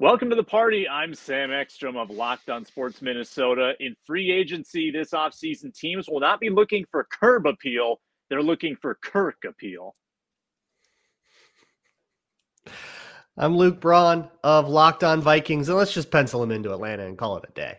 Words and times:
Welcome 0.00 0.28
to 0.30 0.34
the 0.34 0.42
party. 0.42 0.88
I'm 0.88 1.14
Sam 1.14 1.52
Ekstrom 1.52 1.96
of 1.96 2.10
Locked 2.10 2.50
On 2.50 2.64
Sports 2.64 3.00
Minnesota. 3.00 3.74
In 3.78 3.94
free 4.04 4.32
agency 4.32 4.90
this 4.90 5.12
offseason, 5.12 5.72
teams 5.72 6.08
will 6.08 6.18
not 6.18 6.40
be 6.40 6.50
looking 6.50 6.84
for 6.90 7.04
curb 7.04 7.46
appeal, 7.46 8.00
they're 8.28 8.42
looking 8.42 8.74
for 8.74 8.96
Kirk 8.96 9.44
appeal. 9.48 9.94
I'm 13.36 13.56
Luke 13.56 13.80
Braun 13.80 14.28
of 14.42 14.68
Locked 14.68 15.04
On 15.04 15.20
Vikings, 15.20 15.68
and 15.68 15.78
let's 15.78 15.94
just 15.94 16.10
pencil 16.10 16.42
him 16.42 16.50
into 16.50 16.72
Atlanta 16.72 17.06
and 17.06 17.16
call 17.16 17.36
it 17.36 17.44
a 17.48 17.52
day. 17.52 17.78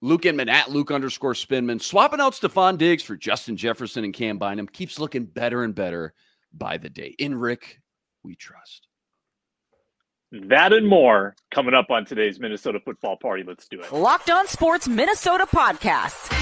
Luke 0.00 0.24
Inman 0.24 0.48
at 0.48 0.70
Luke 0.70 0.90
underscore 0.90 1.34
Spinman, 1.34 1.82
swapping 1.82 2.20
out 2.20 2.32
Stefon 2.32 2.78
Diggs 2.78 3.02
for 3.02 3.14
Justin 3.14 3.58
Jefferson 3.58 4.04
and 4.04 4.14
Cam 4.14 4.38
Bynum 4.38 4.68
keeps 4.68 4.98
looking 4.98 5.26
better 5.26 5.64
and 5.64 5.74
better 5.74 6.14
by 6.54 6.78
the 6.78 6.88
day. 6.88 7.14
In 7.18 7.34
Rick, 7.34 7.82
we 8.22 8.36
trust. 8.36 8.87
That 10.30 10.74
and 10.74 10.86
more 10.86 11.34
coming 11.50 11.72
up 11.72 11.90
on 11.90 12.04
today's 12.04 12.38
Minnesota 12.38 12.80
football 12.84 13.16
party. 13.16 13.42
Let's 13.46 13.66
do 13.66 13.80
it. 13.80 13.90
Locked 13.94 14.28
on 14.28 14.46
Sports 14.46 14.86
Minnesota 14.86 15.46
podcast. 15.46 16.34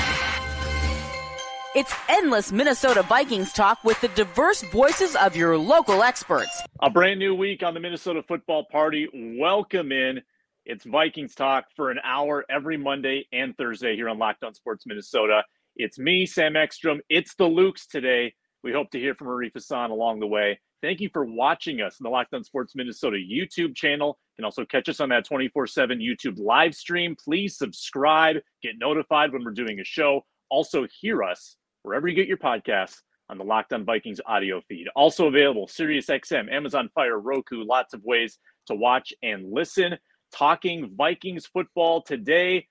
It's 1.76 1.94
endless 2.08 2.50
Minnesota 2.50 3.02
Vikings 3.02 3.52
talk 3.52 3.84
with 3.84 4.00
the 4.00 4.08
diverse 4.08 4.62
voices 4.72 5.14
of 5.14 5.36
your 5.36 5.56
local 5.56 6.02
experts. 6.02 6.62
A 6.82 6.90
brand 6.90 7.20
new 7.20 7.32
week 7.36 7.62
on 7.62 7.74
the 7.74 7.80
Minnesota 7.80 8.24
football 8.26 8.64
party. 8.72 9.06
Welcome 9.38 9.92
in. 9.92 10.20
It's 10.64 10.84
Vikings 10.84 11.36
talk 11.36 11.66
for 11.76 11.92
an 11.92 12.00
hour 12.02 12.44
every 12.50 12.76
Monday 12.76 13.28
and 13.32 13.56
Thursday 13.56 13.94
here 13.94 14.08
on 14.08 14.18
Locked 14.18 14.42
on 14.42 14.52
Sports 14.54 14.84
Minnesota. 14.84 15.44
It's 15.76 15.96
me, 15.96 16.26
Sam 16.26 16.56
Ekstrom. 16.56 17.02
It's 17.08 17.36
the 17.36 17.44
Lukes 17.44 17.86
today. 17.86 18.34
We 18.64 18.72
hope 18.72 18.90
to 18.90 18.98
hear 18.98 19.14
from 19.14 19.28
Arif 19.28 19.52
Hassan 19.54 19.92
along 19.92 20.18
the 20.18 20.26
way. 20.26 20.58
Thank 20.86 21.00
you 21.00 21.10
for 21.12 21.24
watching 21.24 21.80
us 21.80 21.98
in 21.98 22.04
the 22.04 22.10
Locked 22.10 22.32
On 22.32 22.44
Sports 22.44 22.76
Minnesota 22.76 23.16
YouTube 23.16 23.74
channel. 23.74 24.20
You 24.30 24.42
can 24.42 24.44
also 24.44 24.64
catch 24.64 24.88
us 24.88 25.00
on 25.00 25.08
that 25.08 25.24
24 25.24 25.66
7 25.66 25.98
YouTube 25.98 26.38
live 26.38 26.76
stream. 26.76 27.16
Please 27.16 27.58
subscribe, 27.58 28.36
get 28.62 28.78
notified 28.78 29.32
when 29.32 29.42
we're 29.42 29.50
doing 29.50 29.80
a 29.80 29.84
show. 29.84 30.24
Also, 30.48 30.86
hear 31.00 31.24
us 31.24 31.56
wherever 31.82 32.06
you 32.06 32.14
get 32.14 32.28
your 32.28 32.36
podcasts 32.36 32.98
on 33.28 33.36
the 33.36 33.42
Locked 33.42 33.72
On 33.72 33.84
Vikings 33.84 34.20
audio 34.26 34.60
feed. 34.68 34.86
Also 34.94 35.26
available 35.26 35.66
SiriusXM, 35.66 36.52
Amazon 36.52 36.88
Fire, 36.94 37.18
Roku, 37.18 37.64
lots 37.64 37.92
of 37.92 38.04
ways 38.04 38.38
to 38.68 38.76
watch 38.76 39.12
and 39.24 39.52
listen. 39.52 39.98
Talking 40.32 40.94
Vikings 40.96 41.46
football 41.46 42.00
today. 42.00 42.68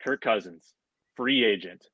Kirk 0.00 0.20
Cousins, 0.20 0.72
free 1.16 1.44
agent. 1.44 1.84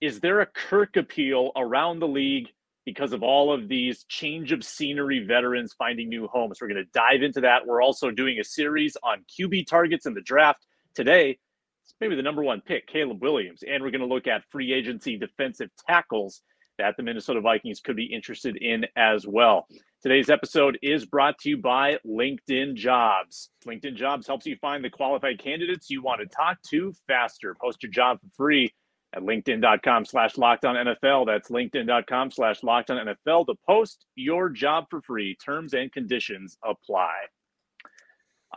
Is 0.00 0.18
there 0.18 0.40
a 0.40 0.46
Kirk 0.46 0.96
appeal 0.96 1.52
around 1.54 2.00
the 2.00 2.08
league? 2.08 2.48
Because 2.84 3.12
of 3.12 3.22
all 3.22 3.52
of 3.52 3.68
these 3.68 4.04
change 4.04 4.52
of 4.52 4.64
scenery 4.64 5.24
veterans 5.26 5.74
finding 5.78 6.08
new 6.08 6.26
homes. 6.26 6.58
We're 6.60 6.68
going 6.68 6.84
to 6.84 6.90
dive 6.92 7.22
into 7.22 7.42
that. 7.42 7.66
We're 7.66 7.82
also 7.82 8.10
doing 8.10 8.38
a 8.40 8.44
series 8.44 8.96
on 9.02 9.24
QB 9.38 9.66
targets 9.66 10.06
in 10.06 10.14
the 10.14 10.22
draft 10.22 10.66
today. 10.94 11.38
It's 11.84 11.94
maybe 12.00 12.16
the 12.16 12.22
number 12.22 12.42
one 12.42 12.60
pick, 12.60 12.86
Caleb 12.86 13.20
Williams. 13.22 13.62
And 13.66 13.82
we're 13.82 13.90
going 13.90 14.00
to 14.00 14.06
look 14.06 14.26
at 14.26 14.44
free 14.50 14.72
agency 14.72 15.16
defensive 15.16 15.70
tackles 15.86 16.42
that 16.78 16.96
the 16.96 17.02
Minnesota 17.02 17.40
Vikings 17.40 17.80
could 17.80 17.96
be 17.96 18.06
interested 18.06 18.56
in 18.56 18.86
as 18.96 19.26
well. 19.26 19.66
Today's 20.02 20.30
episode 20.30 20.78
is 20.80 21.04
brought 21.04 21.38
to 21.40 21.50
you 21.50 21.58
by 21.58 21.98
LinkedIn 22.06 22.74
Jobs. 22.74 23.50
LinkedIn 23.66 23.96
Jobs 23.96 24.26
helps 24.26 24.46
you 24.46 24.56
find 24.56 24.82
the 24.82 24.88
qualified 24.88 25.38
candidates 25.38 25.90
you 25.90 26.02
want 26.02 26.22
to 26.22 26.26
talk 26.26 26.56
to 26.70 26.94
faster. 27.06 27.54
Post 27.60 27.82
your 27.82 27.92
job 27.92 28.18
for 28.20 28.28
free 28.34 28.72
at 29.14 29.22
linkedin.com 29.22 30.04
slash 30.04 30.36
locked 30.36 30.64
on 30.64 30.76
NFL. 30.76 31.26
That's 31.26 31.50
linkedin.com 31.50 32.30
slash 32.30 32.60
NFL 32.60 33.46
to 33.46 33.54
post 33.66 34.06
your 34.14 34.48
job 34.48 34.86
for 34.90 35.00
free. 35.02 35.36
Terms 35.36 35.74
and 35.74 35.92
conditions 35.92 36.56
apply. 36.64 37.12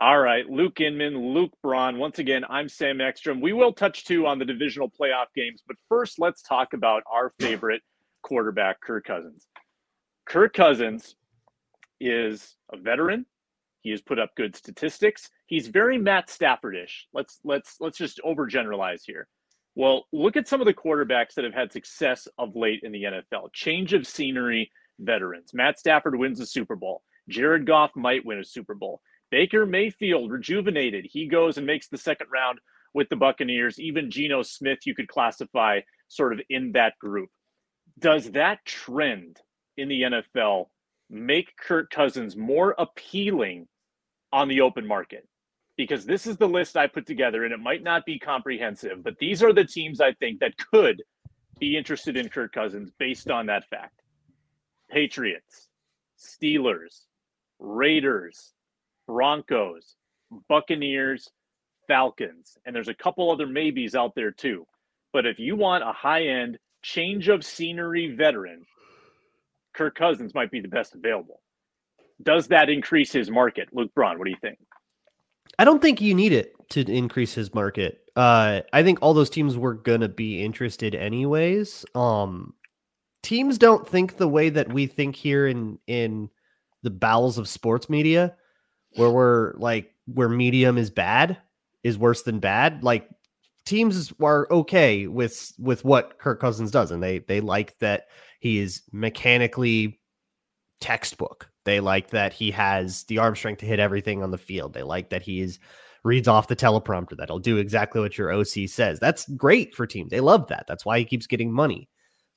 All 0.00 0.18
right, 0.18 0.48
Luke 0.50 0.80
Inman, 0.80 1.16
Luke 1.34 1.52
Braun. 1.62 1.98
Once 1.98 2.18
again, 2.18 2.44
I'm 2.48 2.68
Sam 2.68 3.00
Ekstrom. 3.00 3.40
We 3.40 3.52
will 3.52 3.72
touch 3.72 4.04
too 4.04 4.26
on 4.26 4.40
the 4.40 4.44
divisional 4.44 4.90
playoff 4.90 5.26
games, 5.36 5.62
but 5.66 5.76
first, 5.88 6.18
let's 6.18 6.42
talk 6.42 6.72
about 6.72 7.04
our 7.06 7.32
favorite 7.38 7.80
quarterback, 8.22 8.80
Kirk 8.80 9.04
Cousins. 9.04 9.46
Kirk 10.26 10.52
Cousins 10.52 11.14
is 12.00 12.56
a 12.72 12.76
veteran. 12.76 13.24
He 13.82 13.90
has 13.90 14.02
put 14.02 14.18
up 14.18 14.34
good 14.36 14.56
statistics. 14.56 15.30
He's 15.46 15.68
very 15.68 15.96
Matt 15.98 16.28
Staffordish. 16.28 17.02
Let's 17.12 17.38
let's 17.44 17.76
let's 17.78 17.98
just 17.98 18.20
overgeneralize 18.24 19.02
here. 19.06 19.28
Well, 19.76 20.06
look 20.12 20.36
at 20.36 20.46
some 20.46 20.60
of 20.60 20.66
the 20.66 20.74
quarterbacks 20.74 21.34
that 21.34 21.44
have 21.44 21.54
had 21.54 21.72
success 21.72 22.28
of 22.38 22.54
late 22.54 22.80
in 22.82 22.92
the 22.92 23.04
NFL. 23.04 23.52
Change 23.52 23.92
of 23.92 24.06
scenery 24.06 24.70
veterans. 25.00 25.52
Matt 25.52 25.78
Stafford 25.78 26.16
wins 26.16 26.40
a 26.40 26.46
Super 26.46 26.76
Bowl. 26.76 27.02
Jared 27.28 27.66
Goff 27.66 27.90
might 27.96 28.24
win 28.24 28.38
a 28.38 28.44
Super 28.44 28.74
Bowl. 28.74 29.00
Baker 29.30 29.66
Mayfield, 29.66 30.30
rejuvenated. 30.30 31.06
He 31.10 31.26
goes 31.26 31.56
and 31.56 31.66
makes 31.66 31.88
the 31.88 31.98
second 31.98 32.28
round 32.32 32.60
with 32.92 33.08
the 33.08 33.16
Buccaneers. 33.16 33.80
Even 33.80 34.10
Geno 34.10 34.42
Smith, 34.42 34.80
you 34.84 34.94
could 34.94 35.08
classify 35.08 35.80
sort 36.06 36.32
of 36.32 36.40
in 36.48 36.72
that 36.72 36.96
group. 37.00 37.30
Does 37.98 38.30
that 38.32 38.64
trend 38.64 39.38
in 39.76 39.88
the 39.88 40.02
NFL 40.02 40.66
make 41.10 41.56
Kirk 41.56 41.90
Cousins 41.90 42.36
more 42.36 42.74
appealing 42.78 43.66
on 44.32 44.48
the 44.48 44.60
open 44.60 44.86
market? 44.86 45.26
Because 45.76 46.04
this 46.04 46.26
is 46.26 46.36
the 46.36 46.48
list 46.48 46.76
I 46.76 46.86
put 46.86 47.06
together, 47.06 47.44
and 47.44 47.52
it 47.52 47.60
might 47.60 47.82
not 47.82 48.04
be 48.06 48.18
comprehensive, 48.18 49.02
but 49.02 49.18
these 49.18 49.42
are 49.42 49.52
the 49.52 49.64
teams 49.64 50.00
I 50.00 50.12
think 50.12 50.40
that 50.40 50.56
could 50.72 51.02
be 51.58 51.76
interested 51.76 52.16
in 52.16 52.28
Kirk 52.28 52.52
Cousins 52.52 52.90
based 52.98 53.30
on 53.30 53.46
that 53.46 53.68
fact 53.68 54.02
Patriots, 54.90 55.68
Steelers, 56.18 57.02
Raiders, 57.58 58.52
Broncos, 59.06 59.96
Buccaneers, 60.48 61.28
Falcons, 61.88 62.56
and 62.64 62.74
there's 62.74 62.88
a 62.88 62.94
couple 62.94 63.30
other 63.30 63.46
maybes 63.46 63.94
out 63.94 64.14
there 64.14 64.30
too. 64.30 64.66
But 65.12 65.26
if 65.26 65.38
you 65.38 65.56
want 65.56 65.84
a 65.84 65.92
high 65.92 66.26
end 66.26 66.58
change 66.82 67.28
of 67.28 67.44
scenery 67.44 68.14
veteran, 68.14 68.64
Kirk 69.74 69.94
Cousins 69.94 70.34
might 70.34 70.50
be 70.50 70.60
the 70.60 70.68
best 70.68 70.94
available. 70.94 71.40
Does 72.22 72.48
that 72.48 72.70
increase 72.70 73.12
his 73.12 73.30
market? 73.30 73.68
Luke 73.72 73.92
Braun, 73.94 74.18
what 74.18 74.24
do 74.24 74.30
you 74.30 74.36
think? 74.40 74.58
I 75.58 75.64
don't 75.64 75.80
think 75.80 76.00
you 76.00 76.14
need 76.14 76.32
it 76.32 76.54
to 76.70 76.80
increase 76.80 77.34
his 77.34 77.54
market. 77.54 78.00
Uh, 78.16 78.60
I 78.72 78.82
think 78.82 78.98
all 79.00 79.14
those 79.14 79.30
teams 79.30 79.56
were 79.56 79.74
gonna 79.74 80.08
be 80.08 80.42
interested 80.42 80.94
anyways. 80.94 81.84
Um, 81.94 82.54
teams 83.22 83.58
don't 83.58 83.88
think 83.88 84.16
the 84.16 84.28
way 84.28 84.50
that 84.50 84.72
we 84.72 84.86
think 84.86 85.16
here 85.16 85.46
in 85.46 85.78
in 85.86 86.30
the 86.82 86.90
bowels 86.90 87.38
of 87.38 87.48
sports 87.48 87.88
media, 87.88 88.36
where 88.96 89.10
we're 89.10 89.54
like 89.56 89.92
where 90.06 90.28
medium 90.28 90.78
is 90.78 90.90
bad 90.90 91.38
is 91.82 91.98
worse 91.98 92.22
than 92.22 92.38
bad. 92.38 92.84
Like 92.84 93.08
teams 93.64 94.12
are 94.22 94.46
okay 94.50 95.06
with 95.06 95.52
with 95.58 95.84
what 95.84 96.18
Kirk 96.18 96.40
Cousins 96.40 96.70
does, 96.70 96.90
and 96.90 97.02
they 97.02 97.18
they 97.18 97.40
like 97.40 97.78
that 97.78 98.08
he 98.40 98.58
is 98.58 98.82
mechanically 98.92 100.00
textbook. 100.80 101.50
They 101.64 101.80
like 101.80 102.10
that 102.10 102.32
he 102.32 102.50
has 102.52 103.04
the 103.04 103.18
arm 103.18 103.36
strength 103.36 103.60
to 103.60 103.66
hit 103.66 103.80
everything 103.80 104.22
on 104.22 104.30
the 104.30 104.38
field. 104.38 104.74
They 104.74 104.82
like 104.82 105.10
that 105.10 105.22
he's 105.22 105.58
reads 106.04 106.28
off 106.28 106.48
the 106.48 106.56
teleprompter 106.56 107.16
that 107.16 107.30
he'll 107.30 107.38
do 107.38 107.56
exactly 107.56 108.00
what 108.00 108.18
your 108.18 108.32
OC 108.32 108.68
says. 108.68 109.00
That's 109.00 109.26
great 109.30 109.74
for 109.74 109.86
teams. 109.86 110.10
They 110.10 110.20
love 110.20 110.48
that. 110.48 110.66
That's 110.68 110.84
why 110.84 110.98
he 110.98 111.04
keeps 111.04 111.26
getting 111.26 111.50
money. 111.50 111.88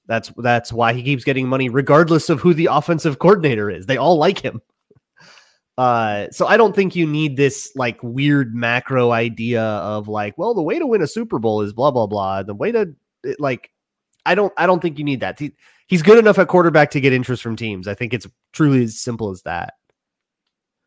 That's 0.07 0.31
that's 0.38 0.71
why 0.71 0.93
he 0.93 1.03
keeps 1.03 1.25
getting 1.25 1.47
money 1.47 1.67
regardless 1.69 2.29
of 2.29 2.39
who 2.39 2.53
the 2.53 2.69
offensive 2.71 3.19
coordinator 3.19 3.69
is. 3.69 3.85
They 3.85 3.97
all 3.97 4.17
like 4.17 4.39
him. 4.39 4.61
Uh, 5.77 6.27
so 6.31 6.47
I 6.47 6.57
don't 6.57 6.75
think 6.75 6.95
you 6.95 7.05
need 7.05 7.38
this 7.38 7.71
like 7.75 8.01
weird 8.01 8.55
macro 8.55 9.11
idea 9.11 9.61
of 9.61 10.07
like, 10.07 10.35
well, 10.38 10.55
the 10.55 10.61
way 10.63 10.79
to 10.79 10.88
win 10.88 11.03
a 11.03 11.07
Super 11.07 11.38
Bowl 11.38 11.61
is 11.61 11.73
blah 11.73 11.91
blah 11.91 12.07
blah. 12.07 12.44
The 12.44 12.55
way 12.55 12.71
to 12.71 12.95
like, 13.38 13.69
I 14.25 14.33
don't 14.33 14.53
I 14.57 14.65
don't 14.65 14.81
think 14.81 14.97
you 14.97 15.03
need 15.03 15.19
that. 15.19 15.39
He, 15.88 15.96
he's 15.96 16.03
good 16.03 16.18
enough 16.18 16.38
at 16.40 16.48
quarterback 16.48 16.92
to 16.92 17.02
get 17.02 17.14
interest 17.14 17.42
from 17.42 17.56
teams. 17.56 17.88
I 17.88 17.94
think 17.94 18.14
it's 18.14 18.28
truly 18.53 18.84
as 18.84 19.00
simple 19.00 19.31
as 19.31 19.42
that. 19.44 19.74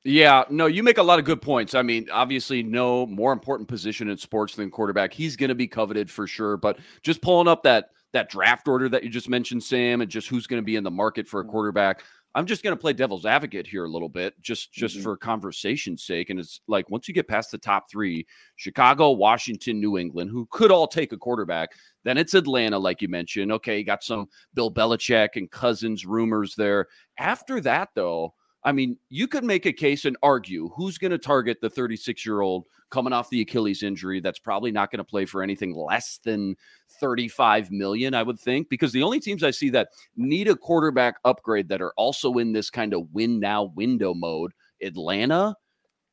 Yeah, 0.03 0.45
no, 0.49 0.65
you 0.67 0.83
make 0.83 0.97
a 0.97 1.03
lot 1.03 1.19
of 1.19 1.27
good 1.27 1.43
points. 1.43 1.75
I 1.75 1.83
mean, 1.83 2.09
obviously, 2.11 2.63
no 2.63 3.07
more 3.07 3.33
important 3.33 3.69
position 3.69 4.09
in 4.09 4.17
sports 4.17 4.55
than 4.55 4.71
quarterback. 4.71 5.13
He's 5.13 5.37
going 5.37 5.51
to 5.51 5.55
be 5.55 5.67
coveted 5.67 6.11
for 6.11 6.27
sure. 6.27 6.57
But 6.57 6.79
just 7.03 7.21
pulling 7.21 7.49
up 7.49 7.63
that 7.65 7.91
that 8.13 8.31
draft 8.31 8.67
order 8.67 8.89
that 8.89 9.05
you 9.05 9.11
just 9.11 9.29
mentioned, 9.29 9.63
Sam, 9.63 10.01
and 10.01 10.11
just 10.11 10.29
who's 10.29 10.47
going 10.47 10.61
to 10.61 10.65
be 10.65 10.77
in 10.77 10.85
the 10.85 10.91
market 10.91 11.29
for 11.29 11.41
a 11.41 11.43
mm-hmm. 11.43 11.51
quarterback. 11.51 12.03
I'm 12.35 12.47
just 12.47 12.63
going 12.63 12.77
to 12.77 12.81
play 12.81 12.93
devil's 12.93 13.27
advocate 13.27 13.67
here 13.67 13.85
a 13.85 13.89
little 13.89 14.09
bit, 14.09 14.41
just 14.41 14.73
just 14.73 14.95
mm-hmm. 14.95 15.03
for 15.03 15.17
conversation's 15.17 16.05
sake. 16.05 16.31
And 16.31 16.39
it's 16.39 16.61
like 16.69 16.89
once 16.89 17.09
you 17.09 17.15
get 17.15 17.27
past 17.27 17.51
the 17.51 17.59
top 17.59 17.91
three, 17.91 18.27
Chicago, 18.57 19.11
Washington, 19.11 19.81
New 19.81 19.99
England, 19.99 20.31
who 20.31 20.47
could 20.51 20.71
all 20.71 20.87
take 20.87 21.13
a 21.13 21.17
quarterback, 21.17 21.71
then 22.05 22.17
it's 22.17 22.35
Atlanta, 22.35 22.79
like 22.79 23.03
you 23.03 23.09
mentioned. 23.09 23.51
Okay, 23.53 23.79
you 23.79 23.85
got 23.85 24.05
some 24.05 24.27
Bill 24.55 24.73
Belichick 24.73 25.31
and 25.35 25.51
Cousins 25.51 26.07
rumors 26.07 26.55
there. 26.55 26.87
After 27.19 27.61
that, 27.63 27.89
though, 27.95 28.35
I 28.63 28.73
mean, 28.73 28.99
you 29.09 29.27
could 29.27 29.45
make 29.45 29.67
a 29.67 29.73
case 29.73 30.05
and 30.05 30.17
argue 30.23 30.69
who's 30.77 30.99
going 30.99 31.13
to 31.13 31.19
target 31.19 31.59
the 31.61 31.71
36 31.71 32.27
year 32.27 32.43
old 32.43 32.67
coming 32.91 33.13
off 33.13 33.31
the 33.31 33.41
Achilles 33.41 33.83
injury 33.83 34.21
that's 34.21 34.39
probably 34.39 34.71
not 34.71 34.91
going 34.91 34.99
to 34.99 35.05
play 35.05 35.25
for 35.25 35.43
anything 35.43 35.75
less 35.75 36.19
than 36.25 36.57
35 37.01 37.71
million, 37.71 38.15
I 38.15 38.23
would 38.23 38.39
think, 38.39 38.69
because 38.69 38.93
the 38.93 39.03
only 39.03 39.21
teams 39.21 39.43
I 39.43 39.51
see 39.51 39.71
that 39.71 39.89
need 40.17 40.49
a 40.49 40.57
quarterback 40.57 41.17
upgrade 41.25 41.69
that 41.69 41.81
are 41.81 41.95
also 41.97 42.35
in 42.35 42.53
this 42.53 42.69
kind 42.69 42.93
of 42.93 43.09
win 43.13 43.41
now 43.41 43.73
window 43.75 44.13
mode 44.13 44.53
Atlanta, 44.83 45.55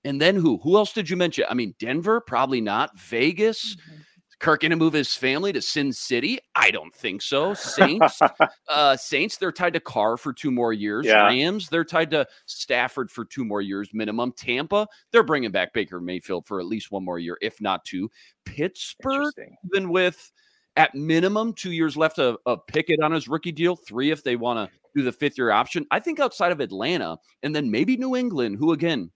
and 0.04 0.22
then 0.22 0.36
who? 0.36 0.58
Who 0.60 0.78
else 0.78 0.94
did 0.94 1.10
you 1.10 1.18
mention? 1.18 1.46
I 1.50 1.54
mean, 1.54 1.74
Denver, 1.80 2.22
probably 2.22 2.62
not. 2.62 2.98
Vegas. 2.98 3.76
Mm-hmm. 3.76 4.02
Kirk 4.40 4.62
gonna 4.62 4.76
move 4.76 4.94
his 4.94 5.16
family 5.16 5.52
to 5.54 5.62
Sin 5.62 5.92
City? 5.92 6.40
I 6.56 6.70
don't 6.70 6.94
think 6.94 7.22
so. 7.22 7.54
Saints, 7.54 8.22
uh, 8.70 8.96
Saints, 8.96 9.38
they're 9.38 9.52
tied 9.52 9.74
to 9.74 9.80
Carr 9.80 10.18
for 10.18 10.32
two 10.32 10.52
more 10.52 10.74
years. 10.74 11.06
Yeah. 11.06 11.26
Rams, 11.26 11.70
they're 11.70 11.84
tied 11.84 12.12
to 12.12 12.28
Stafford 12.46 13.10
for 13.10 13.26
two 13.26 13.44
more 13.44 13.62
years 13.62 13.90
minimum. 13.94 14.32
Tampa, 14.34 14.88
they're 15.12 15.24
bringing 15.24 15.52
back 15.52 15.74
Baker 15.74 16.00
Mayfield 16.00 16.46
for 16.46 16.60
at 16.60 16.68
least 16.68 16.92
one 16.92 17.04
more 17.04 17.20
year, 17.20 17.38
if 17.42 17.60
not 17.62 17.84
two. 17.84 18.12
Pittsburgh, 18.46 19.34
even 19.74 19.90
with 19.90 20.32
at 20.76 20.94
minimum 20.94 21.54
two 21.54 21.72
years 21.72 21.98
left 21.98 22.20
of, 22.20 22.38
of 22.46 22.66
Pickett 22.68 23.02
on 23.02 23.12
his 23.12 23.28
rookie 23.28 23.52
deal, 23.52 23.76
three 23.76 24.12
if 24.12 24.24
they 24.24 24.36
want 24.36 24.70
to 24.70 24.78
do 24.96 25.04
the 25.04 25.12
fifth 25.12 25.38
year 25.38 25.52
option. 25.52 25.86
I 25.90 26.00
think 26.00 26.20
outside 26.20 26.52
of 26.52 26.60
Atlanta 26.60 27.18
and 27.42 27.56
then 27.56 27.72
maybe 27.72 27.98
New 27.98 28.16
England, 28.16 28.58
who 28.58 28.72
again, 28.72 29.12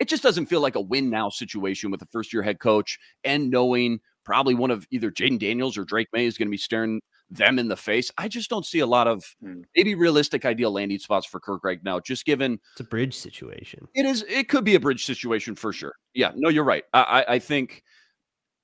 it 0.00 0.08
just 0.08 0.22
doesn't 0.22 0.46
feel 0.46 0.60
like 0.60 0.74
a 0.74 0.80
win 0.80 1.10
now 1.10 1.28
situation 1.28 1.90
with 1.90 2.02
a 2.02 2.06
first 2.06 2.32
year 2.32 2.42
head 2.42 2.58
coach 2.58 2.98
and 3.22 3.50
knowing 3.50 4.00
probably 4.24 4.54
one 4.54 4.70
of 4.70 4.86
either 4.90 5.10
Jayden 5.10 5.38
Daniels 5.38 5.76
or 5.78 5.84
Drake 5.84 6.08
Maye 6.12 6.26
is 6.26 6.38
going 6.38 6.48
to 6.48 6.50
be 6.50 6.56
staring 6.56 7.00
them 7.30 7.58
in 7.58 7.68
the 7.68 7.76
face. 7.76 8.10
I 8.18 8.28
just 8.28 8.50
don't 8.50 8.66
see 8.66 8.80
a 8.80 8.86
lot 8.86 9.06
of 9.08 9.24
Hmm. 9.42 9.62
maybe 9.76 9.94
realistic 9.94 10.44
ideal 10.44 10.70
landing 10.72 10.98
spots 10.98 11.26
for 11.26 11.40
Kirk 11.40 11.64
right 11.64 11.82
now, 11.82 11.98
just 12.00 12.24
given 12.24 12.58
It's 12.72 12.80
a 12.80 12.84
bridge 12.84 13.14
situation. 13.14 13.86
it 13.94 14.04
is 14.06 14.24
it 14.28 14.48
could 14.48 14.64
be 14.64 14.74
a 14.74 14.80
bridge 14.80 15.04
situation 15.04 15.54
for 15.54 15.72
sure. 15.72 15.94
Yeah, 16.12 16.32
no, 16.36 16.48
you're 16.48 16.64
right. 16.64 16.84
I, 16.92 17.02
I, 17.02 17.34
I 17.34 17.38
think 17.38 17.82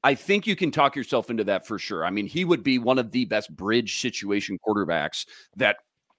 I 0.03 0.15
think 0.15 0.47
you 0.47 0.57
can 0.57 0.71
talk 0.71 0.97
yourself 0.97 1.29
into 1.31 1.45
that 1.45 1.67
for 1.67 1.79
sure. 1.79 2.05
I 2.07 2.11
mean, 2.11 2.27
he 2.27 2.45
would 2.45 2.63
be 2.63 2.79
one 2.79 2.99
of 2.99 3.11
the 3.11 3.27
best 3.27 3.55
bridge 3.55 4.01
situation 4.01 4.59
quarterbacks 4.67 5.27
that 5.57 5.77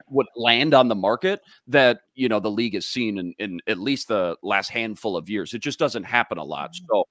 would 0.07 0.27
land 0.35 0.73
on 0.73 0.87
the 0.87 0.95
market 0.95 1.39
that 1.67 2.01
you 2.15 2.27
know 2.27 2.39
the 2.39 2.51
league 2.51 2.73
has 2.73 2.85
seen 2.85 3.17
in, 3.17 3.33
in 3.39 3.59
at 3.67 3.77
least 3.79 4.07
the 4.07 4.35
last 4.43 4.69
handful 4.69 5.15
of 5.15 5.29
years. 5.29 5.53
It 5.53 5.61
just 5.61 5.79
doesn't 5.79 6.03
happen 6.03 6.37
a 6.37 6.43
lot. 6.43 6.71
So 6.75 7.05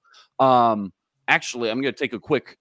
um 0.45 0.93
actually 1.27 1.69
I'm 1.69 1.81
gonna 1.81 1.91
take 1.91 2.13
a 2.13 2.19
quick 2.19 2.57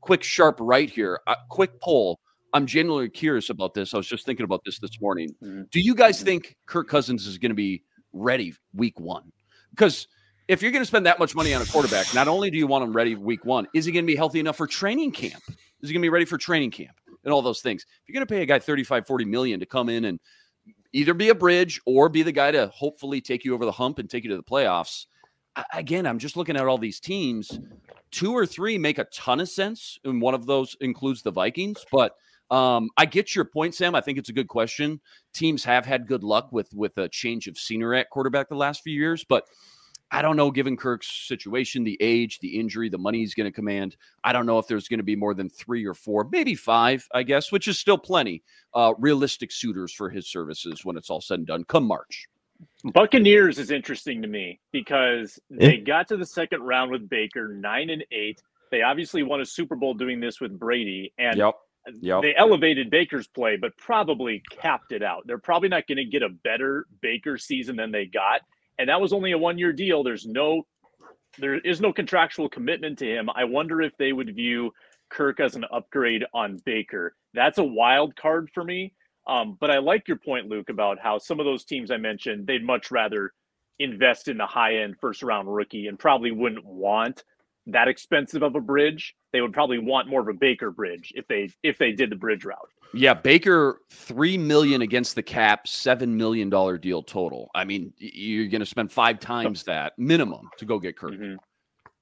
quick 0.00 0.22
sharp 0.22 0.56
right 0.60 0.90
here. 0.90 1.20
A 1.26 1.36
quick 1.48 1.80
poll. 1.80 2.20
I'm 2.54 2.66
genuinely 2.66 3.08
curious 3.08 3.50
about 3.50 3.72
this. 3.72 3.94
I 3.94 3.96
was 3.96 4.06
just 4.06 4.26
thinking 4.26 4.44
about 4.44 4.62
this 4.64 4.78
this 4.78 5.00
morning. 5.00 5.30
Mhm. 5.42 5.70
Do 5.70 5.80
you 5.80 5.94
guys 5.94 6.22
think 6.22 6.56
Kirk 6.66 6.88
Cousins 6.88 7.26
is 7.26 7.38
going 7.38 7.50
to 7.50 7.54
be 7.56 7.82
ready 8.12 8.52
week 8.74 9.00
one? 9.00 9.32
Because 9.70 10.06
if 10.48 10.60
you're 10.60 10.72
going 10.72 10.82
to 10.82 10.86
spend 10.86 11.06
that 11.06 11.18
much 11.18 11.34
money 11.34 11.54
on 11.54 11.62
a 11.62 11.64
quarterback, 11.64 12.12
not 12.14 12.28
only 12.28 12.50
do 12.50 12.58
you 12.58 12.66
want 12.66 12.84
him 12.84 12.92
ready 12.92 13.14
week 13.14 13.44
one, 13.44 13.66
is 13.74 13.84
he 13.86 13.92
going 13.92 14.04
to 14.04 14.06
be 14.06 14.16
healthy 14.16 14.40
enough 14.40 14.56
for 14.56 14.66
training 14.66 15.12
camp? 15.12 15.42
Is 15.48 15.88
he 15.88 15.94
going 15.94 16.02
to 16.02 16.04
be 16.06 16.10
ready 16.10 16.26
for 16.26 16.36
training 16.36 16.72
camp 16.72 16.96
and 17.24 17.32
all 17.32 17.40
those 17.40 17.62
things? 17.62 17.84
If 17.84 18.08
you're 18.08 18.14
going 18.14 18.26
to 18.26 18.34
pay 18.34 18.42
a 18.42 18.46
guy 18.46 18.58
35, 18.58 19.06
40 19.06 19.24
million 19.24 19.60
to 19.60 19.66
come 19.66 19.88
in 19.88 20.04
and 20.06 20.20
either 20.92 21.14
be 21.14 21.30
a 21.30 21.34
bridge 21.34 21.80
or 21.86 22.08
be 22.10 22.22
the 22.22 22.32
guy 22.32 22.50
to 22.50 22.66
hopefully 22.74 23.20
take 23.22 23.44
you 23.44 23.54
over 23.54 23.64
the 23.64 23.72
hump 23.72 23.98
and 23.98 24.10
take 24.10 24.24
you 24.24 24.30
to 24.30 24.36
the 24.36 24.42
playoffs, 24.42 25.06
again, 25.72 26.06
I'm 26.06 26.18
just 26.18 26.36
looking 26.36 26.56
at 26.56 26.66
all 26.66 26.78
these 26.78 27.00
teams. 27.00 27.60
Two 28.10 28.32
or 28.32 28.44
three 28.44 28.76
make 28.76 28.98
a 28.98 29.04
ton 29.04 29.40
of 29.40 29.48
sense, 29.48 29.98
and 30.04 30.20
one 30.20 30.34
of 30.34 30.46
those 30.46 30.76
includes 30.80 31.22
the 31.22 31.30
Vikings. 31.30 31.84
But 31.90 32.14
um, 32.50 32.90
I 32.98 33.06
get 33.06 33.34
your 33.34 33.46
point, 33.46 33.74
Sam. 33.74 33.94
I 33.94 34.02
think 34.02 34.18
it's 34.18 34.28
a 34.28 34.34
good 34.34 34.48
question. 34.48 35.00
Teams 35.32 35.64
have 35.64 35.86
had 35.86 36.06
good 36.06 36.22
luck 36.22 36.52
with 36.52 36.72
with 36.74 36.98
a 36.98 37.08
change 37.08 37.48
of 37.48 37.58
scenery 37.58 38.00
at 38.00 38.10
quarterback 38.10 38.48
the 38.48 38.56
last 38.56 38.82
few 38.82 38.94
years, 38.94 39.24
but 39.24 39.46
I 40.14 40.20
don't 40.20 40.36
know, 40.36 40.50
given 40.50 40.76
Kirk's 40.76 41.26
situation, 41.26 41.84
the 41.84 41.96
age, 41.98 42.38
the 42.40 42.60
injury, 42.60 42.90
the 42.90 42.98
money 42.98 43.20
he's 43.20 43.34
going 43.34 43.50
to 43.50 43.54
command, 43.54 43.96
I 44.22 44.34
don't 44.34 44.44
know 44.44 44.58
if 44.58 44.66
there's 44.66 44.86
going 44.86 44.98
to 44.98 45.04
be 45.04 45.16
more 45.16 45.32
than 45.32 45.48
three 45.48 45.86
or 45.86 45.94
four, 45.94 46.28
maybe 46.30 46.54
five, 46.54 47.08
I 47.14 47.22
guess, 47.22 47.50
which 47.50 47.66
is 47.66 47.78
still 47.78 47.96
plenty, 47.96 48.42
uh, 48.74 48.92
realistic 48.98 49.50
suitors 49.50 49.90
for 49.90 50.10
his 50.10 50.30
services 50.30 50.84
when 50.84 50.98
it's 50.98 51.08
all 51.08 51.22
said 51.22 51.38
and 51.38 51.46
done 51.46 51.64
come 51.64 51.84
March. 51.84 52.28
Buccaneers 52.84 53.58
is 53.58 53.70
interesting 53.70 54.22
to 54.22 54.28
me 54.28 54.60
because 54.72 55.38
they 55.50 55.76
got 55.78 56.08
to 56.08 56.16
the 56.16 56.26
second 56.26 56.62
round 56.62 56.90
with 56.90 57.08
Baker, 57.08 57.48
nine 57.48 57.90
and 57.90 58.04
eight. 58.12 58.42
They 58.70 58.82
obviously 58.82 59.22
won 59.22 59.40
a 59.40 59.46
Super 59.46 59.76
Bowl 59.76 59.94
doing 59.94 60.20
this 60.20 60.40
with 60.40 60.58
Brady, 60.58 61.12
and 61.18 61.36
Yep. 61.36 61.54
Yep. 62.00 62.22
they 62.22 62.34
elevated 62.36 62.90
Baker's 62.90 63.26
play, 63.26 63.56
but 63.56 63.76
probably 63.76 64.42
capped 64.50 64.92
it 64.92 65.02
out. 65.02 65.26
They're 65.26 65.38
probably 65.38 65.68
not 65.68 65.86
going 65.86 65.98
to 65.98 66.04
get 66.04 66.22
a 66.22 66.28
better 66.28 66.86
Baker 67.00 67.36
season 67.36 67.76
than 67.76 67.90
they 67.90 68.06
got, 68.06 68.40
and 68.78 68.88
that 68.88 69.00
was 69.00 69.12
only 69.12 69.32
a 69.32 69.38
one-year 69.38 69.72
deal. 69.72 70.02
There's 70.02 70.26
no, 70.26 70.66
there 71.38 71.58
is 71.58 71.80
no 71.80 71.92
contractual 71.92 72.48
commitment 72.48 72.98
to 73.00 73.06
him. 73.06 73.28
I 73.34 73.44
wonder 73.44 73.82
if 73.82 73.96
they 73.98 74.12
would 74.12 74.34
view 74.34 74.72
Kirk 75.10 75.40
as 75.40 75.56
an 75.56 75.64
upgrade 75.72 76.24
on 76.32 76.58
Baker. 76.64 77.14
That's 77.34 77.58
a 77.58 77.64
wild 77.64 78.16
card 78.16 78.48
for 78.54 78.64
me. 78.64 78.94
Um, 79.26 79.56
but 79.60 79.70
I 79.70 79.78
like 79.78 80.08
your 80.08 80.16
point, 80.16 80.48
Luke, 80.48 80.68
about 80.68 80.98
how 80.98 81.18
some 81.18 81.38
of 81.38 81.46
those 81.46 81.64
teams 81.64 81.90
I 81.90 81.96
mentioned, 81.96 82.46
they'd 82.46 82.64
much 82.64 82.90
rather 82.90 83.32
invest 83.78 84.28
in 84.28 84.36
the 84.36 84.46
high 84.46 84.76
end 84.76 84.96
first 85.00 85.22
round 85.22 85.52
rookie 85.52 85.86
and 85.86 85.98
probably 85.98 86.30
wouldn't 86.30 86.64
want 86.64 87.24
that 87.66 87.88
expensive 87.88 88.42
of 88.42 88.54
a 88.56 88.60
bridge. 88.60 89.14
They 89.32 89.40
would 89.40 89.52
probably 89.52 89.78
want 89.78 90.08
more 90.08 90.20
of 90.20 90.28
a 90.28 90.34
Baker 90.34 90.70
bridge 90.70 91.12
if 91.14 91.26
they 91.28 91.50
if 91.62 91.78
they 91.78 91.92
did 91.92 92.10
the 92.10 92.16
bridge 92.16 92.44
route. 92.44 92.68
Yeah, 92.94 93.14
Baker 93.14 93.80
three 93.90 94.36
million 94.36 94.82
against 94.82 95.14
the 95.14 95.22
cap, 95.22 95.66
seven 95.66 96.16
million 96.16 96.50
dollar 96.50 96.76
deal 96.76 97.02
total. 97.02 97.50
I 97.54 97.64
mean, 97.64 97.92
you're 97.98 98.48
going 98.48 98.60
to 98.60 98.66
spend 98.66 98.92
five 98.92 99.20
times 99.20 99.62
that 99.64 99.92
minimum 99.98 100.50
to 100.58 100.64
go 100.64 100.78
get 100.78 100.96
Kirk. 100.96 101.12
Mhm. 101.12 101.36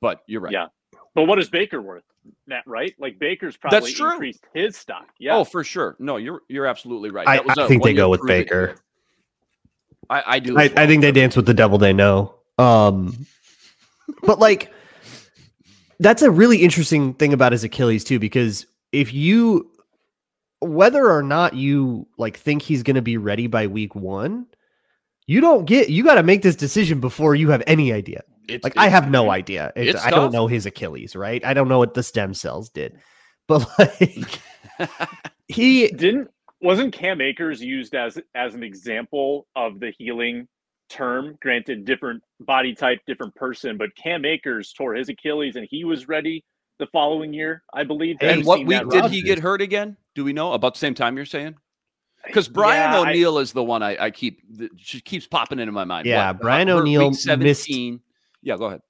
But 0.00 0.22
you're 0.26 0.40
right. 0.40 0.52
Yeah. 0.52 0.66
But 1.14 1.24
what 1.24 1.38
is 1.38 1.50
Baker 1.50 1.80
worth? 1.82 2.04
That 2.48 2.64
right? 2.66 2.94
Like 2.98 3.18
Baker's 3.18 3.56
probably 3.56 3.92
true. 3.92 4.12
increased 4.12 4.44
his 4.54 4.76
stock. 4.76 5.08
Yeah. 5.18 5.36
Oh, 5.36 5.44
for 5.44 5.64
sure. 5.64 5.96
No, 5.98 6.16
you're 6.16 6.42
you're 6.48 6.66
absolutely 6.66 7.10
right. 7.10 7.26
I, 7.26 7.36
That 7.36 7.46
was 7.46 7.58
I 7.58 7.64
a 7.64 7.68
think 7.68 7.82
they 7.82 7.94
go 7.94 8.08
with 8.08 8.20
Baker. 8.26 8.66
deal. 8.66 8.76
I, 10.10 10.22
I 10.26 10.38
do. 10.40 10.58
I, 10.58 10.64
as 10.64 10.72
I 10.76 10.86
think 10.86 11.02
they 11.02 11.12
dance 11.12 11.36
with 11.36 11.46
the 11.46 11.54
devil 11.54 11.78
they 11.78 11.92
know. 11.92 12.34
Um, 12.58 13.26
but 14.22 14.38
like, 14.38 14.72
that's 16.00 16.22
a 16.22 16.30
really 16.30 16.58
interesting 16.58 17.14
thing 17.14 17.32
about 17.32 17.52
his 17.52 17.62
Achilles 17.64 18.04
too, 18.04 18.18
because 18.18 18.66
if 18.92 19.14
you, 19.14 19.70
whether 20.60 21.10
or 21.10 21.22
not 21.22 21.54
you 21.54 22.06
like 22.18 22.36
think 22.36 22.60
he's 22.62 22.82
going 22.82 22.96
to 22.96 23.02
be 23.02 23.16
ready 23.16 23.46
by 23.46 23.66
week 23.68 23.94
one, 23.94 24.46
you 25.26 25.40
don't 25.40 25.64
get. 25.64 25.88
You 25.90 26.02
got 26.02 26.16
to 26.16 26.24
make 26.24 26.42
this 26.42 26.56
decision 26.56 27.00
before 27.00 27.34
you 27.36 27.50
have 27.50 27.62
any 27.68 27.92
idea. 27.92 28.24
It's, 28.50 28.64
Like 28.64 28.76
I 28.76 28.88
have 28.88 29.10
no 29.10 29.30
idea. 29.30 29.72
It's, 29.76 29.94
it's 29.96 30.04
I 30.04 30.10
don't 30.10 30.32
know 30.32 30.46
his 30.46 30.66
Achilles, 30.66 31.14
right? 31.16 31.44
I 31.44 31.54
don't 31.54 31.68
know 31.68 31.78
what 31.78 31.94
the 31.94 32.02
stem 32.02 32.34
cells 32.34 32.68
did, 32.70 32.98
but 33.48 33.66
like 33.78 34.40
he 35.48 35.88
Didn't 35.88 36.28
wasn't 36.60 36.92
Cam 36.92 37.20
Akers 37.20 37.62
used 37.62 37.94
as 37.94 38.18
as 38.34 38.54
an 38.54 38.62
example 38.62 39.46
of 39.56 39.80
the 39.80 39.92
healing 39.98 40.46
term? 40.88 41.38
Granted, 41.40 41.84
different 41.84 42.22
body 42.40 42.74
type, 42.74 43.00
different 43.06 43.34
person, 43.34 43.76
but 43.78 43.94
Cam 43.96 44.24
Akers 44.24 44.72
tore 44.72 44.94
his 44.94 45.08
Achilles 45.08 45.56
and 45.56 45.66
he 45.70 45.84
was 45.84 46.08
ready 46.08 46.44
the 46.78 46.86
following 46.88 47.32
year, 47.32 47.62
I 47.72 47.84
believe. 47.84 48.16
Have 48.20 48.30
And 48.30 48.40
you 48.40 48.46
what 48.46 48.66
week 48.66 48.88
did 48.90 49.06
he 49.06 49.22
get 49.22 49.38
hurt 49.38 49.60
again? 49.62 49.96
Do 50.14 50.24
we 50.24 50.32
know 50.32 50.52
about 50.54 50.74
the 50.74 50.80
same 50.80 50.94
time 50.94 51.16
you're 51.16 51.26
saying? 51.26 51.54
Uh, 51.54 52.26
because 52.26 52.48
Brian 52.48 52.92
Yeah, 52.92 53.00
I- 53.00 53.10
O'Neill 53.10 53.38
is 53.38 53.52
the 53.52 53.62
one 53.64 53.82
I, 53.82 53.96
I 54.04 54.10
keep 54.10 54.40
that 54.58 54.74
just 54.76 55.04
keeps 55.04 55.26
popping 55.26 55.58
into 55.58 55.72
my 55.72 55.84
mind. 55.84 56.06
Yeah, 56.06 56.30
What, 56.32 56.40
Brian 56.40 56.68
hurt 56.68 56.80
O'Neill 56.80 57.10
missed- 57.10 57.22
17. 57.22 58.00
Yeah, 58.42 58.56
go 58.56 58.66
ahead. 58.66 58.80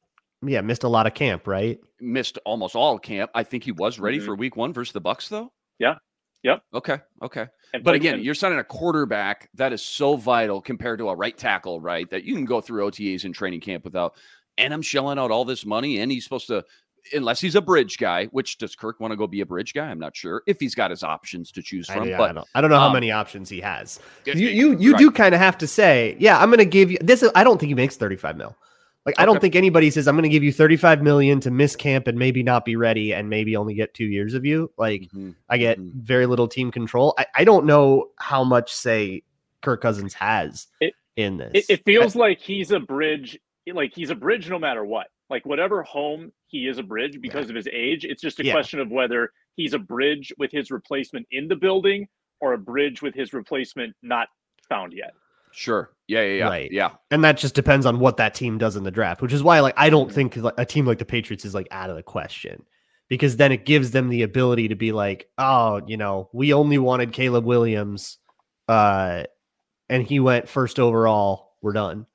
yeah 0.46 0.60
missed 0.60 0.84
a 0.84 0.88
lot 0.88 1.06
of 1.06 1.14
camp, 1.14 1.46
right? 1.46 1.78
Missed 2.00 2.38
almost 2.44 2.74
all 2.76 2.98
camp. 2.98 3.30
I 3.34 3.42
think 3.42 3.64
he 3.64 3.72
was 3.72 3.98
ready 3.98 4.18
Mhm. 4.18 4.24
for 4.24 4.34
week 4.34 4.56
one 4.56 4.72
versus 4.72 4.92
the 4.92 5.00
Bucks, 5.00 5.28
though. 5.28 5.52
Yeah. 5.78 5.96
Yep. 6.42 6.62
Okay. 6.74 6.98
Okay. 7.22 7.46
And 7.74 7.84
But 7.84 7.94
again, 7.94 8.14
and- 8.14 8.24
you're 8.24 8.34
signing 8.34 8.58
a 8.58 8.64
quarterback 8.64 9.50
that 9.54 9.72
is 9.74 9.82
so 9.82 10.16
vital 10.16 10.60
compared 10.62 10.98
to 11.00 11.10
a 11.10 11.14
right 11.14 11.36
tackle, 11.36 11.80
right? 11.80 12.08
That 12.10 12.24
you 12.24 12.34
can 12.34 12.46
go 12.46 12.60
through 12.62 12.84
OTAs 12.86 13.24
and 13.24 13.34
training 13.34 13.60
camp 13.60 13.84
without. 13.84 14.14
And 14.56 14.72
I'm 14.72 14.82
shelling 14.82 15.18
out 15.18 15.30
all 15.30 15.44
this 15.44 15.66
money, 15.66 16.00
and 16.00 16.10
he's 16.10 16.24
supposed 16.24 16.46
to, 16.48 16.64
unless 17.14 17.40
he's 17.40 17.54
a 17.56 17.60
bridge 17.60 17.98
guy. 17.98 18.26
Which 18.26 18.56
does 18.58 18.74
Kirk 18.74 19.00
want 19.00 19.12
to 19.12 19.16
go 19.16 19.26
be 19.26 19.42
a 19.42 19.46
bridge 19.46 19.74
guy? 19.74 19.86
I'm 19.90 19.98
not 19.98 20.16
sure 20.16 20.42
if 20.46 20.58
he's 20.60 20.74
got 20.74 20.90
his 20.90 21.02
options 21.02 21.52
to 21.52 21.62
choose 21.62 21.88
I, 21.90 21.94
from. 21.96 22.08
yeah, 22.08 22.14
I 22.14 22.18
but 22.18 22.32
don't, 22.34 22.48
I 22.54 22.60
don't 22.62 22.70
know 22.70 22.78
how 22.78 22.86
um, 22.88 22.92
many 22.94 23.10
options 23.10 23.48
he 23.50 23.60
has. 23.60 24.00
You 24.24 24.34
you 24.34 24.76
you 24.78 24.92
right. 24.92 24.98
do 24.98 25.10
kind 25.10 25.34
of 25.34 25.40
have 25.40 25.56
to 25.58 25.66
say, 25.66 26.16
yeah, 26.18 26.38
I'm 26.38 26.48
going 26.48 26.58
to 26.58 26.64
give 26.64 26.90
you 26.90 26.98
this. 27.02 27.22
Is, 27.22 27.30
I 27.34 27.44
don't 27.44 27.58
think 27.58 27.68
he 27.68 27.74
makes 27.74 27.96
35 27.96 28.36
mil. 28.38 28.56
Like 29.06 29.14
I 29.18 29.24
don't 29.24 29.40
think 29.40 29.56
anybody 29.56 29.90
says 29.90 30.06
I'm 30.06 30.14
going 30.14 30.24
to 30.24 30.28
give 30.28 30.42
you 30.44 30.52
35 30.52 31.02
million 31.02 31.40
to 31.40 31.50
miss 31.50 31.74
camp 31.74 32.06
and 32.06 32.18
maybe 32.18 32.42
not 32.42 32.64
be 32.64 32.76
ready 32.76 33.14
and 33.14 33.30
maybe 33.30 33.56
only 33.56 33.74
get 33.74 33.94
two 33.94 34.04
years 34.04 34.34
of 34.34 34.44
you. 34.44 34.70
Like 34.76 35.08
Mhm. 35.14 35.34
I 35.48 35.56
get 35.58 35.78
Mhm. 35.78 35.92
very 35.94 36.26
little 36.26 36.48
team 36.48 36.70
control. 36.70 37.14
I, 37.18 37.26
I 37.34 37.44
don't 37.44 37.64
know 37.66 38.10
how 38.18 38.44
much 38.44 38.72
say 38.72 39.22
Kirk 39.62 39.80
Cousins 39.80 40.12
has 40.14 40.66
It- 40.80 40.94
in 41.16 41.38
this. 41.38 41.50
it, 41.54 41.64
it 41.68 41.84
feels 41.84 42.14
like 42.14 42.40
he's 42.40 42.70
a 42.72 42.80
bridge 42.80 43.38
like 43.72 43.92
he's 43.94 44.10
a 44.10 44.14
bridge 44.16 44.50
no 44.50 44.58
matter 44.58 44.84
what 44.84 45.06
like 45.28 45.46
whatever 45.46 45.82
home 45.84 46.32
he 46.48 46.66
is 46.66 46.78
a 46.78 46.82
bridge 46.82 47.20
because 47.20 47.48
of 47.48 47.54
his 47.54 47.68
age 47.72 48.04
it's 48.04 48.20
just 48.20 48.40
a 48.40 48.44
Yeah. 48.44 48.52
question 48.52 48.80
of 48.80 48.90
whether 48.90 49.30
he's 49.54 49.74
a 49.74 49.78
bridge 49.78 50.32
with 50.38 50.50
his 50.50 50.72
replacement 50.72 51.24
in 51.30 51.46
the 51.46 51.54
building 51.54 52.08
or 52.40 52.54
a 52.54 52.58
bridge 52.58 53.00
with 53.00 53.14
his 53.14 53.32
replacement 53.32 53.94
not 54.02 54.28
found 54.68 54.92
yet 54.92 55.12
Sure. 55.52 55.90
Yeah. 56.10 56.22
Yeah. 56.22 56.34
Yeah. 56.38 56.48
Right. 56.48 56.72
Yeah. 56.72 56.90
and 57.10 57.22
that 57.24 57.36
just 57.38 57.54
depends 57.54 57.86
on 57.86 57.98
what 58.00 58.16
that 58.18 58.34
team 58.34 58.58
does 58.58 58.76
in 58.76 58.82
the 58.84 58.90
draft, 58.90 59.22
which 59.22 59.32
is 59.32 59.42
why 59.42 59.60
like 59.60 59.74
I 59.76 59.90
don't 59.90 60.10
Mhm. 60.10 60.14
think 60.14 60.36
a 60.58 60.64
team 60.64 60.84
like 60.86 60.98
the 60.98 61.04
Patriots 61.04 61.44
is 61.44 61.54
like 61.54 61.68
out 61.70 61.88
of 61.90 61.96
the 61.96 62.02
question 62.02 62.64
because 63.08 63.36
then 63.36 63.52
it 63.52 63.64
gives 63.64 63.90
them 63.92 64.08
the 64.08 64.22
ability 64.22 64.68
to 64.68 64.74
be 64.74 64.92
like, 64.92 65.28
oh, 65.38 65.80
you 65.86 65.96
know, 65.96 66.28
we 66.32 66.52
only 66.52 66.78
wanted 66.78 67.12
Caleb 67.12 67.44
Williams, 67.44 68.18
uh, 68.68 69.24
and 69.88 70.02
he 70.04 70.20
went 70.20 70.48
first 70.48 70.78
overall. 70.78 71.52
We're 71.62 71.72
done. 71.72 72.06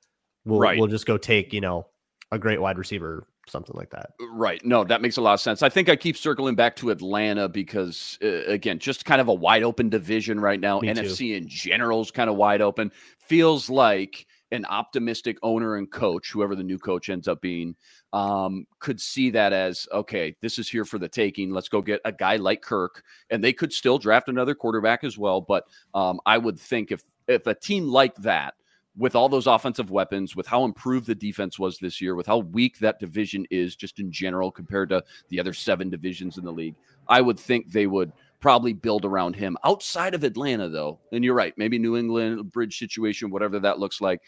We'll 0.44 0.60
Right. 0.60 0.78
we'll 0.78 0.88
just 0.88 1.06
go 1.06 1.16
take 1.18 1.52
you 1.52 1.60
know 1.60 1.86
a 2.32 2.38
great 2.38 2.60
wide 2.60 2.78
receiver, 2.78 3.26
something 3.48 3.74
like 3.76 3.90
that. 3.90 4.10
Right. 4.20 4.64
No, 4.64 4.84
that 4.84 5.02
makes 5.02 5.16
a 5.16 5.20
lot 5.20 5.34
of 5.34 5.40
sense. 5.40 5.62
I 5.62 5.68
think 5.68 5.88
I 5.88 5.96
keep 5.96 6.16
circling 6.16 6.54
back 6.54 6.76
to 6.76 6.90
Atlanta 6.90 7.48
because, 7.48 8.18
uh, 8.22 8.44
again, 8.46 8.78
just 8.78 9.04
kind 9.04 9.20
of 9.20 9.28
a 9.28 9.34
wide 9.34 9.62
open 9.62 9.88
division 9.88 10.40
right 10.40 10.60
now. 10.60 10.80
Me 10.80 10.92
too. 10.92 11.00
NFC 11.00 11.36
in 11.36 11.48
general 11.48 12.00
is 12.00 12.10
kind 12.10 12.28
of 12.28 12.36
wide 12.36 12.60
open. 12.60 12.92
Feels 13.18 13.70
like 13.70 14.26
an 14.52 14.64
optimistic 14.66 15.38
owner 15.42 15.76
and 15.76 15.90
coach, 15.90 16.30
whoever 16.30 16.54
the 16.54 16.62
new 16.62 16.78
coach 16.78 17.08
ends 17.08 17.26
up 17.26 17.40
being, 17.40 17.74
um, 18.12 18.66
could 18.78 19.00
see 19.00 19.30
that 19.30 19.52
as 19.52 19.88
okay, 19.92 20.36
this 20.40 20.58
is 20.58 20.68
here 20.68 20.84
for 20.84 20.98
the 20.98 21.08
taking. 21.08 21.50
Let's 21.50 21.68
go 21.68 21.82
get 21.82 22.00
a 22.04 22.12
guy 22.12 22.36
like 22.36 22.62
Kirk, 22.62 23.02
and 23.30 23.42
they 23.42 23.52
could 23.52 23.72
still 23.72 23.98
draft 23.98 24.28
another 24.28 24.54
quarterback 24.54 25.04
as 25.04 25.18
well. 25.18 25.40
But 25.40 25.64
um, 25.94 26.20
I 26.26 26.38
would 26.38 26.58
think 26.58 26.92
if 26.92 27.02
if 27.28 27.46
a 27.46 27.54
team 27.54 27.88
like 27.88 28.14
that 28.16 28.54
with 28.96 29.14
all 29.14 29.28
those 29.28 29.46
offensive 29.46 29.90
weapons, 29.90 30.34
with 30.34 30.46
how 30.46 30.64
improved 30.64 31.06
the 31.06 31.14
defense 31.14 31.58
was 31.58 31.78
this 31.78 32.00
year, 32.00 32.14
with 32.14 32.26
how 32.26 32.38
weak 32.38 32.78
that 32.78 32.98
division 32.98 33.46
is 33.50 33.76
just 33.76 33.98
in 33.98 34.10
general 34.10 34.50
compared 34.50 34.88
to 34.88 35.04
the 35.28 35.38
other 35.38 35.52
seven 35.52 35.90
divisions 35.90 36.38
in 36.38 36.44
the 36.44 36.52
league, 36.52 36.74
I 37.08 37.20
would 37.20 37.38
think 37.38 37.70
they 37.70 37.86
would 37.86 38.12
probably 38.40 38.72
build 38.72 39.04
around 39.04 39.36
him 39.36 39.56
outside 39.64 40.14
of 40.14 40.24
Atlanta, 40.24 40.68
though. 40.68 40.98
And 41.12 41.24
you're 41.24 41.34
right, 41.34 41.54
maybe 41.56 41.78
New 41.78 41.96
England 41.96 42.52
bridge 42.52 42.78
situation, 42.78 43.30
whatever 43.30 43.58
that 43.60 43.78
looks 43.78 44.00
like. 44.00 44.22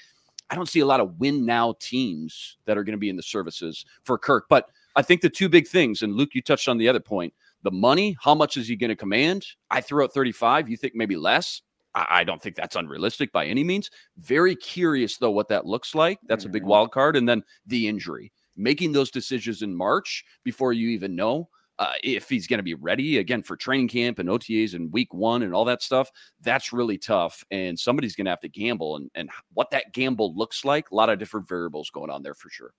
I 0.50 0.54
don't 0.54 0.68
see 0.68 0.80
a 0.80 0.86
lot 0.86 1.00
of 1.00 1.18
win 1.18 1.44
now 1.44 1.74
teams 1.78 2.56
that 2.64 2.78
are 2.78 2.84
going 2.84 2.94
to 2.94 2.98
be 2.98 3.10
in 3.10 3.16
the 3.16 3.22
services 3.22 3.84
for 4.02 4.16
Kirk. 4.16 4.46
But 4.48 4.70
I 4.96 5.02
think 5.02 5.20
the 5.20 5.30
two 5.30 5.48
big 5.48 5.68
things, 5.68 6.02
and 6.02 6.14
Luke, 6.14 6.30
you 6.34 6.42
touched 6.42 6.68
on 6.68 6.78
the 6.78 6.88
other 6.88 7.00
point 7.00 7.34
the 7.62 7.70
money, 7.70 8.16
how 8.22 8.34
much 8.34 8.56
is 8.56 8.68
he 8.68 8.76
going 8.76 8.88
to 8.88 8.96
command? 8.96 9.44
I 9.70 9.80
threw 9.80 10.04
out 10.04 10.12
35. 10.12 10.68
You 10.68 10.76
think 10.76 10.94
maybe 10.94 11.16
less? 11.16 11.62
I 11.94 12.06
I 12.20 12.24
don't 12.24 12.40
think 12.42 12.56
that's 12.56 12.76
unrealistic 12.76 13.32
by 13.32 13.46
any 13.46 13.64
means. 13.64 13.90
Very 14.18 14.54
curious 14.56 15.16
though 15.16 15.30
what 15.30 15.48
that 15.48 15.66
looks 15.66 15.94
like. 15.94 16.18
That's 16.26 16.44
a 16.44 16.48
big 16.48 16.62
Mhm. 16.62 16.66
wild 16.66 16.92
card, 16.92 17.16
and 17.16 17.28
then 17.28 17.42
the 17.66 17.88
injury. 17.88 18.32
Making 18.56 18.92
those 18.92 19.10
decisions 19.10 19.62
in 19.62 19.74
March 19.74 20.24
before 20.44 20.72
you 20.72 20.88
even 20.90 21.14
know 21.14 21.48
uh, 21.78 21.92
if 22.02 22.28
he's 22.28 22.48
going 22.48 22.58
to 22.58 22.64
be 22.64 22.74
ready 22.74 23.18
again 23.18 23.40
for 23.40 23.56
training 23.56 23.86
camp 23.86 24.18
and 24.18 24.28
OTAs 24.28 24.74
and 24.74 24.92
week 24.92 25.14
one 25.14 25.44
and 25.44 25.54
all 25.54 25.64
that 25.64 25.80
stuff. 25.80 26.10
That's 26.40 26.72
really 26.72 26.98
tough, 26.98 27.44
and 27.52 27.78
somebody's 27.78 28.16
going 28.16 28.24
to 28.24 28.30
have 28.30 28.40
to 28.40 28.48
gamble, 28.48 28.96
and 28.96 29.08
and 29.14 29.30
what 29.54 29.70
that 29.70 29.92
gamble 29.92 30.34
looks 30.34 30.64
like. 30.64 30.90
A 30.90 30.94
lot 30.94 31.08
of 31.08 31.20
different 31.20 31.48
variables 31.48 31.88
going 31.90 32.10
on 32.10 32.22
there 32.24 32.34
for 32.34 32.50
sure. 32.50 32.72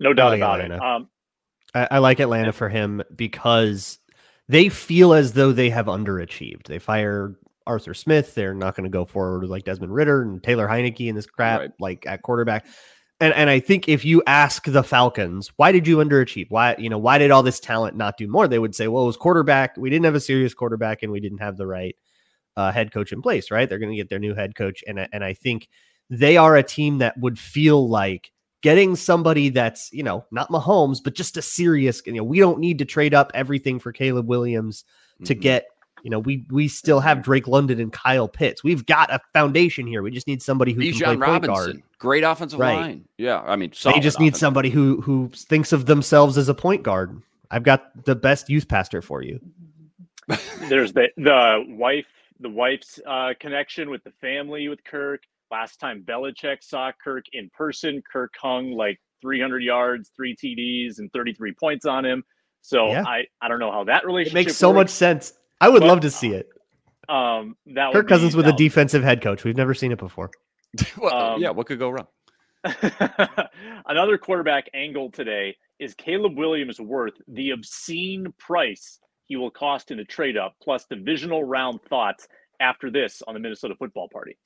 No 0.00 0.14
doubt 0.14 0.30
like 0.30 0.38
about 0.38 0.60
it. 0.62 0.72
Um, 0.72 1.10
I, 1.74 1.88
I 1.92 1.98
like 1.98 2.18
Atlanta 2.18 2.52
for 2.52 2.68
him 2.70 3.02
because 3.14 3.98
they 4.48 4.68
feel 4.70 5.12
as 5.12 5.34
though 5.34 5.52
they 5.52 5.68
have 5.70 5.86
underachieved. 5.86 6.66
They 6.68 6.78
fire 6.78 7.36
Arthur 7.66 7.94
Smith. 7.94 8.34
They're 8.34 8.54
not 8.54 8.74
going 8.76 8.84
to 8.84 8.90
go 8.90 9.04
forward 9.04 9.40
with 9.42 9.50
like 9.50 9.64
Desmond 9.64 9.94
Ridder 9.94 10.22
and 10.22 10.42
Taylor 10.42 10.66
Heinicke 10.68 11.08
and 11.08 11.16
this 11.16 11.26
crap 11.26 11.60
Right. 11.60 11.70
like 11.80 12.06
at 12.06 12.22
quarterback. 12.22 12.66
And 13.20 13.32
and 13.34 13.48
I 13.48 13.60
think 13.60 13.88
if 13.88 14.04
you 14.04 14.22
ask 14.26 14.64
the 14.64 14.82
Falcons, 14.82 15.52
why 15.56 15.70
did 15.70 15.86
you 15.86 15.98
underachieve? 15.98 16.46
Why 16.50 16.74
you 16.78 16.88
know 16.90 16.98
why 16.98 17.18
did 17.18 17.30
all 17.30 17.42
this 17.44 17.60
talent 17.60 17.96
not 17.96 18.16
do 18.16 18.26
more? 18.26 18.48
They 18.48 18.58
would 18.58 18.74
say, 18.74 18.88
well, 18.88 19.04
it 19.04 19.06
was 19.06 19.16
quarterback. 19.16 19.76
We 19.76 19.90
didn't 19.90 20.06
have 20.06 20.14
a 20.16 20.20
serious 20.20 20.54
quarterback, 20.54 21.02
and 21.02 21.12
we 21.12 21.20
didn't 21.20 21.38
have 21.38 21.56
the 21.56 21.66
right 21.66 21.94
uh, 22.56 22.72
head 22.72 22.92
coach 22.92 23.12
in 23.12 23.22
place. 23.22 23.50
Right? 23.50 23.68
They're 23.68 23.78
going 23.78 23.92
to 23.92 23.96
get 23.96 24.08
their 24.10 24.18
new 24.18 24.34
head 24.34 24.54
coach, 24.56 24.82
and 24.86 24.98
I- 25.00 25.08
and 25.12 25.22
I 25.24 25.34
think 25.34 25.68
they 26.10 26.36
are 26.36 26.56
a 26.56 26.62
team 26.64 26.98
that 26.98 27.16
would 27.18 27.38
feel 27.38 27.88
like 27.88 28.32
getting 28.62 28.96
somebody 28.96 29.48
that's 29.50 29.88
you 29.92 30.02
know 30.02 30.24
not 30.32 30.50
Mahomes, 30.50 30.98
but 31.02 31.14
just 31.14 31.36
a 31.36 31.42
serious. 31.42 32.02
You 32.04 32.14
know, 32.14 32.24
we 32.24 32.40
don't 32.40 32.58
need 32.58 32.78
to 32.80 32.84
trade 32.84 33.14
up 33.14 33.30
everything 33.34 33.78
for 33.78 33.92
Caleb 33.92 34.26
Williams 34.26 34.84
to 35.24 35.34
Mhm. 35.36 35.40
get. 35.40 35.66
You 36.02 36.10
know, 36.10 36.18
we 36.18 36.44
we 36.50 36.68
still 36.68 37.00
have 37.00 37.22
Drake 37.22 37.46
London 37.46 37.80
and 37.80 37.92
Kyle 37.92 38.28
Pitts. 38.28 38.64
We've 38.64 38.84
got 38.86 39.12
a 39.12 39.20
foundation 39.32 39.86
here. 39.86 40.02
We 40.02 40.10
just 40.10 40.26
need 40.26 40.42
somebody 40.42 40.72
who 40.72 40.80
can 40.82 40.92
play 40.92 41.00
Bijan 41.00 41.06
point 41.06 41.20
Robinson, 41.20 41.54
guard. 41.54 41.82
great 41.98 42.24
offensive 42.24 42.58
Right. 42.58 42.74
line. 42.74 43.04
Yeah, 43.18 43.40
I 43.40 43.56
mean, 43.56 43.72
so 43.72 43.88
They 43.88 43.92
solid 43.94 44.02
just 44.02 44.20
need 44.20 44.36
somebody 44.36 44.70
who 44.70 45.00
who 45.00 45.30
thinks 45.34 45.72
of 45.72 45.86
themselves 45.86 46.36
as 46.38 46.48
a 46.48 46.54
point 46.54 46.82
guard. 46.82 47.22
I've 47.50 47.62
got 47.62 48.04
the 48.04 48.14
best 48.16 48.48
youth 48.50 48.66
pastor 48.68 49.00
for 49.02 49.22
you. 49.22 49.38
there's 50.68 50.92
the 50.92 51.08
the 51.16 51.64
wife 51.68 52.06
the 52.40 52.48
wife's 52.48 52.98
uh, 53.06 53.34
connection 53.38 53.88
with 53.90 54.02
the 54.04 54.10
family 54.20 54.68
with 54.68 54.82
Kirk. 54.84 55.22
Last 55.50 55.76
time 55.78 56.02
Belichick 56.04 56.62
saw 56.62 56.90
Kirk 57.02 57.26
in 57.32 57.50
person, 57.56 58.02
Kirk 58.10 58.32
hung 58.40 58.72
like 58.72 58.98
300 59.20 59.62
yards, 59.62 60.10
three 60.16 60.34
TDs, 60.34 60.98
and 60.98 61.12
33 61.12 61.52
points 61.52 61.86
on 61.86 62.04
him. 62.04 62.24
So 62.62 62.88
Yeah. 62.88 63.04
I 63.06 63.26
I 63.40 63.48
don't 63.48 63.60
know 63.60 63.70
how 63.70 63.84
that 63.84 64.02
It 64.02 64.06
relationship 64.06 64.34
makes 64.34 64.56
so 64.56 64.72
much 64.72 64.88
sense. 64.88 65.34
I 65.62 65.68
would 65.70 65.80
But- 65.80 65.88
love 65.88 66.00
to 66.00 66.10
see 66.10 66.32
it. 66.34 66.48
Um, 67.08 67.56
that 67.66 67.88
would 67.88 67.94
Kirk 67.94 68.08
Cousins 68.08 68.32
be, 68.32 68.36
with 68.38 68.46
a 68.46 68.50
that 68.50 68.58
defensive 68.58 69.02
head 69.02 69.22
coach. 69.22 69.44
We've 69.44 69.56
never 69.56 69.74
seen 69.74 69.92
it 69.92 69.98
before. 69.98 70.30
Well, 70.98 71.34
Um, 71.34 71.40
yeah, 71.42 71.50
what 71.50 71.66
could 71.66 71.78
go 71.78 71.90
wrong? 71.90 72.06
Another 73.86 74.18
quarterback 74.18 74.68
angle 74.74 75.10
today 75.10 75.56
is 75.78 75.94
Caleb 75.94 76.36
Williams 76.36 76.80
worth 76.80 77.14
the 77.28 77.50
obscene 77.50 78.32
price 78.38 78.98
he 79.26 79.36
will 79.36 79.50
cost 79.50 79.90
in 79.90 79.98
a 80.00 80.04
trade 80.04 80.36
up, 80.36 80.54
plus 80.62 80.84
divisional 80.86 81.44
round 81.44 81.80
thoughts 81.82 82.26
after 82.60 82.90
this 82.90 83.22
on 83.26 83.34
the 83.34 83.40
Minnesota 83.40 83.74
Football 83.78 84.08
Party. 84.12 84.36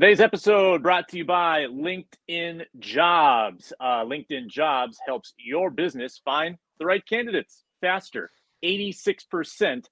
Today's 0.00 0.20
episode 0.20 0.84
brought 0.84 1.08
to 1.08 1.16
you 1.16 1.24
by 1.24 1.64
LinkedIn 1.64 2.62
Jobs. 2.78 3.72
Uh, 3.80 4.04
LinkedIn 4.04 4.46
Jobs 4.46 4.96
helps 5.04 5.34
your 5.36 5.70
business 5.70 6.20
find 6.24 6.56
the 6.78 6.86
right 6.86 7.04
candidates 7.04 7.64
faster. 7.80 8.30
86% 8.64 9.86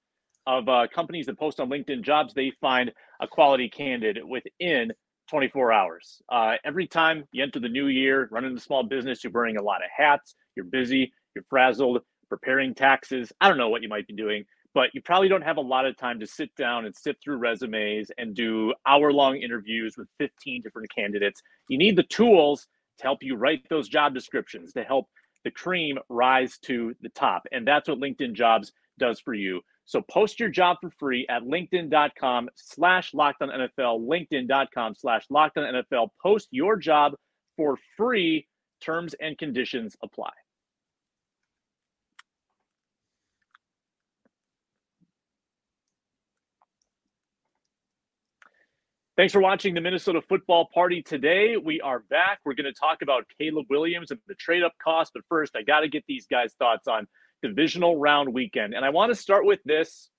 of 0.45 0.69
uh, 0.69 0.87
companies 0.95 1.25
that 1.25 1.37
post 1.37 1.59
on 1.59 1.69
LinkedIn 1.69 2.03
Jobs, 2.03 2.33
they 2.33 2.53
find 2.61 2.93
a 3.19 3.27
quality 3.27 3.67
candidate 3.67 4.25
within 4.25 4.93
24 5.29 5.73
hours. 5.73 6.21
Uh, 6.31 6.53
every 6.63 6.87
time 6.87 7.25
you 7.33 7.43
enter 7.43 7.59
the 7.59 7.67
new 7.67 7.87
year, 7.87 8.29
running 8.31 8.55
a 8.55 8.61
small 8.61 8.83
business, 8.83 9.25
you're 9.25 9.33
wearing 9.33 9.57
a 9.57 9.61
lot 9.61 9.83
of 9.83 9.89
hats, 9.93 10.35
you're 10.55 10.63
busy, 10.63 11.11
you're 11.35 11.43
frazzled, 11.49 11.99
preparing 12.29 12.73
taxes. 12.73 13.33
I 13.41 13.49
don't 13.49 13.57
know 13.57 13.67
what 13.67 13.83
you 13.83 13.89
might 13.89 14.07
be 14.07 14.15
doing, 14.15 14.45
but 14.73 14.93
you 14.93 15.01
probably 15.01 15.27
don't 15.27 15.41
have 15.41 15.57
a 15.57 15.61
lot 15.61 15.85
of 15.85 15.97
time 15.97 16.19
to 16.19 16.27
sit 16.27 16.53
down 16.55 16.85
and 16.85 16.95
sift 16.95 17.23
through 17.23 17.37
resumes 17.37 18.11
and 18.17 18.35
do 18.35 18.73
hour 18.85 19.11
long 19.11 19.37
interviews 19.37 19.95
with 19.97 20.07
15 20.19 20.61
different 20.61 20.89
candidates. 20.93 21.41
You 21.67 21.77
need 21.77 21.95
the 21.95 22.03
tools 22.03 22.67
to 22.99 23.03
help 23.03 23.23
you 23.23 23.35
write 23.35 23.67
those 23.69 23.89
job 23.89 24.13
descriptions, 24.13 24.73
to 24.73 24.83
help 24.83 25.07
the 25.43 25.51
cream 25.51 25.97
rise 26.09 26.57
to 26.59 26.93
the 27.01 27.09
top. 27.09 27.43
And 27.51 27.67
that's 27.67 27.87
what 27.89 27.99
LinkedIn 27.99 28.33
Jobs 28.33 28.71
does 28.99 29.19
for 29.19 29.33
you. 29.33 29.61
So 29.85 30.01
post 30.01 30.39
your 30.39 30.49
job 30.49 30.77
for 30.81 30.89
free 30.99 31.25
at 31.29 31.43
linkedin.com 31.43 32.49
slash 32.55 33.13
lockdown 33.13 33.69
NFL, 33.79 34.05
linkedin.com 34.05 34.95
slash 34.95 35.25
lockdown 35.31 35.83
NFL. 35.91 36.09
Post 36.21 36.49
your 36.51 36.75
job 36.75 37.13
for 37.55 37.77
free. 37.95 38.47
Terms 38.81 39.15
and 39.19 39.37
conditions 39.37 39.95
apply. 40.03 40.29
Thanks 49.17 49.33
for 49.33 49.39
watching 49.39 49.73
the 49.73 49.81
Minnesota 49.81 50.21
Football 50.21 50.69
Party 50.71 51.01
today. 51.01 51.57
We 51.57 51.81
are 51.81 52.01
back. 52.01 52.37
We're 52.45 52.53
going 52.53 52.71
to 52.71 52.79
talk 52.79 53.01
about 53.01 53.25
Caleb 53.39 53.65
Williams 53.67 54.11
and 54.11 54.19
the 54.27 54.35
trade 54.35 54.61
up 54.61 54.73
cost. 54.77 55.13
But 55.15 55.23
first, 55.27 55.55
I 55.55 55.63
got 55.63 55.79
to 55.79 55.87
get 55.87 56.03
these 56.07 56.27
guys' 56.27 56.53
thoughts 56.59 56.87
on 56.87 57.07
divisional 57.41 57.97
round 57.97 58.31
weekend. 58.31 58.75
And 58.75 58.85
I 58.85 58.91
want 58.91 59.11
to 59.11 59.15
start 59.15 59.43
with 59.43 59.57
this. 59.65 60.11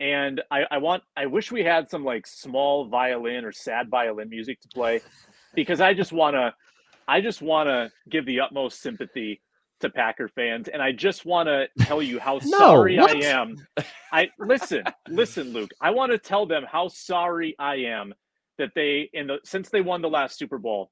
And 0.00 0.42
I, 0.50 0.62
I 0.72 0.78
want, 0.78 1.04
I 1.16 1.26
wish 1.26 1.52
we 1.52 1.62
had 1.62 1.88
some 1.88 2.04
like 2.04 2.26
small 2.26 2.88
violin 2.88 3.44
or 3.44 3.52
sad 3.52 3.88
violin 3.88 4.28
music 4.28 4.60
to 4.62 4.68
play 4.74 5.02
because 5.54 5.80
I 5.80 5.94
just 5.94 6.10
want 6.10 6.34
to, 6.34 6.52
I 7.06 7.20
just 7.20 7.42
want 7.42 7.68
to 7.68 7.92
give 8.10 8.26
the 8.26 8.40
utmost 8.40 8.82
sympathy 8.82 9.40
to 9.82 9.88
Packer 9.88 10.26
fans. 10.26 10.66
And 10.66 10.82
I 10.82 10.90
just 10.90 11.24
want 11.24 11.46
to 11.46 11.68
tell 11.84 12.02
you 12.02 12.18
how 12.18 12.40
No, 12.44 12.58
sorry 12.58 12.98
I 12.98 13.12
am. 13.24 13.54
I 14.12 14.30
listen, 14.40 14.82
listen, 15.08 15.52
Luke. 15.52 15.70
I 15.80 15.92
want 15.92 16.10
to 16.10 16.18
tell 16.18 16.44
them 16.44 16.64
how 16.68 16.88
sorry 16.88 17.54
I 17.56 17.76
am 17.76 18.12
that 18.62 18.74
they 18.76 19.10
in 19.12 19.26
the 19.26 19.38
since 19.44 19.68
they 19.70 19.80
won 19.80 20.02
the 20.02 20.08
last 20.08 20.38
Super 20.38 20.56
Bowl, 20.58 20.88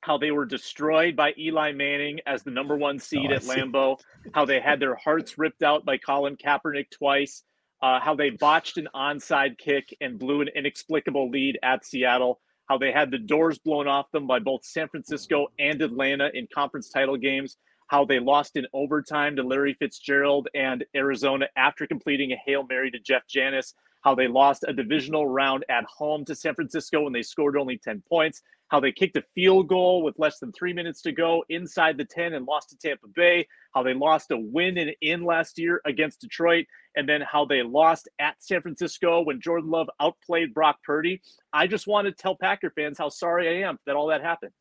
how 0.00 0.18
they 0.18 0.32
were 0.32 0.44
destroyed 0.44 1.14
by 1.14 1.32
Eli 1.38 1.70
Manning 1.70 2.18
as 2.26 2.42
the 2.42 2.50
number 2.50 2.76
one 2.76 2.98
seed 2.98 3.30
Oh, 3.30 3.34
at. 3.34 3.42
Lambeau, 3.42 3.96
how 4.34 4.44
they 4.44 4.58
had 4.60 4.80
their 4.80 4.96
hearts 4.96 5.38
ripped 5.38 5.62
out 5.62 5.84
by 5.84 5.98
Colin 5.98 6.36
Kaepernick 6.36 6.90
twice, 6.90 7.44
uh, 7.80 8.00
how 8.00 8.16
they 8.16 8.30
botched 8.30 8.76
an 8.76 8.88
onside 8.94 9.56
kick 9.56 9.96
and 10.00 10.18
blew 10.18 10.40
an 10.40 10.48
inexplicable 10.48 11.30
lead 11.30 11.60
at 11.62 11.86
Seattle, 11.86 12.40
how 12.68 12.76
they 12.76 12.90
had 12.90 13.12
the 13.12 13.18
doors 13.18 13.58
blown 13.60 13.86
off 13.86 14.10
them 14.10 14.26
by 14.26 14.40
both 14.40 14.64
San 14.64 14.88
Francisco 14.88 15.46
and 15.60 15.80
Atlanta 15.80 16.28
in 16.34 16.48
conference 16.52 16.88
title 16.88 17.16
games, 17.16 17.56
how 17.86 18.04
they 18.04 18.18
lost 18.18 18.56
in 18.56 18.66
overtime 18.72 19.36
to 19.36 19.44
Larry 19.44 19.74
Fitzgerald 19.78 20.48
and 20.54 20.84
Arizona 20.96 21.46
after 21.54 21.86
completing 21.86 22.32
a 22.32 22.36
Hail 22.44 22.66
Mary 22.68 22.90
to 22.90 22.98
Jeff 22.98 23.28
Janis, 23.28 23.74
how 24.02 24.14
they 24.14 24.28
lost 24.28 24.64
a 24.66 24.72
divisional 24.72 25.26
round 25.26 25.64
at 25.68 25.84
home 25.84 26.24
to 26.26 26.34
San 26.34 26.54
Francisco 26.54 27.02
when 27.02 27.12
they 27.12 27.22
scored 27.22 27.56
only 27.56 27.78
10 27.78 28.02
points, 28.08 28.42
how 28.68 28.80
they 28.80 28.92
kicked 28.92 29.16
a 29.16 29.24
field 29.34 29.68
goal 29.68 30.02
with 30.02 30.18
less 30.18 30.38
than 30.38 30.52
three 30.52 30.72
minutes 30.72 31.02
to 31.02 31.12
go 31.12 31.44
inside 31.48 31.96
the 31.98 32.04
10 32.04 32.32
and 32.32 32.46
lost 32.46 32.70
to 32.70 32.76
Tampa 32.78 33.06
Bay, 33.08 33.46
how 33.74 33.82
they 33.82 33.94
lost 33.94 34.30
a 34.30 34.36
win 34.36 34.78
in, 34.78 34.92
in 35.00 35.24
last 35.24 35.58
year 35.58 35.80
against 35.84 36.20
Detroit, 36.20 36.66
and 36.96 37.08
then 37.08 37.20
how 37.20 37.44
they 37.44 37.62
lost 37.62 38.08
at 38.18 38.34
San 38.38 38.62
Francisco 38.62 39.22
when 39.22 39.40
Jordan 39.40 39.70
Love 39.70 39.88
outplayed 40.00 40.54
Brock 40.54 40.78
Purdy. 40.84 41.20
I 41.52 41.66
just 41.66 41.86
want 41.86 42.06
to 42.06 42.12
tell 42.12 42.34
Packer 42.34 42.70
fans 42.70 42.98
how 42.98 43.08
sorry 43.08 43.48
I 43.48 43.68
am 43.68 43.78
that 43.86 43.94
all 43.94 44.08
that 44.08 44.22
happened. 44.22 44.52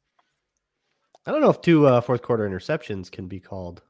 I 1.26 1.32
don't 1.32 1.42
know 1.42 1.50
if 1.50 1.62
two 1.62 1.88
uh, 1.88 2.02
fourth 2.02 2.22
quarter 2.22 2.48
interceptions 2.50 3.12
can 3.12 3.28
be 3.28 3.40
called 3.40 3.84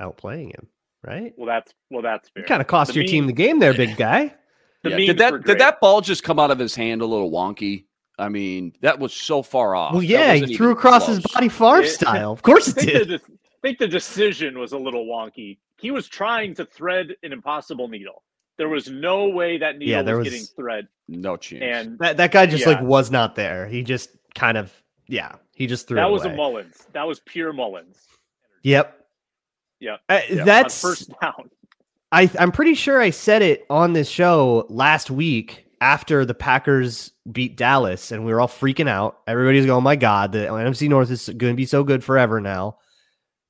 outplaying 0.00 0.54
him, 0.54 0.68
right? 1.06 1.32
Well, 1.36 1.46
that's 1.46 1.72
well, 1.90 2.02
that's 2.02 2.28
fair. 2.30 2.44
Kind 2.44 2.60
of 2.60 2.66
cost 2.66 2.92
The 2.92 3.00
your 3.00 3.04
team 3.06 3.26
the 3.26 3.32
game 3.32 3.58
there, 3.58 3.74
big 3.74 3.96
guy. 3.98 4.34
The 4.82 4.90
Yeah. 4.90 4.96
Did 4.98 5.18
that 5.18 5.44
did 5.44 5.58
that 5.58 5.80
ball 5.80 6.00
just 6.00 6.22
come 6.24 6.38
out 6.38 6.50
of 6.50 6.58
his 6.58 6.74
hand 6.74 7.00
a 7.02 7.06
little 7.06 7.30
wonky? 7.30 7.84
I 8.18 8.28
mean, 8.28 8.72
that 8.82 8.98
was 9.00 9.12
so 9.12 9.42
far 9.42 9.74
off. 9.74 9.92
well, 9.94 10.02
yeah, 10.02 10.34
he 10.34 10.54
threw 10.56 10.68
even 10.68 10.76
across 10.78 11.06
his 11.08 11.18
body 11.20 11.48
Favre 11.48 11.82
Yeah. 11.82 11.88
style. 11.90 12.32
Of 12.32 12.42
course 12.42 12.68
it 12.68 12.76
did. 12.86 13.08
the, 13.08 13.14
I 13.16 13.28
think 13.62 13.78
the 13.78 13.88
decision 13.88 14.58
was 14.58 14.72
a 14.72 14.78
little 14.78 15.06
wonky. 15.06 15.58
He 15.78 15.90
was 15.90 16.06
trying 16.06 16.54
to 16.54 16.64
thread 16.64 17.08
an 17.24 17.32
impossible 17.32 17.88
needle. 17.88 18.22
There 18.56 18.68
was 18.68 18.88
no 18.88 19.28
way 19.28 19.58
that 19.58 19.78
needle 19.78 19.90
Yeah, 19.90 20.02
there 20.02 20.16
was, 20.16 20.26
was- 20.26 20.32
getting 20.34 20.46
thread. 20.54 20.86
No 21.08 21.36
chance. 21.36 21.62
And 21.88 21.98
That 21.98 22.16
that 22.18 22.30
guy 22.30 22.46
just 22.46 22.66
like 22.66 22.80
was 22.80 23.10
not 23.10 23.34
there. 23.34 23.66
He 23.66 23.82
just 23.82 24.10
kind 24.34 24.56
of 24.56 24.72
yeah. 25.08 25.32
He 25.54 25.66
just 25.66 25.86
threw. 25.88 25.96
that 25.96 26.06
it 26.06 26.10
was 26.12 26.24
away. 26.24 26.34
a 26.34 26.36
Mullens. 26.36 26.86
That 26.92 27.06
was 27.06 27.20
pure 27.20 27.52
Mullens. 27.52 27.98
Yep. 28.62 29.03
Yep. 29.84 30.00
Uh, 30.08 30.20
Yeah, 30.30 30.44
that's 30.44 30.80
first 30.80 31.10
down. 31.20 31.50
I 32.12 32.30
I'm 32.38 32.52
pretty 32.52 32.74
sure 32.74 33.00
I 33.00 33.10
said 33.10 33.42
it 33.42 33.66
on 33.68 33.92
this 33.92 34.08
show 34.08 34.66
last 34.68 35.10
week 35.10 35.66
after 35.80 36.24
the 36.24 36.34
Packers 36.34 37.12
beat 37.32 37.56
Dallas 37.56 38.12
and 38.12 38.24
we 38.24 38.32
were 38.32 38.40
all 38.40 38.48
freaking 38.48 38.88
out. 38.88 39.18
Everybody's 39.26 39.66
going, 39.66 39.76
"Oh 39.78 39.80
my 39.80 39.96
god, 39.96 40.32
the 40.32 40.46
NFC 40.46 40.88
North 40.88 41.10
is 41.10 41.26
going 41.28 41.52
to 41.52 41.56
be 41.56 41.66
so 41.66 41.82
good 41.84 42.02
forever 42.04 42.40
now." 42.40 42.78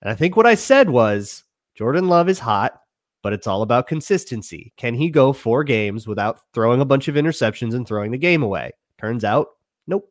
And 0.03 0.11
I 0.11 0.14
think 0.14 0.37
what 0.37 0.47
I 0.47 0.55
said 0.55 0.91
was 0.91 1.45
Jordan 1.75 2.09
Love 2.09 2.29
is 2.29 2.38
hot, 2.38 2.81
but 3.23 3.33
it's 3.33 3.47
all 3.47 3.62
about 3.62 3.87
consistency. 3.87 4.73
Can 4.76 4.95
he 4.95 5.11
go 5.11 5.33
four 5.33 5.62
games 5.64 6.07
without 6.07 6.41
throwing 6.53 6.81
a 6.81 6.87
bunch 6.87 7.09
of 7.09 7.14
interceptions 7.14 7.75
and 7.75 7.87
throwing 7.87 8.11
the 8.11 8.19
game 8.19 8.43
away? 8.43 8.73
Turns 8.99 9.25
out, 9.25 9.49
nope. 9.87 10.11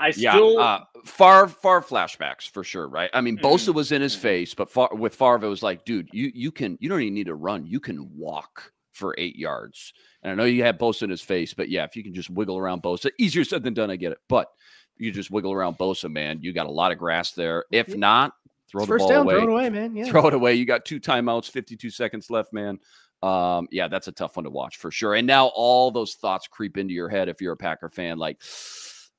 I 0.00 0.12
yeah, 0.16 0.32
still 0.32 0.58
uh, 0.58 0.84
far 1.04 1.48
far 1.48 1.82
flashbacks 1.82 2.48
for 2.48 2.62
sure, 2.64 2.88
right? 2.88 3.10
I 3.12 3.20
mean, 3.20 3.36
Mhm. 3.38 3.42
Bosa 3.42 3.74
was 3.74 3.90
in 3.92 4.00
his 4.02 4.14
Mhm. 4.16 4.20
face, 4.20 4.54
but 4.54 4.70
far, 4.70 4.90
with 4.94 5.14
Favre, 5.14 5.44
it 5.44 5.48
was 5.48 5.62
like, 5.62 5.84
dude, 5.84 6.08
you 6.12 6.30
you 6.34 6.50
can 6.52 6.78
you 6.80 6.88
don't 6.88 7.00
even 7.02 7.14
need 7.14 7.26
to 7.26 7.34
run, 7.34 7.66
you 7.66 7.80
can 7.80 8.08
walk 8.16 8.72
for 8.92 9.14
eight 9.18 9.36
yards. 9.36 9.92
And 10.22 10.32
I 10.32 10.34
know 10.34 10.44
you 10.44 10.62
had 10.64 10.78
Bosa 10.78 11.02
in 11.04 11.10
his 11.10 11.22
face, 11.22 11.54
but 11.54 11.68
yeah, 11.68 11.84
if 11.84 11.96
you 11.96 12.02
can 12.02 12.14
just 12.14 12.30
wiggle 12.30 12.58
around 12.58 12.82
Bosa, 12.82 13.10
easier 13.18 13.44
said 13.44 13.62
than 13.62 13.74
done. 13.74 13.90
I 13.90 13.96
get 13.96 14.12
it, 14.12 14.18
but 14.28 14.48
you 14.96 15.10
just 15.12 15.30
wiggle 15.30 15.52
around 15.52 15.78
Bosa, 15.78 16.10
man. 16.10 16.40
You 16.42 16.52
got 16.52 16.66
a 16.66 16.70
lot 16.70 16.90
of 16.92 16.98
grass 16.98 17.32
there. 17.32 17.64
If 17.70 17.96
not, 17.96 18.32
throw 18.68 18.80
the 18.82 18.86
First 18.88 19.02
ball 19.02 19.08
down, 19.08 19.26
away. 19.26 19.34
throw 19.34 19.42
it 19.44 19.48
away, 19.50 19.70
man. 19.70 19.94
Yeah. 19.96 20.04
throw 20.06 20.26
it 20.26 20.34
away. 20.34 20.54
You 20.54 20.64
got 20.64 20.84
two 20.84 20.98
timeouts, 21.00 21.48
52 21.50 21.90
seconds 21.90 22.28
left, 22.30 22.52
man. 22.52 22.80
Um, 23.22 23.66
yeah, 23.72 23.86
that's 23.88 24.06
a 24.08 24.12
tough 24.12 24.36
one 24.36 24.44
to 24.44 24.50
watch 24.50 24.76
for 24.76 24.90
sure. 24.90 25.14
And 25.14 25.26
now 25.26 25.46
all 25.54 25.90
those 25.92 26.14
thoughts 26.14 26.46
creep 26.48 26.76
into 26.76 26.94
your 26.94 27.08
head 27.08 27.28
if 27.28 27.40
you're 27.40 27.52
a 27.52 27.56
Packer 27.56 27.88
fan. 27.88 28.18
Like, 28.18 28.38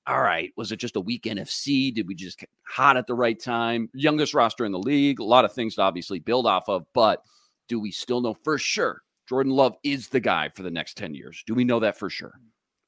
all 0.09 0.21
right, 0.21 0.51
was 0.57 0.71
it 0.71 0.77
just 0.77 0.95
a 0.95 1.01
weak 1.01 1.23
NFC? 1.23 1.93
Did 1.93 2.07
we 2.07 2.15
just 2.15 2.39
get 2.39 2.49
hot 2.63 2.97
at 2.97 3.05
the 3.05 3.13
right 3.13 3.39
time? 3.39 3.89
Youngest 3.93 4.33
roster 4.33 4.65
in 4.65 4.71
the 4.71 4.79
league, 4.79 5.19
a 5.19 5.23
lot 5.23 5.45
of 5.45 5.53
things 5.53 5.75
to 5.75 5.81
obviously 5.83 6.17
build 6.17 6.47
off 6.47 6.67
of, 6.67 6.85
but 6.93 7.23
do 7.67 7.79
we 7.79 7.91
still 7.91 8.19
know 8.19 8.33
for 8.43 8.57
sure 8.57 9.03
Jordan 9.27 9.53
Love 9.53 9.75
is 9.83 10.07
the 10.07 10.19
guy 10.19 10.49
for 10.49 10.63
the 10.63 10.71
next 10.71 10.97
10 10.97 11.13
years? 11.13 11.43
Do 11.45 11.53
we 11.53 11.63
know 11.63 11.79
that 11.81 11.97
for 11.97 12.09
sure? 12.09 12.33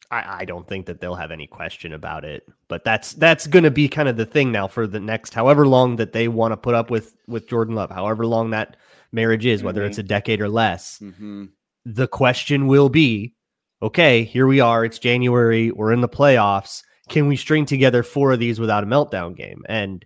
I, 0.09 0.41
I 0.41 0.45
don't 0.45 0.67
think 0.67 0.87
that 0.87 0.99
they'll 0.99 1.15
have 1.15 1.31
any 1.31 1.45
question 1.45 1.93
about 1.93 2.25
it. 2.25 2.45
But 2.67 2.83
that's 2.83 3.13
that's 3.13 3.47
going 3.47 3.63
to 3.63 3.71
be 3.71 3.87
kind 3.87 4.09
of 4.09 4.17
the 4.17 4.25
thing 4.25 4.51
now 4.51 4.67
for 4.67 4.85
the 4.87 4.99
next 4.99 5.33
however 5.33 5.67
long 5.67 5.95
that 5.97 6.13
they 6.13 6.27
want 6.27 6.51
to 6.51 6.57
put 6.57 6.75
up 6.75 6.89
with 6.89 7.15
with 7.27 7.47
Jordan 7.47 7.75
Love, 7.75 7.91
however 7.91 8.25
long 8.25 8.49
that 8.49 8.75
marriage 9.11 9.45
is, 9.45 9.63
whether 9.63 9.85
it's 9.85 9.97
a 9.97 10.03
decade 10.03 10.41
or 10.41 10.49
less. 10.49 10.99
Mm-hmm. 10.99 11.45
The 11.85 12.07
question 12.07 12.67
will 12.67 12.89
be, 12.89 13.35
okay, 13.81 14.23
here 14.23 14.47
we 14.47 14.59
are. 14.59 14.83
It's 14.83 14.99
January. 14.99 15.71
We're 15.71 15.93
in 15.93 16.01
the 16.01 16.09
playoffs. 16.09 16.83
Can 17.11 17.27
we 17.27 17.35
string 17.35 17.65
together 17.65 18.01
four 18.03 18.31
of 18.31 18.39
these 18.39 18.59
without 18.59 18.83
a 18.83 18.87
meltdown 18.87 19.35
game? 19.35 19.63
And 19.69 20.03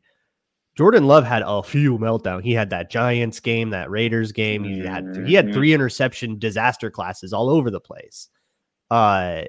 Jordan 0.76 1.06
Love 1.08 1.24
had 1.24 1.44
a 1.46 1.63
few 1.63 1.98
meltdown. 1.98 2.44
He 2.44 2.52
had 2.54 2.72
that 2.72 2.91
Giants 2.91 3.39
game, 3.39 3.70
that 3.70 3.89
Raiders 3.89 4.34
game. 4.34 4.63
He 4.65 4.80
had 4.80 5.06
he 5.26 5.34
had 5.34 5.48
Mhm. 5.48 5.54
three 5.54 5.74
interception 5.74 6.38
disaster 6.38 6.91
classes 6.91 7.32
all 7.32 7.50
over 7.50 7.72
the 7.72 7.80
place. 7.80 8.28
Uh 8.91 9.44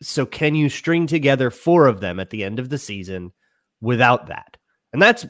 so 0.00 0.24
can 0.24 0.54
you 0.54 0.68
string 0.68 1.06
together 1.08 1.50
four 1.50 1.86
of 1.88 2.00
them 2.00 2.20
at 2.20 2.30
the 2.30 2.44
end 2.44 2.58
of 2.60 2.68
the 2.68 2.78
season 2.78 3.32
without 3.80 4.28
that? 4.28 4.56
And 4.92 5.02
that's 5.02 5.26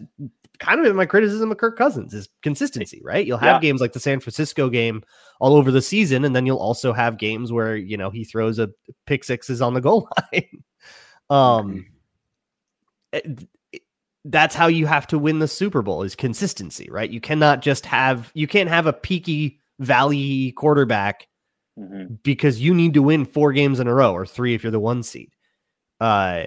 kind 0.59 0.81
of 0.81 0.85
been 0.85 0.97
my 0.97 1.07
criticism 1.07 1.51
of 1.53 1.59
Kirk 1.59 1.77
Cousins 1.79 2.13
is 2.15 2.29
consistency, 2.43 3.01
right? 3.05 3.27
You'll 3.27 3.39
have 3.39 3.57
Yeah. 3.63 3.69
games 3.69 3.81
like 3.81 3.93
the 3.93 4.01
San 4.01 4.21
Francisco 4.21 4.69
game 4.69 5.03
all 5.41 5.55
over 5.55 5.71
the 5.71 5.83
season, 5.83 6.25
and 6.25 6.35
then 6.35 6.47
you'll 6.47 6.59
also 6.59 6.93
have 6.93 7.17
games 7.19 7.53
where 7.53 7.77
you 7.77 7.97
know 7.97 8.11
he 8.11 8.25
throws 8.25 8.59
a 8.59 8.71
pick 9.07 9.25
sixes 9.25 9.63
on 9.63 9.75
the 9.75 9.81
goal 9.81 10.09
line. 10.33 10.63
um 11.31 11.87
it- 13.13 13.47
it- 13.73 13.83
that's 14.25 14.55
how 14.55 14.67
you 14.67 14.87
have 14.87 15.07
to 15.07 15.19
win 15.19 15.39
the 15.39 15.49
Super 15.49 15.81
Bowl 15.83 16.03
is 16.03 16.15
consistency, 16.15 16.89
right? 16.91 17.09
You 17.11 17.21
cannot 17.21 17.63
just 17.63 17.87
have 17.87 18.31
you 18.35 18.47
can't 18.47 18.69
have 18.69 18.87
a 18.87 18.93
peaky 18.93 19.61
valley 19.79 20.53
quarterback 20.53 21.29
Mhm. 21.79 22.19
because 22.25 22.61
you 22.61 22.75
need 22.75 22.95
to 22.95 23.03
win 23.03 23.25
four 23.25 23.53
games 23.53 23.79
in 23.81 23.87
a 23.87 23.95
row 23.95 24.13
or 24.13 24.27
three 24.27 24.55
if 24.55 24.63
you're 24.65 24.73
the 24.73 24.81
one 24.81 25.03
seed. 25.05 25.31
Uh, 26.01 26.47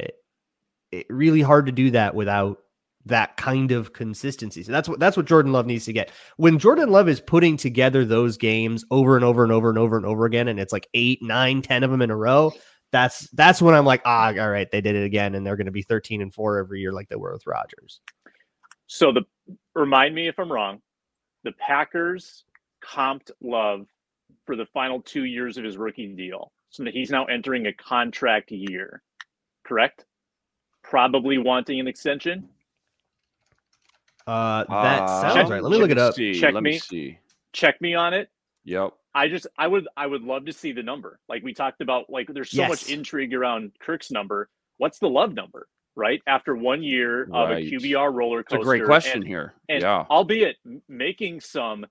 it, 0.91 1.05
really 1.09 1.41
hard 1.41 1.67
to 1.67 1.71
do 1.71 1.91
that 1.91 2.13
without 2.15 2.59
that 3.05 3.37
kind 3.37 3.71
of 3.71 3.93
consistency. 3.93 4.63
So 4.63 4.71
that's 4.71 4.87
what 4.87 4.99
that's 4.99 5.17
what 5.17 5.25
Jordan 5.25 5.51
Love 5.51 5.65
needs 5.65 5.85
to 5.85 5.93
get. 5.93 6.11
When 6.37 6.59
Jordan 6.59 6.89
Love 6.89 7.09
is 7.09 7.19
putting 7.19 7.57
together 7.57 8.05
those 8.05 8.37
games 8.37 8.85
over 8.91 9.15
and 9.15 9.25
over 9.25 9.43
and 9.43 9.51
over 9.51 9.69
and 9.69 9.77
over 9.77 9.97
and 9.97 10.05
over 10.05 10.25
again, 10.25 10.47
and 10.47 10.59
it's 10.59 10.73
like 10.73 10.87
eight, 10.93 11.19
nine, 11.21 11.61
ten 11.61 11.83
of 11.83 11.91
them 11.91 12.01
in 12.01 12.11
a 12.11 12.15
row. 12.15 12.51
That's 12.91 13.29
that's 13.31 13.61
when 13.61 13.73
I'm 13.73 13.85
like, 13.85 14.01
ah, 14.05 14.33
all 14.37 14.49
right, 14.49 14.69
they 14.69 14.81
did 14.81 14.95
it 14.95 15.05
again, 15.05 15.35
and 15.35 15.45
they're 15.45 15.55
going 15.55 15.65
to 15.65 15.71
be 15.71 15.81
13 15.81 16.21
and 16.21 16.33
four 16.33 16.57
every 16.57 16.81
year 16.81 16.91
like 16.91 17.09
they 17.09 17.15
were 17.15 17.31
with 17.33 17.47
Rodgers. 17.47 18.01
So 18.87 19.11
the 19.11 19.21
remind 19.73 20.13
me 20.13 20.27
if 20.27 20.37
I'm 20.37 20.51
wrong. 20.51 20.81
The 21.43 21.53
Packers 21.53 22.43
comped 22.85 23.31
Love 23.41 23.87
for 24.45 24.55
the 24.55 24.65
final 24.73 25.01
two 25.01 25.23
years 25.23 25.57
of 25.57 25.63
his 25.63 25.77
rookie 25.77 26.07
deal, 26.07 26.51
so 26.69 26.83
that 26.83 26.93
he's 26.93 27.09
now 27.09 27.25
entering 27.25 27.67
a 27.67 27.73
contract 27.73 28.51
year. 28.51 29.01
Correct? 29.63 30.05
Probably 30.83 31.37
wanting 31.37 31.79
an 31.79 31.87
extension. 31.87 32.49
Uh, 34.27 34.63
that 34.69 35.01
Uh, 35.03 35.33
sounds 35.33 35.49
right. 35.49 35.61
Let 35.63 35.71
me 35.71 35.77
look 35.77 35.91
it 35.91 35.97
up. 35.97 36.13
See. 36.15 36.39
Check 36.39 36.53
Let 36.53 36.63
me 36.63 36.71
me. 36.71 36.79
see. 36.79 37.17
Check 37.53 37.81
me 37.81 37.95
on 37.95 38.13
it. 38.13 38.29
Yep. 38.65 38.93
I 39.13 39.27
just 39.27 39.47
I 39.57 39.67
would 39.67 39.87
I 39.97 40.07
would 40.07 40.21
love 40.23 40.45
to 40.45 40.53
see 40.53 40.71
the 40.71 40.83
number. 40.83 41.19
Like 41.27 41.43
we 41.43 41.53
talked 41.53 41.81
about, 41.81 42.09
like 42.09 42.27
there's 42.33 42.49
so 42.51 42.67
much 42.67 42.89
intrigue 42.89 43.33
around 43.33 43.71
Kirk's 43.81 44.11
number. 44.11 44.49
What's 44.77 44.99
the 44.99 45.09
love 45.09 45.33
number? 45.33 45.67
Right 45.95 46.21
after 46.27 46.55
one 46.55 46.81
year 46.81 47.23
of 47.33 47.49
a 47.49 47.53
Right. 47.55 47.65
QBR 47.65 48.13
roller 48.13 48.39
It's 48.39 48.53
a 48.53 48.57
coaster. 48.57 48.65
great 48.69 48.85
question 48.85 49.17
and, 49.17 49.27
here. 49.27 49.53
and 49.67 49.81
yeah. 49.81 50.05
albeit 50.09 50.55
making 50.87 51.41
some 51.41 51.85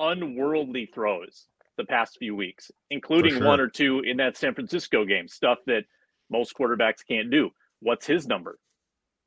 unworldly 0.00 0.86
throws 0.92 1.46
the 1.78 1.84
past 1.84 2.18
few 2.18 2.36
weeks, 2.36 2.70
including 2.90 3.34
sure. 3.38 3.46
one 3.46 3.60
or 3.60 3.68
two 3.68 4.00
in 4.00 4.18
that 4.18 4.36
San 4.36 4.54
Francisco 4.54 5.04
game, 5.06 5.26
stuff 5.28 5.58
that 5.66 5.84
most 6.30 6.54
quarterbacks 6.54 7.06
can't 7.06 7.30
do. 7.30 7.50
What's 7.80 8.06
his 8.06 8.26
number? 8.26 8.58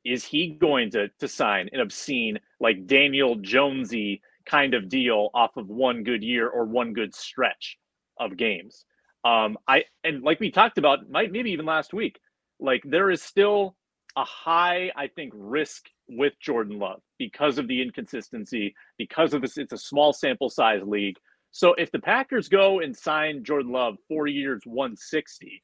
Is 0.06 0.24
he 0.24 0.48
going 0.48 0.90
to 0.92 1.08
to 1.18 1.28
sign 1.28 1.68
an 1.72 1.80
obscene 1.80 2.38
like 2.60 2.86
Daniel 2.86 3.36
Jonesy 3.36 4.22
kind 4.48 4.74
of 4.74 4.88
deal 4.88 5.30
off 5.34 5.56
of 5.56 5.68
one 5.68 6.04
good 6.04 6.22
year 6.22 6.48
or 6.48 6.64
one 6.64 6.92
good 6.92 7.14
stretch 7.14 7.76
of 8.18 8.36
games? 8.36 8.84
Um, 9.24 9.58
I 9.66 9.84
and 10.04 10.22
like 10.22 10.38
we 10.38 10.50
talked 10.50 10.78
about, 10.78 11.10
might 11.10 11.32
maybe 11.32 11.50
even 11.50 11.66
last 11.66 11.92
week, 11.92 12.20
like 12.60 12.82
there 12.84 13.10
is 13.10 13.22
still 13.22 13.76
a 14.16 14.24
high, 14.24 14.90
I 14.96 15.08
think, 15.08 15.32
risk 15.34 15.86
with 16.08 16.32
Jordan 16.40 16.78
Love 16.78 17.00
because 17.18 17.58
of 17.58 17.68
the 17.68 17.82
inconsistency, 17.82 18.74
because 18.98 19.34
of 19.34 19.42
this. 19.42 19.58
It's 19.58 19.72
a 19.72 19.78
small 19.78 20.12
sample 20.12 20.48
size 20.48 20.82
league. 20.84 21.16
So 21.50 21.74
if 21.74 21.90
the 21.90 21.98
Packers 21.98 22.48
go 22.48 22.80
and 22.80 22.96
sign 22.96 23.42
Jordan 23.42 23.72
Love 23.72 23.96
four 24.08 24.26
years, 24.26 24.62
160, 24.64 25.62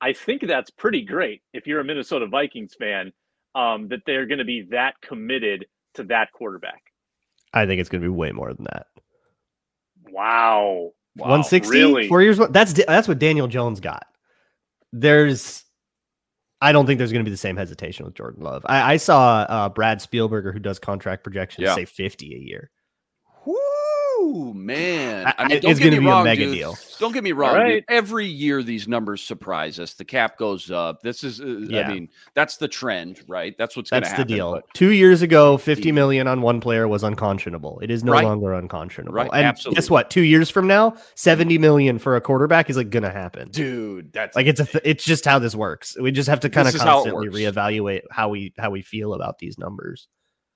I 0.00 0.12
think 0.12 0.46
that's 0.46 0.70
pretty 0.70 1.02
great 1.02 1.42
if 1.52 1.66
you're 1.66 1.80
a 1.80 1.84
Minnesota 1.84 2.26
Vikings 2.26 2.74
fan, 2.78 3.12
um, 3.54 3.88
that 3.88 4.00
they're 4.06 4.26
going 4.26 4.38
to 4.38 4.44
be 4.44 4.68
that 4.70 4.94
committed 5.02 5.66
to 5.94 6.04
that 6.04 6.32
quarterback. 6.32 6.82
I 7.52 7.66
think 7.66 7.80
it's 7.80 7.88
going 7.90 8.00
to 8.02 8.06
be 8.06 8.10
way 8.14 8.32
more 8.32 8.52
than 8.54 8.64
that. 8.64 8.86
Wow. 10.10 10.92
Wow. 11.16 11.26
160 11.28 11.70
Really? 11.70 12.08
four 12.08 12.22
years 12.22 12.38
that's 12.50 12.72
that's 12.72 13.06
what 13.06 13.18
daniel 13.18 13.46
jones 13.46 13.80
got 13.80 14.06
there's 14.94 15.62
i 16.62 16.72
don't 16.72 16.86
think 16.86 16.96
there's 16.96 17.12
going 17.12 17.22
to 17.22 17.28
be 17.28 17.30
the 17.30 17.36
same 17.36 17.54
hesitation 17.54 18.06
with 18.06 18.14
jordan 18.14 18.42
love 18.42 18.62
i, 18.64 18.94
I 18.94 18.96
saw 18.96 19.40
uh, 19.46 19.68
brad 19.68 19.98
spielberger 19.98 20.54
who 20.54 20.58
does 20.58 20.78
contract 20.78 21.22
projections 21.22 21.66
Yeah. 21.66 21.74
say 21.74 21.84
50 21.84 22.34
a 22.34 22.38
year 22.38 22.70
Whoo, 24.32 24.54
man, 24.54 25.30
I 25.36 25.46
mean, 25.46 25.58
it's 25.58 25.78
going 25.78 25.92
to 25.92 26.00
be 26.00 26.06
wrong, 26.06 26.22
a 26.22 26.24
mega 26.24 26.46
dude. 26.46 26.54
deal. 26.54 26.78
Don't 26.98 27.12
get 27.12 27.22
me 27.22 27.32
wrong. 27.32 27.54
Right. 27.54 27.84
Every 27.86 28.26
year 28.26 28.62
these 28.62 28.88
numbers 28.88 29.22
surprise 29.22 29.78
us. 29.78 29.92
The 29.92 30.06
cap 30.06 30.38
goes 30.38 30.70
up. 30.70 31.02
This 31.02 31.22
is, 31.22 31.40
uh, 31.42 31.44
yeah. 31.68 31.86
I 31.86 31.92
mean, 31.92 32.08
that's 32.32 32.56
the 32.56 32.66
trend, 32.66 33.20
right? 33.28 33.54
That's 33.58 33.76
what's 33.76 33.90
going 33.90 34.04
to 34.04 34.08
happen. 34.08 34.22
That's 34.22 34.30
the 34.30 34.34
deal. 34.34 34.52
But 34.52 34.64
Two 34.72 34.92
years 34.92 35.20
ago, 35.20 35.58
fifty 35.58 35.92
million 35.92 36.28
on 36.28 36.40
one 36.40 36.60
player 36.60 36.88
was 36.88 37.02
unconscionable. 37.02 37.78
It 37.80 37.90
is 37.90 38.04
no 38.04 38.12
right. 38.12 38.24
longer 38.24 38.54
unconscionable. 38.54 39.12
Right. 39.12 39.28
And 39.34 39.44
Absolutely. 39.44 39.74
guess 39.74 39.90
what? 39.90 40.08
Two 40.08 40.22
years 40.22 40.48
from 40.48 40.66
now, 40.66 40.96
seventy 41.14 41.58
million 41.58 41.98
for 41.98 42.16
a 42.16 42.20
quarterback 42.22 42.70
is 42.70 42.78
like 42.78 42.88
going 42.88 43.02
to 43.02 43.12
happen, 43.12 43.50
dude. 43.50 44.14
That's 44.14 44.34
like 44.34 44.46
it's 44.46 44.60
a. 44.60 44.64
Th- 44.64 44.82
it's 44.82 45.04
just 45.04 45.26
how 45.26 45.40
this 45.40 45.54
works. 45.54 45.94
We 46.00 46.10
just 46.10 46.30
have 46.30 46.40
to 46.40 46.48
kind 46.48 46.66
of 46.66 46.74
constantly 46.74 47.28
reevaluate 47.28 48.02
how 48.10 48.30
we 48.30 48.54
how 48.56 48.70
we 48.70 48.80
feel 48.80 49.12
about 49.12 49.38
these 49.38 49.58
numbers. 49.58 50.08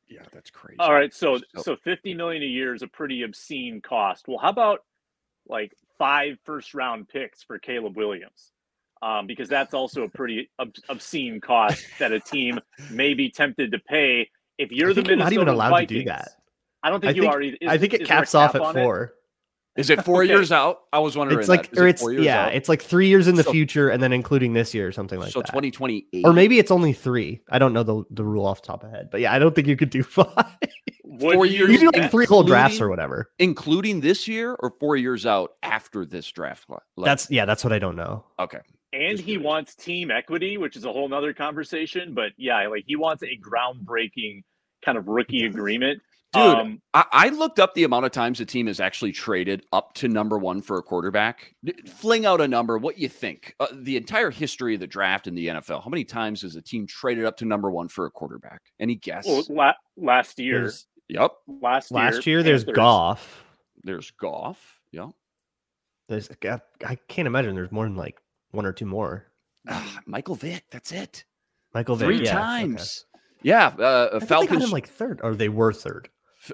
Yeah, 0.08 0.22
that's 0.32 0.50
crazy. 0.50 0.78
All 0.78 0.92
right, 0.92 1.12
so 1.12 1.38
so 1.56 1.76
50 1.76 2.14
million 2.14 2.42
a 2.42 2.46
year 2.46 2.74
is 2.74 2.82
a 2.82 2.86
pretty 2.86 3.22
obscene 3.22 3.80
cost. 3.80 4.28
Well, 4.28 4.38
how 4.38 4.50
about 4.50 4.80
like 5.48 5.72
five 5.98 6.38
first 6.44 6.74
round 6.74 7.08
picks 7.08 7.42
for 7.42 7.58
Caleb 7.58 7.96
Williams? 7.96 8.52
Um, 9.02 9.26
because 9.26 9.48
that's 9.48 9.74
also 9.74 10.04
a 10.04 10.08
pretty 10.08 10.50
ob- 10.58 10.74
obscene 10.88 11.40
cost 11.40 11.84
that 11.98 12.12
a 12.12 12.20
team 12.20 12.60
may 12.90 13.14
be 13.14 13.30
tempted 13.30 13.72
to 13.72 13.78
pay 13.78 14.30
if 14.58 14.72
you're 14.72 14.94
the 14.94 15.02
Minnesota 15.02 15.16
not 15.16 15.32
even 15.32 15.48
allowed 15.48 15.70
Vikings, 15.70 15.88
to 15.88 15.98
do 15.98 16.04
that. 16.04 16.28
I 16.82 16.90
don't 16.90 17.00
think 17.00 17.12
I 17.12 17.16
you 17.16 17.22
think, 17.22 17.34
are. 17.34 17.42
Is, 17.42 17.54
I 17.66 17.78
think 17.78 17.94
it 17.94 18.06
caps 18.06 18.32
cap 18.32 18.54
off 18.54 18.54
at 18.54 18.74
four. 18.74 19.02
It? 19.02 19.10
Is 19.76 19.90
it 19.90 20.04
four 20.04 20.22
okay. 20.22 20.32
years 20.32 20.52
out? 20.52 20.80
I 20.92 20.98
was 20.98 21.16
wondering. 21.16 21.38
It's 21.40 21.48
like, 21.48 21.70
or 21.76 21.86
it 21.86 21.90
it's 21.90 22.04
yeah, 22.18 22.46
out? 22.46 22.54
it's 22.54 22.68
like 22.68 22.82
three 22.82 23.08
years 23.08 23.28
in 23.28 23.36
the 23.36 23.42
so, 23.42 23.52
future, 23.52 23.90
and 23.90 24.02
then 24.02 24.12
including 24.12 24.52
this 24.52 24.74
year 24.74 24.86
or 24.88 24.92
something 24.92 25.18
like 25.18 25.32
so 25.32 25.40
that. 25.40 25.48
So 25.48 25.52
twenty 25.52 25.70
twenty 25.70 26.06
eight, 26.12 26.24
or 26.24 26.32
maybe 26.32 26.58
it's 26.58 26.70
only 26.70 26.92
three. 26.92 27.42
I 27.50 27.58
don't 27.58 27.72
know 27.72 27.82
the 27.82 28.04
the 28.10 28.24
rule 28.24 28.46
off 28.46 28.62
the 28.62 28.66
top 28.66 28.84
of 28.84 28.90
head, 28.90 29.08
but 29.10 29.20
yeah, 29.20 29.32
I 29.32 29.38
don't 29.38 29.54
think 29.54 29.66
you 29.66 29.76
could 29.76 29.90
do 29.90 30.02
five. 30.02 30.56
four 31.20 31.46
years, 31.46 31.70
you 31.70 31.78
do 31.78 31.90
like 31.98 32.10
three 32.10 32.26
whole 32.26 32.42
drafts 32.42 32.80
or 32.80 32.88
whatever, 32.88 33.30
including 33.38 34.00
this 34.00 34.26
year, 34.26 34.56
or 34.60 34.72
four 34.80 34.96
years 34.96 35.26
out 35.26 35.52
after 35.62 36.04
this 36.04 36.30
draft. 36.30 36.66
Like, 36.68 36.80
that's 37.04 37.30
yeah, 37.30 37.44
that's 37.44 37.64
what 37.64 37.72
I 37.72 37.78
don't 37.78 37.96
know. 37.96 38.24
Okay. 38.38 38.60
And 38.92 39.18
he 39.18 39.36
wants 39.36 39.74
team 39.74 40.10
equity, 40.10 40.56
which 40.56 40.74
is 40.76 40.86
a 40.86 40.92
whole 40.92 41.08
nother 41.08 41.34
conversation. 41.34 42.14
But 42.14 42.32
yeah, 42.36 42.66
like 42.68 42.84
he 42.86 42.96
wants 42.96 43.22
a 43.22 43.38
groundbreaking 43.38 44.42
kind 44.84 44.96
of 44.96 45.08
rookie 45.08 45.44
agreement 45.44 46.00
Dude, 46.32 46.42
um, 46.42 46.82
I, 46.92 47.04
I, 47.12 47.28
looked 47.30 47.58
up 47.58 47.74
the 47.74 47.84
amount 47.84 48.04
of 48.04 48.12
times 48.12 48.40
a 48.40 48.44
team 48.44 48.66
has 48.66 48.80
actually 48.80 49.12
traded 49.12 49.64
up 49.72 49.94
to 49.94 50.08
number 50.08 50.36
one 50.38 50.60
for 50.60 50.76
a 50.76 50.82
quarterback. 50.82 51.54
Fling 51.86 52.26
out 52.26 52.40
a 52.40 52.48
number. 52.48 52.76
What 52.78 52.98
you 52.98 53.08
think? 53.08 53.54
Uh, 53.60 53.68
the 53.72 53.96
entire 53.96 54.30
history 54.30 54.74
of 54.74 54.80
the 54.80 54.86
draft 54.86 55.28
in 55.28 55.34
the 55.34 55.46
NFL. 55.46 55.82
How 55.82 55.88
many 55.88 56.04
times 56.04 56.42
has 56.42 56.56
a 56.56 56.62
team 56.62 56.86
traded 56.86 57.24
up 57.24 57.36
to 57.38 57.44
number 57.44 57.70
one 57.70 57.88
for 57.88 58.06
a 58.06 58.10
quarterback? 58.10 58.60
Any 58.80 58.96
guess? 58.96 59.24
Well, 59.26 59.44
la- 59.48 59.74
last 59.96 60.38
year. 60.38 60.60
There's, 60.62 60.86
yep. 61.08 61.32
Last 61.46 61.90
year. 61.90 62.00
Last 62.00 62.26
year. 62.26 62.42
There's 62.42 62.64
Goff. 62.64 63.44
There's 63.84 64.10
Goff. 64.10 64.80
Yep. 64.92 65.10
There's. 66.08 66.28
I 66.84 66.98
can't 67.08 67.26
imagine 67.26 67.54
there's 67.54 67.72
more 67.72 67.84
than 67.84 67.96
like 67.96 68.20
one 68.50 68.66
or 68.66 68.72
two 68.72 68.86
more. 68.86 69.26
Uh, 69.66 69.86
Michael 70.06 70.34
Vick. 70.34 70.64
That's 70.70 70.92
it. 70.92 71.24
Michael 71.72 71.96
Vick. 71.96 72.06
Three 72.06 72.24
yeah, 72.24 72.32
times. 72.32 73.06
Okay. 73.14 73.22
Yeah, 73.42 73.68
uh, 73.68 74.18
Falcons. 74.20 74.72
like 74.72 74.88
third, 74.88 75.20
or 75.22 75.34
they 75.34 75.48
were 75.48 75.72
third. 75.72 76.08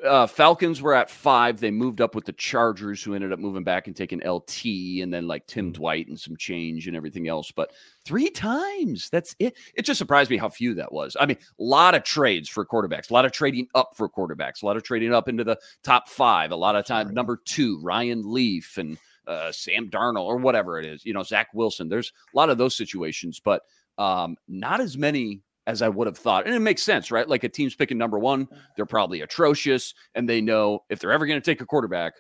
Uh, 0.05 0.27
Falcons 0.27 0.81
were 0.81 0.95
at 0.95 1.11
five. 1.11 1.61
They 1.61 1.71
moved 1.71 2.01
up 2.01 2.15
with 2.15 2.25
the 2.25 2.33
Chargers, 2.33 3.03
who 3.03 3.15
ended 3.15 3.33
up 3.33 3.39
moving 3.39 3.65
back 3.65 3.87
and 3.87 3.97
taking 3.97 4.21
LT, 4.27 4.65
and 5.03 5.13
then 5.13 5.27
like 5.27 5.47
Tim 5.47 5.71
mm. 5.71 5.75
Dwight 5.75 6.09
and 6.09 6.19
some 6.19 6.37
change 6.37 6.87
and 6.87 6.97
everything 6.97 7.29
else. 7.29 7.51
But 7.51 7.73
three 8.05 8.31
times, 8.31 9.09
that's 9.11 9.35
it. 9.39 9.57
It 9.75 9.83
just 9.83 9.99
surprised 9.99 10.31
me 10.31 10.37
how 10.37 10.49
few 10.49 10.75
that 10.75 10.93
was. 10.93 11.17
I 11.19 11.27
mean, 11.27 11.39
a 11.39 11.63
lot 11.63 11.95
of 11.95 12.05
trades 12.05 12.49
for 12.49 12.65
quarterbacks, 12.65 13.11
a 13.11 13.15
lot 13.15 13.25
of 13.25 13.33
trading 13.33 13.69
up 13.75 13.93
for 13.97 14.09
quarterbacks, 14.09 14.63
a 14.63 14.67
lot 14.67 14.77
of 14.77 14.83
trading 14.83 15.15
up 15.15 15.29
into 15.29 15.45
the 15.45 15.59
top 15.83 16.09
five. 16.09 16.53
A 16.53 16.57
lot 16.57 16.77
of 16.77 16.87
time, 16.87 17.13
number 17.13 17.41
two, 17.45 17.81
Ryan 17.81 18.23
Leaf 18.25 18.79
and 18.79 18.99
uh, 19.27 19.53
Sam 19.53 19.91
Darnold 19.91 20.27
or 20.27 20.37
whatever 20.37 20.79
it 20.79 20.87
is. 20.87 21.05
You 21.05 21.15
know, 21.15 21.23
Zach 21.23 21.49
Wilson. 21.55 21.89
There's 21.89 22.13
a 22.33 22.37
lot 22.37 22.51
of 22.51 22.59
those 22.59 22.77
situations, 22.77 23.41
but 23.45 23.63
um, 23.99 24.37
not 24.49 24.81
as 24.81 24.97
many 24.97 25.43
as 25.67 25.83
I 25.83 25.89
would 25.89 26.07
have 26.07 26.19
thought. 26.19 26.47
And 26.47 26.55
it 26.55 26.61
makes 26.61 26.83
sense, 26.83 27.11
right? 27.11 27.29
Like 27.29 27.45
a 27.45 27.49
team's 27.49 27.75
picking 27.75 27.99
number 27.99 28.19
one, 28.19 28.49
they're 28.77 28.87
probably 28.87 29.21
atrocious, 29.21 29.95
and 30.15 30.29
they 30.29 30.41
know 30.41 30.81
if 30.91 30.99
they're 30.99 31.13
ever 31.13 31.27
going 31.27 31.41
to 31.41 31.45
take 31.45 31.61
a 31.61 31.67
quarterback, 31.67 32.15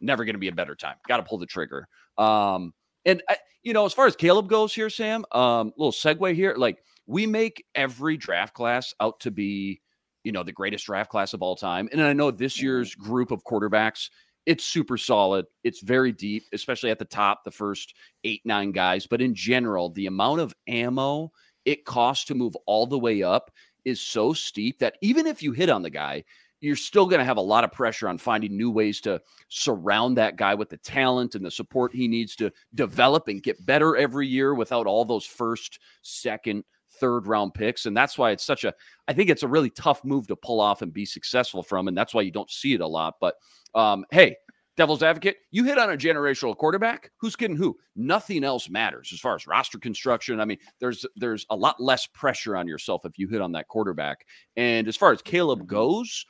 never 0.00 0.24
going 0.24 0.34
to 0.34 0.40
be 0.40 0.48
a 0.48 0.52
better 0.52 0.74
time. 0.74 0.96
Got 1.08 1.18
to 1.18 1.22
pull 1.22 1.38
the 1.38 1.46
trigger. 1.46 1.86
Um, 2.18 2.72
and 3.04 3.22
I, 3.28 3.36
you 3.62 3.72
know, 3.72 3.84
as 3.84 3.92
far 3.92 4.06
as 4.06 4.16
Caleb 4.16 4.48
goes 4.48 4.74
here, 4.74 4.90
Sam, 4.90 5.24
um, 5.32 5.72
little 5.76 5.92
segue 5.92 6.34
here. 6.34 6.54
Like 6.56 6.78
we 7.06 7.26
make 7.26 7.64
every 7.74 8.16
draft 8.16 8.54
class 8.54 8.94
out 9.00 9.20
to 9.20 9.30
be, 9.30 9.80
you 10.24 10.32
know, 10.32 10.42
the 10.42 10.52
greatest 10.52 10.86
draft 10.86 11.10
class 11.10 11.34
of 11.34 11.42
all 11.42 11.56
time. 11.56 11.88
And 11.92 12.02
I 12.02 12.12
know 12.12 12.30
this 12.30 12.60
year's 12.60 12.94
group 12.94 13.30
of 13.30 13.44
quarterbacks, 13.44 14.10
it's 14.46 14.64
super 14.64 14.96
solid. 14.96 15.46
It's 15.64 15.82
very 15.82 16.12
deep, 16.12 16.44
especially 16.52 16.90
at 16.90 16.98
the 16.98 17.04
top, 17.04 17.44
the 17.44 17.50
first 17.50 17.94
eight, 18.24 18.40
nine 18.44 18.72
guys. 18.72 19.06
But 19.06 19.20
in 19.20 19.34
general, 19.34 19.90
the 19.90 20.06
amount 20.06 20.40
of 20.40 20.54
ammo 20.66 21.30
it 21.64 21.84
costs 21.84 22.24
to 22.26 22.34
move 22.34 22.56
all 22.66 22.86
the 22.86 22.98
way 22.98 23.22
up 23.22 23.50
is 23.84 24.00
so 24.00 24.32
steep 24.32 24.78
that 24.78 24.96
even 25.00 25.26
if 25.26 25.42
you 25.42 25.52
hit 25.52 25.70
on 25.70 25.82
the 25.82 25.90
guy, 25.90 26.24
you're 26.60 26.76
still 26.76 27.06
going 27.06 27.18
to 27.18 27.24
have 27.24 27.38
a 27.38 27.42
lot 27.42 27.64
of 27.64 27.72
pressure 27.72 28.08
on 28.08 28.18
finding 28.18 28.56
new 28.56 28.70
ways 28.70 29.00
to 29.00 29.20
surround 29.48 30.16
that 30.16 30.36
guy 30.36 30.54
with 30.54 30.68
the 30.68 30.76
talent 30.78 31.34
and 31.34 31.44
the 31.44 31.50
support 31.50 31.94
he 31.94 32.06
needs 32.06 32.36
to 32.36 32.52
develop 32.74 33.28
and 33.28 33.42
get 33.42 33.64
better 33.64 33.96
every 33.96 34.26
year 34.26 34.54
without 34.54 34.86
all 34.86 35.04
those 35.04 35.24
first, 35.24 35.78
second, 36.02 36.64
third 36.98 37.26
round 37.26 37.54
picks. 37.54 37.86
And 37.86 37.96
that's 37.96 38.18
why 38.18 38.30
it's 38.30 38.44
such 38.44 38.64
a, 38.64 38.74
I 39.08 39.14
think 39.14 39.30
it's 39.30 39.42
a 39.42 39.48
really 39.48 39.70
tough 39.70 40.04
move 40.04 40.26
to 40.28 40.36
pull 40.36 40.60
off 40.60 40.82
and 40.82 40.92
be 40.92 41.06
successful 41.06 41.62
from. 41.62 41.88
And 41.88 41.96
that's 41.96 42.12
why 42.12 42.22
you 42.22 42.30
don't 42.30 42.50
see 42.50 42.74
it 42.74 42.82
a 42.82 42.86
lot. 42.86 43.14
But 43.20 43.36
um, 43.74 44.04
hey, 44.10 44.36
devil's 44.76 45.02
advocate, 45.02 45.36
you 45.50 45.64
hit 45.64 45.78
on 45.78 45.90
a 45.90 45.96
generational 45.96 46.56
quarterback. 46.56 47.10
Who's 47.18 47.36
kidding 47.36 47.56
who? 47.56 47.76
Nothing 47.96 48.44
else 48.44 48.68
matters 48.68 49.10
as 49.12 49.20
far 49.20 49.34
as 49.34 49.46
roster 49.46 49.78
construction. 49.78 50.40
I 50.40 50.44
mean, 50.44 50.58
there's 50.78 51.04
there's 51.16 51.46
a 51.50 51.56
lot 51.56 51.80
less 51.80 52.06
pressure 52.06 52.56
on 52.56 52.66
yourself 52.66 53.04
if 53.04 53.18
you 53.18 53.28
hit 53.28 53.40
on 53.40 53.52
that 53.52 53.68
quarterback. 53.68 54.26
And 54.56 54.88
as 54.88 54.96
far 54.96 55.12
as 55.12 55.22
Caleb 55.22 55.66
goes, 55.66 56.24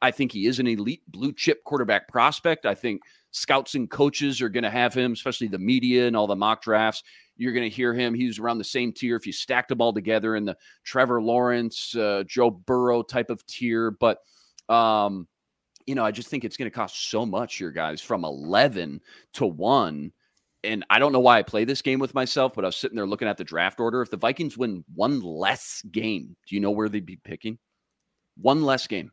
I 0.00 0.10
think 0.10 0.32
he 0.32 0.46
is 0.46 0.58
an 0.58 0.66
elite 0.66 1.02
blue 1.08 1.32
chip 1.32 1.64
quarterback 1.64 2.08
prospect. 2.08 2.66
I 2.66 2.74
think 2.74 3.02
scouts 3.32 3.74
and 3.74 3.90
coaches 3.90 4.40
are 4.40 4.48
going 4.48 4.64
to 4.64 4.70
have 4.70 4.94
him, 4.94 5.12
especially 5.12 5.48
the 5.48 5.58
media 5.58 6.06
and 6.06 6.16
all 6.16 6.26
the 6.26 6.36
mock 6.36 6.62
drafts. 6.62 7.02
You're 7.36 7.52
going 7.52 7.68
to 7.68 7.74
hear 7.74 7.94
him. 7.94 8.14
He's 8.14 8.38
around 8.38 8.58
the 8.58 8.64
same 8.64 8.92
tier 8.92 9.16
if 9.16 9.26
you 9.26 9.32
stack 9.32 9.68
them 9.68 9.80
all 9.80 9.92
together 9.92 10.36
in 10.36 10.44
the 10.44 10.56
Trevor 10.84 11.20
Lawrence, 11.20 11.94
uh, 11.96 12.24
Joe 12.26 12.50
Burrow 12.50 13.02
type 13.02 13.30
of 13.30 13.44
tier. 13.46 13.90
But 13.90 14.18
um, 14.68 15.26
you 15.86 15.94
know, 15.94 16.04
I 16.04 16.10
just 16.10 16.28
think 16.28 16.44
it's 16.44 16.56
going 16.56 16.70
to 16.70 16.74
cost 16.74 17.10
so 17.10 17.26
much 17.26 17.56
here, 17.56 17.70
guys, 17.70 18.00
from 18.00 18.24
11 18.24 19.00
to 19.34 19.46
1. 19.46 20.12
And 20.64 20.84
I 20.90 20.98
don't 20.98 21.12
know 21.12 21.20
why 21.20 21.38
I 21.38 21.42
play 21.42 21.64
this 21.64 21.82
game 21.82 21.98
with 21.98 22.14
myself, 22.14 22.52
but 22.54 22.64
I 22.64 22.68
was 22.68 22.76
sitting 22.76 22.96
there 22.96 23.06
looking 23.06 23.28
at 23.28 23.36
the 23.36 23.44
draft 23.44 23.80
order. 23.80 24.00
If 24.00 24.10
the 24.10 24.16
Vikings 24.16 24.56
win 24.56 24.84
one 24.94 25.20
less 25.20 25.82
game, 25.90 26.36
do 26.46 26.54
you 26.54 26.60
know 26.60 26.70
where 26.70 26.88
they'd 26.88 27.04
be 27.04 27.16
picking? 27.16 27.58
One 28.40 28.62
less 28.62 28.86
game. 28.86 29.10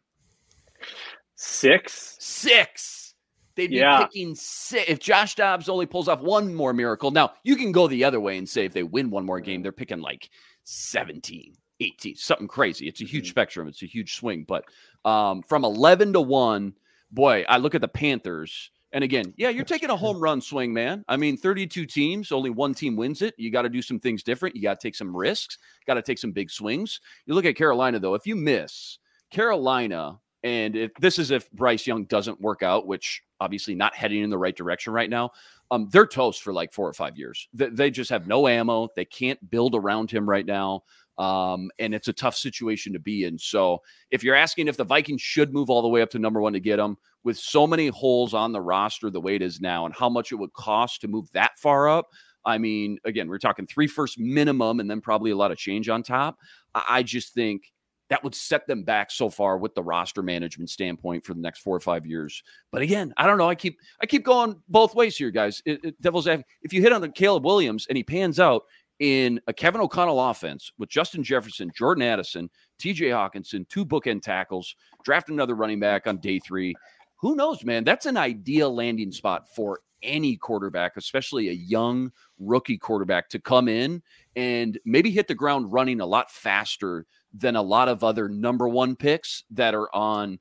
Six. 1.36 2.17
Six. 2.19 3.15
They'd 3.55 3.71
be 3.71 3.84
picking 3.97 4.36
six. 4.36 4.89
If 4.89 4.99
Josh 4.99 5.36
Dobbs 5.36 5.67
only 5.67 5.86
pulls 5.86 6.08
off 6.08 6.21
one 6.21 6.53
more 6.53 6.71
miracle, 6.71 7.12
now 7.12 7.34
you 7.43 7.55
can 7.55 7.71
go 7.71 7.88
the 7.88 8.05
other 8.05 8.19
way 8.19 8.38
and 8.38 8.47
say 8.47 8.65
if 8.65 8.73
they 8.73 8.84
win 8.84 9.10
one 9.10 9.25
more 9.25 9.41
game, 9.41 9.62
they're 9.62 9.71
picking 9.71 9.99
like 9.99 10.29
17, 10.63 11.53
18, 11.82 12.15
something 12.15 12.47
crazy. 12.47 12.88
It's 12.88 13.01
a 13.01 13.05
huge 13.05 13.25
mm-hmm. 13.25 13.32
spectrum. 13.32 13.67
It's 13.67 13.84
a 13.84 13.88
huge 13.88 14.15
swing. 14.15 14.45
But 14.47 14.63
um, 15.06 15.44
from 15.44 15.64
11 15.64 16.14
to 16.14 16.22
1, 16.22 16.74
boy, 17.12 17.46
I 17.48 17.58
look 17.58 17.76
at 17.76 17.82
the 17.82 17.88
Panthers. 17.88 18.72
And 18.92 19.04
again, 19.04 19.34
yeah, 19.38 19.50
you're 19.50 19.66
taking 19.66 19.90
a 19.90 19.96
home 19.98 20.20
run 20.20 20.42
swing, 20.42 20.74
man. 20.74 21.04
I 21.08 21.18
mean, 21.18 21.38
32 21.38 21.86
teams, 21.86 22.32
only 22.32 22.50
one 22.50 22.74
team 22.74 22.96
wins 22.96 23.22
it. 23.22 23.36
You 23.38 23.52
got 23.52 23.64
to 23.64 23.70
do 23.70 23.82
some 23.82 24.00
things 24.00 24.24
different. 24.24 24.56
You 24.56 24.62
got 24.62 24.80
to 24.80 24.88
take 24.88 24.96
some 24.96 25.16
risks, 25.16 25.58
got 25.86 25.96
to 25.96 26.02
take 26.02 26.20
some 26.20 26.32
big 26.32 26.50
swings. 26.50 27.00
You 27.26 27.34
look 27.34 27.46
at 27.46 27.56
Carolina, 27.56 28.00
though, 28.00 28.16
if 28.16 28.26
you 28.26 28.36
miss 28.36 28.98
Carolina, 29.32 30.20
and 30.44 30.76
if 30.76 30.94
this 30.96 31.20
is 31.20 31.32
if 31.32 31.52
Bryce 31.52 31.86
Young 31.86 32.06
doesn't 32.06 32.40
work 32.40 32.64
out, 32.64 32.88
which 32.88 33.22
obviously 33.42 33.76
not 33.76 33.96
heading 33.96 34.24
in 34.24 34.30
the 34.30 34.38
right 34.38 34.56
direction 34.56 34.94
right 34.94 35.10
now, 35.10 35.32
um, 35.72 35.90
they're 35.92 36.08
toast 36.08 36.42
for 36.42 36.54
like 36.54 36.74
four 36.74 36.88
or 36.88 36.94
five 36.94 37.18
years. 37.18 37.48
They, 37.54 37.70
they 37.70 37.92
just 37.92 38.10
have 38.10 38.28
no 38.28 38.48
ammo. 38.48 38.88
They 38.96 39.06
can't 39.06 39.50
build 39.52 39.76
around 39.76 40.10
him 40.10 40.28
right 40.28 40.46
now. 40.46 40.84
Um, 41.19 41.69
and 41.77 41.93
it's 41.93 42.08
a 42.08 42.13
tough 42.13 42.36
situation 42.36 42.93
to 42.93 42.99
be 42.99 43.25
in. 43.25 43.38
So 43.38 43.82
if 44.10 44.23
you're 44.23 44.36
asking 44.36 44.69
if 44.69 44.77
the 44.77 44.86
Vikings 44.86 45.21
should 45.21 45.53
move 45.53 45.69
all 45.69 45.82
the 45.82 45.88
way 45.89 46.01
up 46.01 46.10
to 46.12 46.19
number 46.19 46.41
one 46.41 46.53
to 46.53 46.60
get 46.60 46.79
him, 46.79 46.97
with 47.25 47.38
so 47.38 47.67
many 47.67 47.89
holes 47.89 48.34
on 48.34 48.53
the 48.53 48.62
roster 48.62 49.10
the 49.10 49.19
way 49.19 49.36
it 49.36 49.41
is 49.41 49.60
now, 49.60 49.86
and 49.86 49.93
how 49.93 50.08
much 50.08 50.32
it 50.32 50.36
would 50.36 50.53
cost 50.53 51.01
to 51.01 51.10
move 51.10 51.29
that 51.34 51.58
far 51.58 51.89
up, 51.89 52.08
I 52.45 52.58
mean, 52.58 52.99
again, 53.03 53.27
we're 53.27 53.38
talking 53.38 53.67
three 53.67 53.88
first 53.88 54.17
minimum, 54.17 54.79
and 54.79 54.89
then 54.89 55.01
probably 55.01 55.32
a 55.32 55.36
lot 55.36 55.51
of 55.51 55.58
change 55.58 55.89
on 55.89 56.03
top. 56.03 56.38
I 56.73 57.03
just 57.03 57.34
think 57.34 57.73
that 58.10 58.23
would 58.23 58.34
set 58.34 58.65
them 58.65 58.84
back 58.84 59.12
so 59.12 59.29
far 59.29 59.58
with 59.58 59.75
the 59.75 59.84
roster 59.84 60.23
management 60.23 60.69
standpoint 60.69 61.23
for 61.23 61.34
the 61.34 61.41
next 61.41 61.60
four 61.60 61.75
or 61.75 61.79
five 61.79 62.05
years. 62.05 62.41
But 62.71 62.82
again, 62.82 63.13
I 63.17 63.27
don't 63.27 63.38
know. 63.38 63.49
I 63.49 63.55
keep 63.55 63.77
I 64.01 64.05
keep 64.08 64.25
going 64.25 64.60
both 64.67 64.95
ways 64.95 65.15
here, 65.15 65.32
guys. 65.32 65.62
It, 65.65 65.84
it, 65.84 66.01
Devil's 66.01 66.27
if 66.27 66.73
you 66.73 66.82
hit 66.82 66.91
on 66.91 67.01
the 67.01 67.10
Caleb 67.10 67.45
Williams 67.45 67.86
and 67.88 67.95
he 67.97 68.03
pans 68.03 68.39
out, 68.39 68.63
in 69.00 69.40
a 69.48 69.54
Kevin 69.54 69.82
O'Connell 69.82 70.30
offense 70.30 70.72
with 70.78 70.90
Justin 70.90 71.24
Jefferson, 71.24 71.72
Jordan 71.76 72.04
Addison, 72.04 72.50
TJ 72.80 73.12
Hockenson, 73.12 73.68
two 73.70 73.86
bookend 73.86 74.22
tackles, 74.22 74.76
draft 75.04 75.30
another 75.30 75.56
running 75.56 75.80
back 75.80 76.08
on 76.08 76.18
day 76.18 76.40
three. 76.40 76.76
who 77.16 77.36
knows, 77.36 77.64
man? 77.66 77.84
That's 77.84 78.06
an 78.06 78.18
ideal 78.18 78.74
landing 78.74 79.12
spot 79.12 79.54
for 79.54 79.82
any 80.02 80.38
quarterback, 80.38 80.96
especially 80.96 81.50
a 81.50 81.54
young 81.54 82.12
rookie 82.40 82.78
quarterback, 82.78 83.30
to 83.30 83.40
come 83.40 83.68
in 83.68 84.02
and 84.36 84.80
maybe 84.86 85.12
hit 85.12 85.28
the 85.28 85.36
ground 85.36 85.72
running 85.74 86.00
a 86.00 86.06
lot 86.06 86.32
faster 86.32 87.06
than 87.34 87.56
a 87.56 87.62
lot 87.62 87.90
of 87.90 88.04
other 88.04 88.30
number 88.30 88.68
one 88.68 88.96
picks 88.96 89.44
that 89.52 89.76
are 89.76 89.94
on 89.94 90.40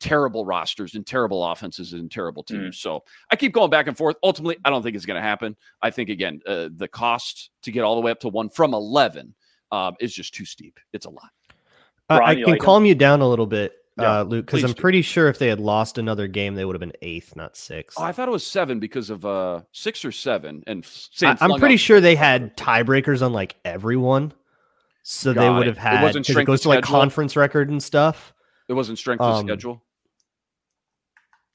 terrible 0.00 0.44
rosters 0.44 0.94
and 0.94 1.06
terrible 1.06 1.44
offenses 1.44 1.92
and 1.92 2.10
terrible 2.10 2.42
teams. 2.42 2.76
Mm. 2.76 2.80
So 2.80 3.04
I 3.30 3.36
keep 3.36 3.52
going 3.52 3.70
back 3.70 3.86
and 3.86 3.96
forth. 3.96 4.16
Ultimately, 4.22 4.58
I 4.64 4.70
don't 4.70 4.82
think 4.82 4.96
it's 4.96 5.06
going 5.06 5.16
to 5.16 5.22
happen. 5.22 5.56
I 5.82 5.90
think, 5.90 6.08
again, 6.08 6.40
uh, 6.46 6.68
the 6.74 6.88
cost 6.88 7.50
to 7.62 7.72
get 7.72 7.82
all 7.82 7.94
the 7.94 8.00
way 8.00 8.10
up 8.10 8.20
to 8.20 8.28
one 8.28 8.48
from 8.48 8.74
11 8.74 9.34
um, 9.72 9.94
is 10.00 10.14
just 10.14 10.34
too 10.34 10.44
steep. 10.44 10.78
It's 10.92 11.06
a 11.06 11.10
lot. 11.10 11.30
Uh, 12.10 12.20
I 12.22 12.34
can 12.34 12.44
like 12.44 12.60
calm 12.60 12.84
him? 12.84 12.86
you 12.86 12.94
down 12.94 13.20
a 13.20 13.28
little 13.28 13.46
bit 13.46 13.74
yeah, 13.98 14.20
uh, 14.20 14.22
Luke, 14.22 14.46
because 14.46 14.62
I'm 14.62 14.72
do. 14.72 14.80
pretty 14.80 15.02
sure 15.02 15.28
if 15.28 15.38
they 15.38 15.48
had 15.48 15.60
lost 15.60 15.98
another 15.98 16.28
game, 16.28 16.54
they 16.54 16.64
would 16.64 16.74
have 16.74 16.80
been 16.80 16.92
eighth, 17.02 17.34
not 17.34 17.56
sixth. 17.56 17.98
Oh, 17.98 18.04
I 18.04 18.12
thought 18.12 18.28
it 18.28 18.30
was 18.30 18.46
seven 18.46 18.78
because 18.78 19.10
of 19.10 19.26
uh 19.26 19.62
six 19.72 20.04
or 20.04 20.12
seven. 20.12 20.62
And 20.66 20.86
I, 21.22 21.36
am 21.40 21.58
pretty 21.58 21.76
sure 21.76 22.00
they 22.00 22.14
had 22.14 22.56
tiebreakers 22.56 23.22
on 23.22 23.32
like 23.32 23.56
everyone, 23.64 24.32
so 25.02 25.34
Got 25.34 25.40
they 25.40 25.50
would 25.50 25.66
have 25.66 25.78
had. 25.78 26.00
It 26.00 26.06
wasn't 26.06 26.26
strength. 26.26 26.42
It 26.42 26.46
goes 26.46 26.60
to 26.62 26.68
like 26.68 26.84
conference 26.84 27.34
record 27.34 27.70
and 27.70 27.82
stuff. 27.82 28.32
It 28.68 28.74
wasn't 28.74 28.98
strength 28.98 29.20
um, 29.20 29.32
of 29.32 29.40
schedule. 29.40 29.82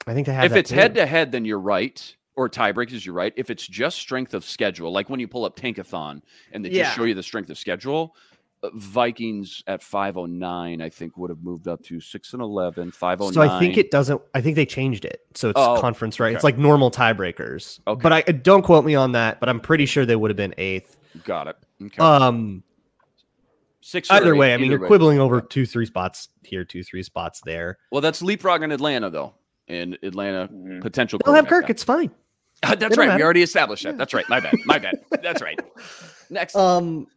I 0.07 0.13
think 0.13 0.27
they 0.27 0.33
have. 0.33 0.45
If 0.45 0.57
it's 0.57 0.71
head 0.71 0.95
to 0.95 1.05
head, 1.05 1.31
then 1.31 1.45
you're 1.45 1.59
right. 1.59 2.15
Or 2.35 2.49
tiebreakers, 2.49 3.05
you're 3.05 3.13
right. 3.13 3.31
If 3.35 3.51
it's 3.51 3.67
just 3.67 3.97
strength 3.97 4.33
of 4.33 4.43
schedule, 4.43 4.91
like 4.91 5.07
when 5.07 5.19
you 5.19 5.27
pull 5.27 5.45
up 5.45 5.55
Tankathon 5.55 6.21
and 6.51 6.65
they 6.65 6.69
yeah. 6.69 6.85
just 6.85 6.95
show 6.95 7.03
you 7.03 7.13
the 7.13 7.21
strength 7.21 7.51
of 7.51 7.59
schedule, 7.59 8.15
Vikings 8.73 9.63
at 9.67 9.83
509, 9.83 10.81
I 10.81 10.89
think 10.89 11.17
would 11.17 11.29
have 11.29 11.43
moved 11.43 11.67
up 11.67 11.83
to 11.83 11.99
6 11.99 12.33
and 12.33 12.41
11, 12.41 12.91
509. 12.91 13.33
So 13.33 13.55
I 13.55 13.59
think 13.59 13.77
it 13.77 13.91
doesn't, 13.91 14.21
I 14.33 14.41
think 14.41 14.55
they 14.55 14.65
changed 14.65 15.05
it. 15.05 15.21
So 15.35 15.49
it's 15.49 15.59
oh, 15.59 15.79
conference, 15.79 16.19
right? 16.19 16.29
Okay. 16.29 16.35
It's 16.35 16.43
like 16.43 16.57
normal 16.57 16.89
tiebreakers. 16.89 17.79
Okay. 17.85 18.01
But 18.01 18.13
I 18.13 18.21
don't 18.21 18.63
quote 18.63 18.85
me 18.85 18.95
on 18.95 19.11
that, 19.13 19.39
but 19.39 19.49
I'm 19.49 19.59
pretty 19.59 19.85
sure 19.85 20.05
they 20.05 20.15
would 20.15 20.31
have 20.31 20.37
been 20.37 20.55
eighth. 20.57 20.97
Got 21.23 21.49
it. 21.49 21.57
Okay. 21.83 22.01
Um, 22.01 22.63
Six 23.81 24.09
either 24.09 24.33
eight, 24.33 24.37
way, 24.37 24.53
I 24.53 24.57
mean, 24.57 24.71
you're 24.71 24.79
way. 24.79 24.87
quibbling 24.87 25.19
over 25.19 25.41
two, 25.41 25.65
three 25.65 25.85
spots 25.85 26.29
here, 26.43 26.63
two, 26.63 26.83
three 26.83 27.03
spots 27.03 27.41
there. 27.43 27.79
Well, 27.91 27.99
that's 27.99 28.21
leapfrog 28.21 28.63
in 28.63 28.71
Atlanta, 28.71 29.09
though. 29.09 29.33
And 29.67 29.97
Atlanta 30.03 30.47
mm-hmm. 30.47 30.81
potential. 30.81 31.19
They'll 31.23 31.33
have 31.33 31.47
Kirk. 31.47 31.63
Guy. 31.63 31.71
It's 31.71 31.83
fine. 31.83 32.11
that's 32.61 32.97
right. 32.97 33.07
Matter. 33.07 33.17
We 33.17 33.23
already 33.23 33.43
established 33.43 33.83
that. 33.83 33.91
Yeah. 33.91 33.97
That's 33.97 34.13
right. 34.13 34.27
My 34.29 34.39
bad. 34.39 34.55
My 34.65 34.79
bad. 34.79 34.99
That's 35.21 35.41
right. 35.41 35.59
Next. 36.29 36.55
Um, 36.55 37.07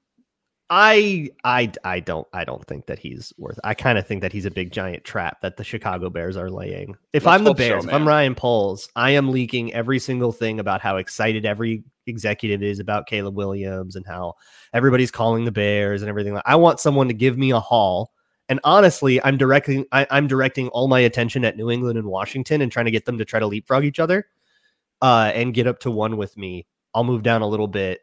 I 0.68 1.28
I 1.44 1.70
I 1.84 2.00
don't 2.00 2.26
I 2.32 2.44
don't 2.44 2.64
think 2.66 2.86
that 2.86 2.98
he's 2.98 3.32
worth. 3.38 3.58
I 3.62 3.74
kind 3.74 3.98
of 3.98 4.06
think 4.06 4.22
that 4.22 4.32
he's 4.32 4.46
a 4.46 4.50
big 4.50 4.72
giant 4.72 5.04
trap 5.04 5.40
that 5.42 5.56
the 5.56 5.62
Chicago 5.62 6.10
Bears 6.10 6.36
are 6.36 6.50
laying. 6.50 6.96
If 7.12 7.24
Let's 7.24 7.38
I'm 7.38 7.44
the 7.44 7.54
Bears, 7.54 7.84
so, 7.84 7.88
if 7.88 7.94
I'm 7.94 8.06
Ryan 8.06 8.34
Poles, 8.34 8.88
I 8.96 9.12
am 9.12 9.30
leaking 9.30 9.72
every 9.74 10.00
single 10.00 10.32
thing 10.32 10.58
about 10.58 10.80
how 10.80 10.96
excited 10.96 11.46
every 11.46 11.84
executive 12.08 12.62
is 12.62 12.80
about 12.80 13.06
Caleb 13.06 13.36
Williams 13.36 13.94
and 13.94 14.04
how 14.06 14.34
everybody's 14.72 15.12
calling 15.12 15.44
the 15.44 15.52
Bears 15.52 16.02
and 16.02 16.08
everything. 16.08 16.38
I 16.44 16.56
want 16.56 16.80
someone 16.80 17.06
to 17.08 17.14
give 17.14 17.38
me 17.38 17.52
a 17.52 17.60
haul. 17.60 18.10
And 18.48 18.60
honestly, 18.62 19.22
I'm 19.24 19.36
directing 19.36 19.86
I, 19.92 20.06
I'm 20.10 20.26
directing 20.26 20.68
all 20.68 20.88
my 20.88 21.00
attention 21.00 21.44
at 21.44 21.56
New 21.56 21.70
England 21.70 21.98
and 21.98 22.06
Washington 22.06 22.62
and 22.62 22.70
trying 22.70 22.84
to 22.84 22.90
get 22.90 23.04
them 23.04 23.18
to 23.18 23.24
try 23.24 23.40
to 23.40 23.46
leapfrog 23.46 23.84
each 23.84 23.98
other 23.98 24.26
uh, 25.02 25.32
and 25.34 25.54
get 25.54 25.66
up 25.66 25.80
to 25.80 25.90
one 25.90 26.16
with 26.16 26.36
me. 26.36 26.66
I'll 26.94 27.04
move 27.04 27.22
down 27.22 27.42
a 27.42 27.48
little 27.48 27.68
bit 27.68 28.00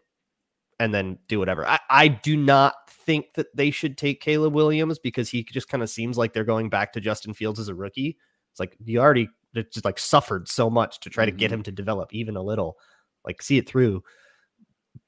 and 0.79 0.93
then 0.93 1.17
do 1.27 1.39
whatever. 1.39 1.65
I, 1.65 1.79
I 1.89 2.07
do 2.09 2.35
not 2.35 2.75
think 2.89 3.33
that 3.35 3.55
they 3.55 3.71
should 3.71 3.97
take 3.97 4.21
Caleb 4.21 4.53
Williams 4.53 4.99
because 4.99 5.29
he 5.29 5.43
just 5.43 5.69
kind 5.69 5.81
of 5.83 5.89
seems 5.89 6.17
like 6.17 6.33
they're 6.33 6.43
going 6.43 6.69
back 6.69 6.93
to 6.93 7.01
Justin 7.01 7.33
Fields 7.33 7.59
as 7.59 7.69
a 7.69 7.75
rookie. 7.75 8.17
It's 8.51 8.59
like 8.59 8.75
you 8.83 8.99
already 8.99 9.29
just 9.55 9.85
like 9.85 9.99
suffered 9.99 10.47
so 10.47 10.69
much 10.69 10.99
to 11.01 11.09
try 11.09 11.25
to 11.25 11.31
get 11.31 11.47
mm-hmm. 11.47 11.55
him 11.55 11.63
to 11.63 11.71
develop 11.71 12.13
even 12.13 12.35
a 12.35 12.41
little, 12.41 12.77
like 13.25 13.41
see 13.41 13.57
it 13.57 13.67
through. 13.67 14.03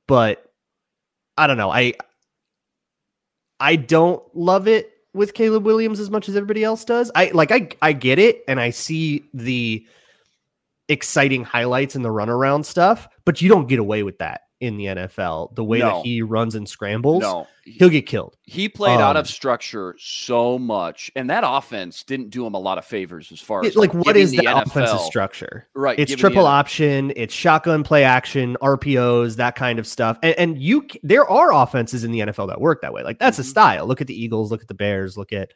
But 0.07 0.43
I 1.37 1.47
don't 1.47 1.57
know. 1.57 1.69
I 1.69 1.93
I 3.59 3.75
don't 3.75 4.23
love 4.35 4.67
it 4.67 4.91
with 5.15 5.33
Caleb 5.33 5.65
Williams 5.65 5.99
as 5.99 6.11
much 6.11 6.29
as 6.29 6.35
everybody 6.35 6.63
else 6.63 6.85
does. 6.85 7.09
I 7.15 7.31
like 7.33 7.51
I 7.51 7.69
I 7.81 7.93
get 7.93 8.19
it 8.19 8.43
and 8.47 8.59
I 8.59 8.69
see 8.69 9.23
the 9.33 9.85
exciting 10.87 11.43
highlights 11.43 11.95
and 11.95 12.05
the 12.05 12.09
runaround 12.09 12.65
stuff, 12.65 13.07
but 13.23 13.41
you 13.41 13.49
don't 13.49 13.67
get 13.67 13.79
away 13.79 14.03
with 14.03 14.19
that 14.19 14.41
in 14.59 14.77
the 14.77 14.85
NFL. 14.85 15.53
The 15.55 15.63
way 15.63 15.79
no. 15.79 15.97
that 15.97 16.05
he 16.05 16.21
runs 16.21 16.55
and 16.55 16.67
scrambles, 16.67 17.21
no. 17.21 17.47
he'll 17.63 17.89
get 17.89 18.05
killed. 18.05 18.37
He 18.43 18.69
played 18.69 18.95
um, 18.95 19.01
out 19.01 19.17
of 19.17 19.21
um, 19.21 19.25
structure 19.25 19.95
so 19.99 20.57
much, 20.57 21.11
and 21.15 21.29
that 21.29 21.43
offense 21.45 22.03
didn't 22.03 22.29
do 22.29 22.45
him 22.45 22.53
a 22.53 22.59
lot 22.59 22.77
of 22.77 22.85
favors 22.85 23.31
as 23.31 23.39
far 23.39 23.65
as 23.65 23.75
like, 23.75 23.93
like 23.93 24.05
what 24.05 24.17
is 24.17 24.31
the, 24.31 24.37
the 24.37 24.61
offensive 24.61 25.01
structure? 25.01 25.67
Right, 25.75 25.99
it's 25.99 26.15
triple 26.15 26.47
option, 26.47 27.11
it's 27.15 27.33
shotgun 27.33 27.83
play 27.83 28.03
action, 28.03 28.57
RPOs, 28.61 29.35
that 29.37 29.55
kind 29.55 29.79
of 29.79 29.87
stuff. 29.87 30.17
And, 30.23 30.35
and 30.37 30.57
you, 30.61 30.87
there 31.03 31.29
are 31.29 31.53
offenses 31.53 32.03
in 32.03 32.11
the 32.11 32.19
NFL 32.19 32.47
that 32.47 32.61
work 32.61 32.81
that 32.81 32.93
way. 32.93 33.03
Like 33.03 33.19
that's 33.19 33.35
mm-hmm. 33.35 33.47
a 33.47 33.49
style. 33.49 33.85
Look 33.87 34.01
at 34.01 34.07
the 34.07 34.19
Eagles, 34.19 34.51
look 34.51 34.61
at 34.61 34.67
the 34.67 34.73
Bears, 34.73 35.17
look 35.17 35.33
at 35.33 35.53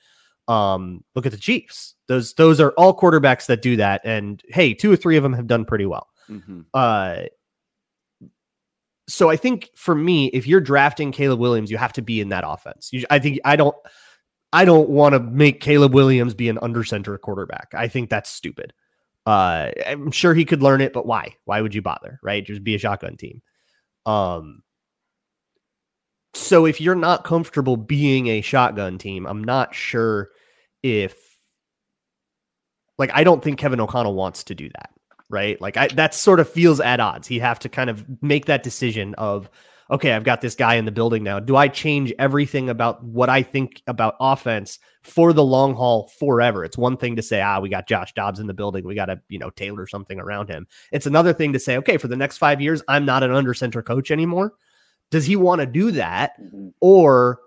um, 0.50 1.04
look 1.16 1.26
at 1.26 1.32
the 1.32 1.38
Chiefs. 1.38 1.96
Those 2.08 2.34
those 2.34 2.60
are 2.60 2.72
all 2.72 2.98
quarterbacks 2.98 3.46
that 3.46 3.62
do 3.62 3.78
that. 3.78 4.02
And 4.04 4.42
hey, 4.50 4.74
two 4.74 4.92
or 4.92 4.96
three 4.96 5.16
of 5.16 5.24
them 5.24 5.34
have 5.34 5.48
done 5.48 5.64
pretty 5.64 5.86
well. 5.86 6.08
Mm-hmm. 6.30 6.62
Uh, 6.74 7.22
so 9.10 9.30
I 9.30 9.36
think 9.36 9.70
for 9.76 9.96
me, 9.96 10.28
if 10.28 10.46
you're 10.48 10.62
drafting 10.62 11.12
Caleb 11.12 11.40
Williams, 11.40 11.72
you 11.72 11.78
have 11.78 11.94
to 11.94 12.02
be 12.02 12.22
in 12.22 12.30
that 12.30 12.44
offense. 12.46 12.90
You, 12.94 13.06
I 13.10 13.20
think 13.20 13.40
I 13.44 13.56
don't 13.56 13.76
I 14.54 14.66
don't 14.66 14.90
want 14.90 15.14
to 15.14 15.20
make 15.20 15.62
Caleb 15.62 15.94
Williams 15.94 16.34
be 16.34 16.48
an 16.48 16.60
under 16.62 16.84
center 16.84 17.18
quarterback. 17.18 17.70
I 17.74 17.88
think 17.88 18.10
that's 18.10 18.30
stupid. 18.30 18.74
Uh, 19.26 19.72
I'm 19.86 20.12
sure 20.12 20.34
he 20.34 20.46
could 20.46 20.64
learn 20.64 20.82
it, 20.82 20.94
but 20.94 21.06
why? 21.06 21.36
Why 21.46 21.62
would 21.62 21.76
you 21.76 21.82
bother? 21.82 22.20
Right? 22.24 22.46
Just 22.46 22.64
be 22.64 22.76
a 22.76 22.80
shotgun 22.80 23.18
team. 23.18 23.42
Um. 24.06 24.62
So 26.36 26.66
if 26.66 26.80
you're 26.80 26.94
not 26.94 27.24
comfortable 27.24 27.76
being 27.76 28.28
a 28.28 28.42
shotgun 28.42 29.00
team, 29.00 29.26
I'm 29.26 29.44
not 29.44 29.74
sure 29.74 30.30
if 30.84 31.18
like 33.00 33.10
I 33.14 33.24
don't 33.24 33.44
think 33.44 33.58
Kevin 33.58 33.80
O'Connell 33.80 34.14
wants 34.14 34.44
to 34.46 34.56
do 34.56 34.70
that 34.70 34.92
right? 35.30 35.60
Like 35.62 35.78
I, 35.78 35.88
that 35.90 36.14
sort 36.14 36.40
of 36.40 36.50
feels 36.50 36.80
at 36.80 37.00
odds. 37.00 37.28
He'd 37.28 37.40
have 37.40 37.60
to 37.60 37.70
kind 37.70 37.90
of 37.90 38.06
make 38.22 38.46
that 38.46 38.64
decision 38.64 39.14
of, 39.16 39.50
okay, 39.92 40.14
I've 40.14 40.24
got 40.24 40.42
this 40.42 40.56
guy 40.56 40.76
in 40.76 40.86
the 40.86 40.92
building 40.92 41.24
now. 41.24 41.40
Do 41.40 41.56
I 41.56 41.68
change 41.68 42.14
everything 42.20 42.70
about 42.70 43.04
what 43.04 43.30
I 43.30 43.42
think 43.42 43.82
about 43.88 44.16
offense 44.20 44.78
for 45.02 45.34
the 45.34 45.44
long 45.44 45.74
haul 45.74 46.12
forever? 46.20 46.64
It's 46.64 46.78
one 46.78 46.98
thing 46.98 47.16
to 47.16 47.22
say, 47.22 47.42
ah, 47.42 47.60
we 47.60 47.70
got 47.70 47.88
Josh 47.88 48.14
Dobbs 48.14 48.40
in 48.40 48.48
the 48.48 48.54
building. 48.54 48.86
We 48.86 48.96
got 48.96 49.06
to, 49.06 49.20
you 49.30 49.40
know, 49.40 49.50
tailor 49.50 49.88
something 49.88 50.20
around 50.20 50.50
him. 50.50 50.68
It's 50.92 51.08
another 51.08 51.34
thing 51.34 51.54
to 51.54 51.60
say, 51.60 51.78
okay, 51.78 51.98
for 51.98 52.08
the 52.08 52.18
next 52.18 52.38
five 52.38 52.62
years, 52.62 52.84
I'm 52.88 53.06
not 53.06 53.24
an 53.24 53.32
under 53.32 53.54
center 53.54 53.82
coach 53.82 54.12
anymore. 54.12 54.54
Does 55.10 55.26
he 55.26 55.36
want 55.36 55.62
to 55.62 55.66
do 55.66 55.92
that? 55.92 56.40
Mm-hmm. 56.40 56.70
Or 56.82 57.40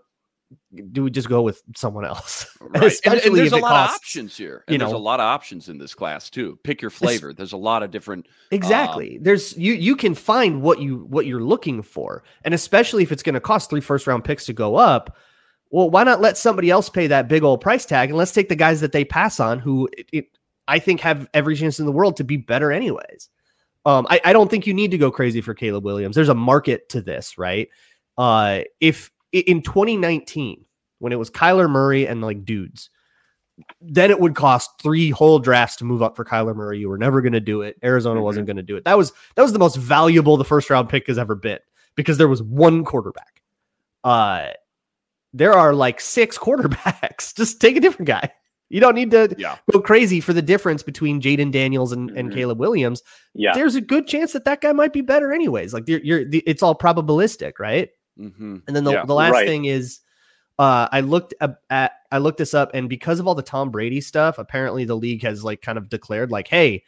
do 0.93 1.05
we 1.05 1.11
just 1.11 1.29
go 1.29 1.43
with 1.43 1.63
someone 1.77 2.05
else? 2.05 2.47
Right. 2.63 2.85
Especially 2.85 3.19
and, 3.19 3.27
and 3.29 3.37
there's 3.37 3.53
a 3.53 3.57
lot 3.57 3.69
costs, 3.69 3.97
of 3.97 4.01
options 4.01 4.37
here. 4.37 4.65
And 4.67 4.73
you 4.73 4.79
know, 4.79 4.87
there's 4.87 4.95
a 4.95 4.99
lot 4.99 5.21
of 5.21 5.25
options 5.25 5.69
in 5.69 5.77
this 5.77 5.95
class 5.95 6.31
too. 6.31 6.59
Pick 6.65 6.81
your 6.81 6.91
flavor. 6.91 7.35
There's 7.35 7.53
a 7.53 7.57
lot 7.59 7.83
of 7.83 7.91
different 7.91 8.27
Exactly. 8.51 9.19
Um, 9.19 9.25
there's 9.25 9.57
you 9.59 9.75
you 9.75 9.95
can 9.95 10.15
find 10.15 10.63
what 10.63 10.81
you 10.81 11.05
what 11.11 11.27
you're 11.27 11.43
looking 11.43 11.83
for. 11.83 12.23
And 12.45 12.55
especially 12.55 13.03
if 13.03 13.13
it's 13.13 13.23
going 13.23 13.35
to 13.35 13.41
cost 13.41 13.69
three 13.69 13.83
first 13.83 14.07
round 14.07 14.25
picks 14.25 14.47
to 14.47 14.55
go 14.55 14.77
up, 14.77 15.17
well, 15.71 15.91
why 15.91 16.05
not 16.05 16.21
let 16.21 16.39
somebody 16.39 16.71
else 16.71 16.89
pay 16.89 17.07
that 17.09 17.29
big 17.29 17.43
old 17.43 17.61
price 17.61 17.85
tag 17.85 18.09
and 18.09 18.17
let's 18.17 18.33
take 18.33 18.49
the 18.49 18.57
guys 18.57 18.81
that 18.81 18.93
they 18.93 19.05
pass 19.05 19.39
on 19.39 19.59
who 19.59 19.89
it, 19.99 20.07
it, 20.13 20.39
I 20.69 20.79
think 20.79 21.01
have 21.01 21.29
every 21.35 21.57
chance 21.57 21.79
in 21.79 21.87
the 21.87 21.93
world 21.93 22.17
to 22.19 22.25
be 22.25 22.37
better 22.37 22.73
anyways. 22.73 23.29
Um, 23.85 24.07
I, 24.09 24.21
I 24.25 24.33
don't 24.33 24.51
think 24.51 24.67
you 24.67 24.75
need 24.75 24.93
to 24.93 24.99
go 24.99 25.11
crazy 25.11 25.41
for 25.41 25.55
Caleb 25.55 25.85
Williams. 25.85 26.15
There's 26.15 26.29
a 26.29 26.35
market 26.35 26.89
to 26.91 27.03
this, 27.03 27.37
right? 27.37 27.69
Uh, 28.17 28.61
if 28.81 29.11
in 29.33 29.63
2019 29.63 30.65
when 30.99 31.13
it 31.13 31.19
was 31.19 31.31
Kyler 31.31 31.69
Murray 31.69 32.07
and 32.07 32.23
like 32.23 32.45
dudes, 32.45 32.91
then 33.81 34.11
it 34.11 34.21
would 34.21 34.35
cost 34.35 34.71
three 34.81 35.11
whole 35.11 35.39
drafts 35.39 35.77
to 35.77 35.85
move 35.85 36.03
up 36.03 36.17
for 36.17 36.25
Kyler 36.25 36.55
Murray. 36.55 36.79
You 36.79 36.89
were 36.89 36.99
never 36.99 37.21
going 37.21 37.33
to 37.33 37.41
do 37.41 37.63
it. 37.63 37.77
Arizona 37.83 38.17
mm-hmm. 38.17 38.25
wasn't 38.25 38.47
going 38.47 38.57
to 38.57 38.63
do 38.63 38.77
it. 38.77 38.85
That 38.85 38.97
was 38.97 39.13
that 39.35 39.43
was 39.43 39.53
the 39.53 39.59
most 39.59 39.77
valuable 39.77 40.37
the 40.37 40.45
first 40.45 40.71
round 40.71 40.89
pick 40.89 41.07
has 41.09 41.19
ever 41.19 41.35
been 41.35 41.59
because 41.97 42.19
there 42.19 42.29
was 42.29 42.43
one 42.43 42.85
quarterback. 42.85 43.43
Uh, 44.05 44.49
there 45.33 45.53
are 45.53 45.75
like 45.75 46.01
six 46.01 46.39
quarterbacks. 46.39 47.35
Just 47.35 47.61
take 47.61 47.77
a 47.77 47.81
different 47.81 48.07
guy. 48.07 48.31
You 48.69 48.81
don't 48.81 48.95
need 48.95 49.11
to 49.11 49.35
yeah. 49.37 49.59
go 49.71 49.81
crazy 49.81 50.21
for 50.21 50.33
the 50.33 50.41
difference 50.41 50.83
between 50.83 51.21
Jayden 51.21 51.53
Daniels 51.53 51.93
and, 51.93 52.09
mm-hmm. 52.09 52.19
and 52.19 52.33
Caleb 52.33 52.59
Williams. 52.59 53.03
Yeah, 53.35 53.53
there's 53.53 53.75
a 53.75 53.83
good 53.83 54.07
chance 54.07 54.33
that 54.33 54.47
that 54.47 54.63
guy 54.63 54.73
might 54.73 54.95
be 54.95 55.03
better 55.03 55.31
anyways. 55.31 55.75
Like 55.75 55.87
you're, 55.87 56.01
you're 56.03 56.25
the, 56.25 56.43
it's 56.47 56.63
all 56.63 56.75
probabilistic, 56.75 57.59
right? 57.59 57.91
Mm-hmm. 58.23 58.57
And 58.67 58.77
then 58.77 58.85
the, 58.85 58.93
yeah, 58.93 59.05
the 59.05 59.15
last 59.15 59.33
right. 59.33 59.47
thing 59.47 59.65
is 59.65 60.01
uh, 60.59 60.89
I 60.93 61.01
looked 61.01 61.35
at 61.41 61.93
I 62.11 62.19
looked 62.19 62.39
this 62.39 62.55
up, 62.55 62.71
and 62.75 62.89
because 62.89 63.19
of 63.19 63.27
all 63.27 63.35
the 63.35 63.43
Tom 63.43 63.71
Brady 63.71 64.01
stuff, 64.01 64.39
apparently 64.39 64.85
the 64.85 64.95
league 64.95 65.23
has 65.23 65.43
like 65.43 65.63
kind 65.63 65.79
of 65.79 65.89
declared 65.89 66.31
like, 66.31 66.49
hey, 66.49 66.85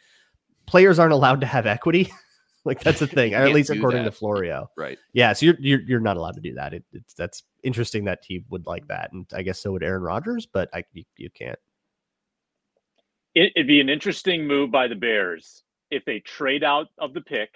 players 0.65 0.99
aren't 0.99 1.13
allowed 1.13 1.41
to 1.41 1.47
have 1.47 1.65
equity. 1.65 2.11
like 2.65 2.81
that's 2.81 3.01
a 3.01 3.07
thing, 3.19 3.33
at 3.33 3.51
least 3.51 3.69
according 3.69 4.03
that. 4.03 4.11
to 4.11 4.17
Florio. 4.17 4.69
Right. 4.77 4.97
Yeah. 5.13 5.33
So 5.33 5.47
you're 5.47 5.57
you're, 5.59 5.81
you're 5.81 5.99
not 5.99 6.17
allowed 6.17 6.35
to 6.35 6.41
do 6.41 6.53
that. 6.53 6.73
It, 6.73 6.83
it's 6.93 7.13
that's 7.13 7.43
interesting 7.63 8.05
that 8.05 8.23
he 8.25 8.45
would 8.49 8.65
like 8.65 8.87
that, 8.87 9.11
and 9.11 9.25
I 9.33 9.41
guess 9.41 9.59
so 9.59 9.71
would 9.71 9.83
Aaron 9.83 10.03
Rodgers, 10.03 10.45
but 10.45 10.69
I 10.73 10.83
you, 10.93 11.03
you 11.17 11.29
can't. 11.29 11.59
It, 13.33 13.51
it'd 13.55 13.67
be 13.67 13.81
an 13.81 13.89
interesting 13.89 14.47
move 14.47 14.71
by 14.71 14.87
the 14.87 14.95
Bears 14.95 15.63
if 15.91 16.05
they 16.05 16.19
trade 16.19 16.63
out 16.63 16.87
of 16.97 17.13
the 17.13 17.21
pick, 17.21 17.49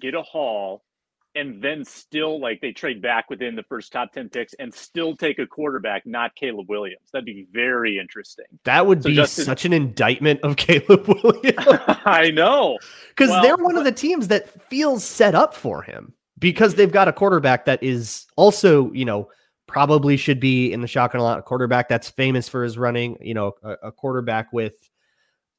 get 0.00 0.14
a 0.14 0.22
haul, 0.22 0.84
and 1.34 1.62
then 1.62 1.84
still 1.84 2.40
like 2.40 2.60
they 2.60 2.72
trade 2.72 3.00
back 3.00 3.30
within 3.30 3.56
the 3.56 3.62
first 3.62 3.92
top 3.92 4.12
10 4.12 4.28
picks 4.28 4.54
and 4.54 4.72
still 4.72 5.16
take 5.16 5.38
a 5.38 5.46
quarterback, 5.46 6.04
not 6.06 6.34
Caleb 6.34 6.68
Williams. 6.68 7.08
That'd 7.12 7.24
be 7.24 7.46
very 7.52 7.98
interesting. 7.98 8.44
That 8.64 8.86
would 8.86 9.02
so 9.02 9.08
be 9.08 9.16
Justin, 9.16 9.44
such 9.44 9.64
an 9.64 9.72
indictment 9.72 10.40
of 10.42 10.56
Caleb 10.56 11.06
Williams. 11.08 11.56
I 12.04 12.30
know. 12.32 12.78
Because 13.10 13.30
well, 13.30 13.42
they're 13.42 13.56
one 13.56 13.76
of 13.76 13.84
the 13.84 13.92
teams 13.92 14.28
that 14.28 14.48
feels 14.68 15.04
set 15.04 15.34
up 15.34 15.54
for 15.54 15.82
him 15.82 16.12
because 16.38 16.74
they've 16.74 16.92
got 16.92 17.08
a 17.08 17.12
quarterback 17.12 17.64
that 17.64 17.82
is 17.82 18.26
also, 18.36 18.92
you 18.92 19.04
know, 19.04 19.28
probably 19.66 20.16
should 20.16 20.40
be 20.40 20.72
in 20.72 20.82
the 20.82 20.88
shotgun 20.88 21.20
a 21.20 21.24
lot. 21.24 21.38
A 21.38 21.42
quarterback 21.42 21.88
that's 21.88 22.10
famous 22.10 22.48
for 22.48 22.62
his 22.62 22.76
running, 22.76 23.16
you 23.20 23.32
know, 23.32 23.54
a, 23.62 23.70
a 23.84 23.92
quarterback 23.92 24.52
with 24.52 24.74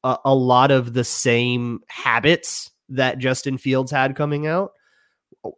a, 0.04 0.18
a 0.26 0.34
lot 0.34 0.70
of 0.70 0.92
the 0.92 1.04
same 1.04 1.80
habits 1.88 2.70
that 2.90 3.18
Justin 3.18 3.58
Fields 3.58 3.90
had 3.90 4.14
coming 4.14 4.46
out 4.46 4.72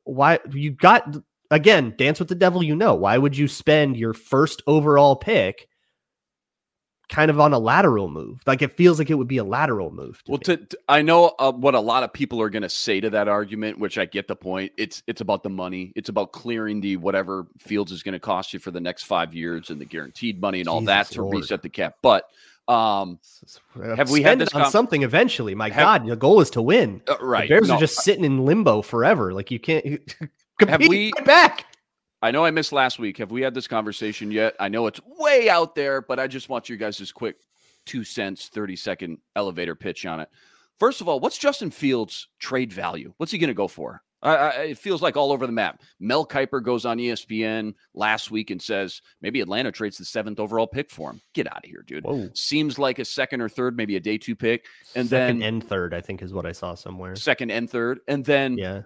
why 0.05 0.39
you 0.51 0.71
got 0.71 1.17
again 1.51 1.95
dance 1.97 2.19
with 2.19 2.29
the 2.29 2.35
devil 2.35 2.63
you 2.63 2.77
know. 2.77 2.95
Why 2.95 3.19
would 3.19 3.37
you 3.37 3.49
spend 3.49 3.97
your 3.97 4.13
first 4.13 4.63
overall 4.67 5.17
pick 5.17 5.69
kind 7.09 7.31
of 7.31 7.39
on 7.39 7.53
a 7.53 7.59
lateral 7.59 8.09
move? 8.09 8.41
Like 8.47 8.63
it 8.63 8.73
feels 8.73 8.99
like 8.99 9.11
it 9.11 9.15
would 9.15 9.29
be 9.29 9.39
a 9.39 9.45
lateral 9.45 9.91
move 9.91 10.23
to 10.25 10.33
well 10.33 10.39
to, 10.41 10.57
to, 10.57 10.79
i 10.89 11.03
know 11.03 11.35
uh, 11.39 11.53
what 11.53 11.75
a 11.75 11.81
lot 11.81 12.03
of 12.03 12.13
people 12.13 12.41
are 12.43 12.51
going 12.51 12.63
to 12.63 12.69
say 12.69 13.01
to 13.01 13.11
that 13.11 13.29
argument 13.29 13.79
which 13.79 13.97
i 13.99 14.05
get 14.05 14.29
the 14.29 14.37
point. 14.37 14.73
It's 14.77 15.03
it's 15.07 15.21
about 15.21 15.43
the 15.43 15.51
money. 15.51 15.93
It's 15.95 16.09
about 16.09 16.33
clearing 16.33 16.81
the 16.81 16.97
whatever 16.97 17.47
fields 17.59 17.93
is 17.93 18.03
going 18.03 18.15
to 18.15 18.21
cost 18.21 18.53
you 18.53 18.59
for 18.59 18.71
the 18.71 18.81
next 18.81 19.05
five 19.05 19.35
years 19.35 19.71
and 19.71 19.81
the 19.81 19.85
guaranteed 19.85 20.41
money 20.41 20.61
and 20.61 20.69
all 20.69 20.81
Jesus 20.81 20.87
that 20.89 21.15
to 21.15 21.23
Lord. 21.23 21.37
reset 21.37 21.63
the 21.63 21.69
cap. 21.69 21.97
But 22.03 22.25
um, 22.69 23.21
have 23.97 24.11
we 24.11 24.23
had 24.23 24.39
this 24.39 24.53
on 24.55 24.63
com- 24.63 24.71
something 24.71 25.03
eventually? 25.03 25.55
My 25.55 25.69
have, 25.71 26.03
God, 26.03 26.07
the 26.09 26.17
goal 26.17 26.41
is 26.41 26.51
to 26.51 26.63
win. 26.63 27.01
Uh, 27.09 27.17
right, 27.21 27.49
the 27.49 27.55
Bears 27.55 27.69
no, 27.69 27.75
are 27.75 27.81
just 27.81 28.03
sitting 28.03 28.25
in 28.25 28.45
limbo 28.45 28.83
forever. 28.83 29.33
Like 29.33 29.51
you 29.51 29.61
can't 29.61 29.85
have 30.69 30.81
we 30.81 31.13
back. 31.25 31.67
I 32.23 32.31
know 32.31 32.45
I 32.45 32.51
missed 32.51 32.73
last 32.73 32.99
week. 32.99 33.19
Have 33.19 33.31
we 33.31 33.43
had 33.43 33.55
this 33.55 33.69
conversation 33.69 34.31
yet? 34.31 34.57
I 34.59 34.69
know 34.69 34.87
it's 34.87 35.01
way 35.05 35.49
out 35.49 35.75
there, 35.75 36.03
but 36.03 36.19
I 36.19 36.27
just 36.27 36.49
want 36.49 36.69
you 36.69 36.77
guys 36.77 36.97
just 36.99 37.15
quick 37.15 37.37
two 37.85 38.03
cents, 38.03 38.49
30 38.49 38.75
second 38.75 39.19
elevator 39.37 39.75
pitch 39.75 40.05
on 40.07 40.21
it. 40.21 40.29
First 40.79 41.01
of 41.01 41.09
all, 41.09 41.21
what's 41.21 41.39
Justin 41.39 41.71
Fields' 41.71 42.29
trade 42.39 42.73
value? 42.73 43.15
What's 43.17 43.33
he 43.33 43.39
going 43.39 43.49
to 43.49 43.55
go 43.55 43.69
for? 43.69 44.03
I, 44.27 44.35
I, 44.35 44.51
it 44.65 44.79
feels 44.79 45.03
like 45.03 45.17
all 45.17 45.31
over 45.31 45.47
the 45.47 45.53
map. 45.53 45.83
Mel 46.01 46.27
Kiper 46.27 46.63
goes 46.63 46.85
on 46.85 46.99
ESPN 46.99 47.75
last 47.95 48.31
week 48.31 48.51
and 48.51 48.61
says 48.61 49.01
maybe 49.23 49.41
Atlanta 49.41 49.71
trades 49.71 49.99
the 49.99 50.05
seventh 50.05 50.41
overall 50.41 50.67
pick 50.67 50.91
for 50.91 51.11
him. 51.11 51.21
Get 51.33 51.47
out 51.47 51.65
of 51.65 51.71
here, 51.71 51.85
dude. 51.87 52.05
Whoa. 52.05 52.29
Seems 52.35 52.79
like 52.79 52.99
a 52.99 53.05
second 53.05 53.41
or 53.41 53.49
third, 53.49 53.77
maybe 53.77 53.95
a 53.97 54.01
day 54.01 54.19
two 54.19 54.35
pick, 54.35 54.67
and 54.97 55.09
second 55.09 55.39
then 55.39 55.49
and 55.55 55.65
third, 55.65 55.95
I 55.95 56.01
think 56.01 56.23
is 56.23 56.35
what 56.35 56.45
I 56.45 56.53
saw 56.53 56.75
somewhere. 56.75 57.15
Second 57.15 57.53
and 57.53 57.71
third, 57.71 58.01
and 58.09 58.25
then 58.25 58.59
yeah, 58.59 58.83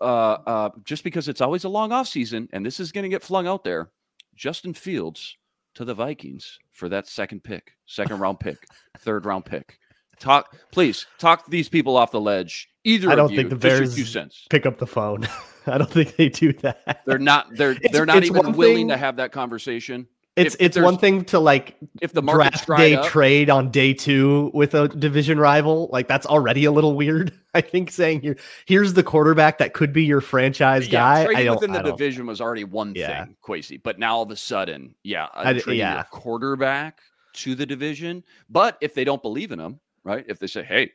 uh, 0.00 0.04
uh, 0.04 0.70
just 0.84 1.04
because 1.04 1.28
it's 1.28 1.40
always 1.40 1.64
a 1.64 1.68
long 1.68 1.92
off 1.92 2.08
season, 2.08 2.48
and 2.52 2.64
this 2.64 2.80
is 2.80 2.92
going 2.92 3.04
to 3.04 3.10
get 3.10 3.22
flung 3.22 3.46
out 3.46 3.64
there, 3.64 3.90
Justin 4.34 4.72
Fields 4.72 5.36
to 5.74 5.84
the 5.84 5.94
Vikings 5.94 6.58
for 6.70 6.88
that 6.88 7.06
second 7.06 7.44
pick, 7.44 7.72
second 7.86 8.18
round 8.18 8.40
pick, 8.40 8.58
third 8.98 9.26
round 9.26 9.44
pick. 9.44 9.78
Talk, 10.18 10.56
please 10.70 11.06
talk 11.18 11.46
these 11.48 11.68
people 11.68 11.96
off 11.96 12.12
the 12.12 12.20
ledge. 12.20 12.68
Either 12.84 13.10
I 13.10 13.14
don't 13.14 13.30
you, 13.30 13.36
think 13.36 13.50
the 13.50 13.56
Bears 13.56 13.94
two 13.94 14.04
cents. 14.04 14.46
pick 14.50 14.66
up 14.66 14.78
the 14.78 14.86
phone. 14.86 15.28
I 15.66 15.78
don't 15.78 15.90
think 15.90 16.16
they 16.16 16.28
do 16.28 16.52
that. 16.54 17.02
They're 17.06 17.18
not. 17.18 17.54
They're 17.54 17.72
it's, 17.72 17.92
they're 17.92 18.06
not 18.06 18.24
even 18.24 18.52
willing 18.52 18.76
thing, 18.76 18.88
to 18.88 18.96
have 18.96 19.16
that 19.16 19.30
conversation. 19.32 20.08
It's 20.34 20.54
if, 20.54 20.60
it's 20.60 20.76
if 20.78 20.82
one 20.82 20.96
thing 20.96 21.24
to 21.26 21.38
like 21.38 21.76
if 22.00 22.12
the 22.12 22.22
draft 22.22 22.66
day 22.66 22.96
up, 22.96 23.06
trade 23.06 23.50
on 23.50 23.70
day 23.70 23.92
two 23.92 24.50
with 24.54 24.74
a 24.74 24.88
division 24.88 25.38
rival, 25.38 25.90
like 25.92 26.08
that's 26.08 26.26
already 26.26 26.64
a 26.64 26.72
little 26.72 26.94
weird. 26.94 27.38
I 27.54 27.60
think 27.60 27.90
saying 27.90 28.22
here 28.22 28.36
here's 28.66 28.94
the 28.94 29.02
quarterback 29.02 29.58
that 29.58 29.74
could 29.74 29.92
be 29.92 30.04
your 30.04 30.22
franchise 30.22 30.88
yeah, 30.88 31.26
guy. 31.26 31.38
I 31.38 31.44
don't, 31.44 31.60
within 31.60 31.72
the 31.72 31.82
division 31.82 32.26
was 32.26 32.40
already 32.40 32.64
one 32.64 32.94
yeah. 32.96 33.26
thing, 33.26 33.36
Quasi. 33.42 33.76
But 33.76 33.98
now 33.98 34.16
all 34.16 34.22
of 34.22 34.30
a 34.30 34.36
sudden, 34.36 34.94
yeah, 35.02 35.28
I, 35.34 35.52
yeah. 35.68 36.02
quarterback 36.04 37.00
to 37.34 37.54
the 37.54 37.66
division. 37.66 38.24
But 38.48 38.78
if 38.80 38.94
they 38.94 39.04
don't 39.04 39.22
believe 39.22 39.52
in 39.52 39.60
him, 39.60 39.80
right? 40.02 40.24
If 40.26 40.38
they 40.38 40.46
say, 40.46 40.64
"Hey, 40.64 40.92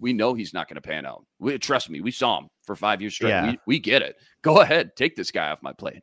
we 0.00 0.12
know 0.12 0.34
he's 0.34 0.54
not 0.54 0.68
going 0.68 0.76
to 0.76 0.80
pan 0.80 1.06
out. 1.06 1.24
We, 1.38 1.58
trust 1.58 1.90
me, 1.90 2.00
we 2.00 2.10
saw 2.10 2.38
him 2.38 2.48
for 2.64 2.76
five 2.76 3.00
years 3.00 3.14
straight. 3.14 3.30
Yeah. 3.30 3.50
We, 3.50 3.58
we 3.66 3.78
get 3.78 4.02
it. 4.02 4.16
Go 4.42 4.60
ahead, 4.60 4.96
take 4.96 5.16
this 5.16 5.30
guy 5.30 5.50
off 5.50 5.62
my 5.62 5.72
plate." 5.72 6.02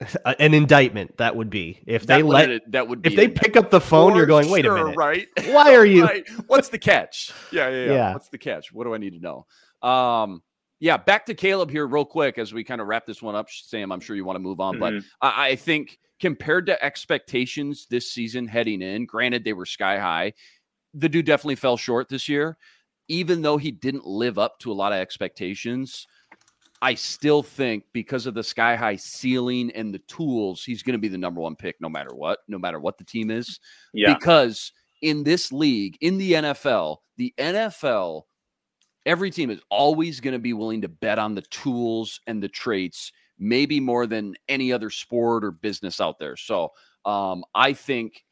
An 0.24 0.54
indictment 0.54 1.18
that 1.18 1.36
would 1.36 1.50
be 1.50 1.82
if 1.86 2.06
that 2.06 2.16
they 2.16 2.22
let 2.22 2.50
it, 2.50 2.70
that 2.72 2.88
would 2.88 3.02
be 3.02 3.10
if 3.10 3.16
they 3.16 3.28
pick 3.28 3.56
up 3.56 3.70
the 3.70 3.80
phone. 3.80 4.16
You're 4.16 4.24
going, 4.24 4.50
wait 4.50 4.64
sure, 4.64 4.76
a 4.76 4.84
minute, 4.84 4.96
right? 4.96 5.28
Why 5.48 5.74
are 5.74 5.84
you? 5.86 6.04
right. 6.04 6.26
What's 6.46 6.70
the 6.70 6.78
catch? 6.78 7.32
Yeah, 7.52 7.68
yeah, 7.68 7.84
yeah, 7.84 7.92
yeah. 7.92 8.12
What's 8.14 8.30
the 8.30 8.38
catch? 8.38 8.72
What 8.72 8.84
do 8.84 8.94
I 8.94 8.98
need 8.98 9.12
to 9.12 9.20
know? 9.20 9.46
Um, 9.86 10.42
yeah, 10.78 10.96
back 10.96 11.26
to 11.26 11.34
Caleb 11.34 11.70
here, 11.70 11.86
real 11.86 12.06
quick, 12.06 12.38
as 12.38 12.54
we 12.54 12.64
kind 12.64 12.80
of 12.80 12.86
wrap 12.86 13.04
this 13.04 13.20
one 13.20 13.34
up. 13.34 13.50
Sam, 13.50 13.92
I'm 13.92 14.00
sure 14.00 14.16
you 14.16 14.24
want 14.24 14.36
to 14.36 14.40
move 14.40 14.60
on, 14.60 14.76
mm-hmm. 14.76 14.98
but 14.98 15.04
I, 15.20 15.48
I 15.50 15.56
think 15.56 15.98
compared 16.18 16.66
to 16.66 16.82
expectations 16.82 17.86
this 17.90 18.10
season 18.10 18.46
heading 18.46 18.80
in, 18.80 19.04
granted 19.04 19.44
they 19.44 19.52
were 19.52 19.66
sky 19.66 19.98
high, 19.98 20.32
the 20.94 21.08
dude 21.08 21.26
definitely 21.26 21.56
fell 21.56 21.76
short 21.76 22.08
this 22.08 22.28
year. 22.28 22.56
Even 23.10 23.42
though 23.42 23.56
he 23.56 23.72
didn't 23.72 24.06
live 24.06 24.38
up 24.38 24.58
to 24.60 24.70
a 24.70 24.74
lot 24.74 24.92
of 24.92 24.98
expectations, 24.98 26.06
I 26.80 26.94
still 26.94 27.42
think 27.42 27.84
because 27.92 28.26
of 28.26 28.34
the 28.34 28.42
sky 28.42 28.76
high 28.76 28.96
ceiling 28.96 29.70
and 29.74 29.92
the 29.92 29.98
tools, 30.00 30.62
he's 30.64 30.82
going 30.82 30.94
to 30.94 31.00
be 31.00 31.08
the 31.08 31.18
number 31.18 31.40
one 31.40 31.56
pick 31.56 31.76
no 31.80 31.88
matter 31.88 32.14
what, 32.14 32.38
no 32.48 32.58
matter 32.58 32.78
what 32.78 32.98
the 32.98 33.04
team 33.04 33.30
is. 33.30 33.58
Yeah. 33.92 34.14
Because 34.14 34.72
in 35.02 35.24
this 35.24 35.52
league, 35.52 35.98
in 36.00 36.18
the 36.18 36.32
NFL, 36.32 36.98
the 37.16 37.34
NFL, 37.36 38.22
every 39.04 39.30
team 39.30 39.50
is 39.50 39.60
always 39.70 40.20
going 40.20 40.32
to 40.32 40.38
be 40.38 40.52
willing 40.52 40.80
to 40.82 40.88
bet 40.88 41.18
on 41.18 41.34
the 41.34 41.42
tools 41.42 42.20
and 42.26 42.42
the 42.42 42.48
traits, 42.48 43.12
maybe 43.38 43.80
more 43.80 44.06
than 44.06 44.36
any 44.48 44.72
other 44.72 44.88
sport 44.88 45.44
or 45.44 45.50
business 45.50 46.00
out 46.00 46.18
there. 46.18 46.36
So 46.36 46.70
um, 47.04 47.44
I 47.54 47.72
think 47.72 48.24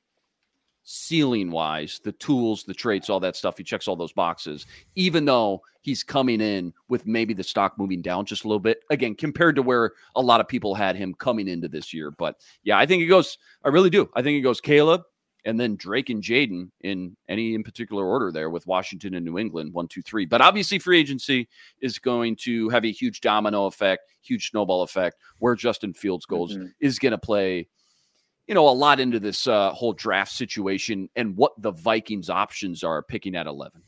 ceiling 0.90 1.50
wise, 1.50 2.00
the 2.02 2.12
tools, 2.12 2.64
the 2.64 2.72
traits, 2.72 3.10
all 3.10 3.20
that 3.20 3.36
stuff. 3.36 3.58
He 3.58 3.62
checks 3.62 3.86
all 3.86 3.94
those 3.94 4.12
boxes, 4.12 4.64
even 4.94 5.26
though 5.26 5.60
he's 5.82 6.02
coming 6.02 6.40
in 6.40 6.72
with 6.88 7.06
maybe 7.06 7.34
the 7.34 7.44
stock 7.44 7.76
moving 7.76 8.00
down 8.00 8.24
just 8.24 8.44
a 8.44 8.48
little 8.48 8.58
bit. 8.58 8.80
Again, 8.88 9.14
compared 9.14 9.54
to 9.56 9.62
where 9.62 9.92
a 10.16 10.22
lot 10.22 10.40
of 10.40 10.48
people 10.48 10.74
had 10.74 10.96
him 10.96 11.12
coming 11.12 11.46
into 11.46 11.68
this 11.68 11.92
year. 11.92 12.10
But 12.10 12.36
yeah, 12.62 12.78
I 12.78 12.86
think 12.86 13.02
it 13.02 13.06
goes, 13.06 13.36
I 13.66 13.68
really 13.68 13.90
do. 13.90 14.08
I 14.14 14.22
think 14.22 14.38
it 14.38 14.40
goes 14.40 14.62
Caleb 14.62 15.02
and 15.44 15.60
then 15.60 15.76
Drake 15.76 16.08
and 16.08 16.22
Jayden 16.22 16.70
in 16.80 17.14
any 17.28 17.54
in 17.54 17.62
particular 17.62 18.06
order 18.06 18.32
there 18.32 18.48
with 18.48 18.66
Washington 18.66 19.14
and 19.14 19.26
New 19.26 19.38
England, 19.38 19.74
one, 19.74 19.88
two, 19.88 20.00
three. 20.00 20.24
But 20.24 20.40
obviously, 20.40 20.78
free 20.78 20.98
agency 20.98 21.48
is 21.82 21.98
going 21.98 22.36
to 22.44 22.70
have 22.70 22.86
a 22.86 22.90
huge 22.90 23.20
domino 23.20 23.66
effect, 23.66 24.10
huge 24.22 24.50
snowball 24.50 24.82
effect. 24.82 25.16
Where 25.38 25.54
Justin 25.54 25.92
Fields 25.92 26.24
goes 26.24 26.56
mm-hmm. 26.56 26.68
is 26.80 26.98
going 26.98 27.12
to 27.12 27.18
play 27.18 27.68
you 28.48 28.54
know, 28.54 28.66
a 28.66 28.70
lot 28.70 28.98
into 28.98 29.20
this 29.20 29.46
uh, 29.46 29.70
whole 29.72 29.92
draft 29.92 30.32
situation 30.32 31.10
and 31.14 31.36
what 31.36 31.52
the 31.60 31.70
Vikings' 31.70 32.30
options 32.30 32.82
are 32.82 33.02
picking 33.02 33.36
at 33.36 33.46
11. 33.46 33.82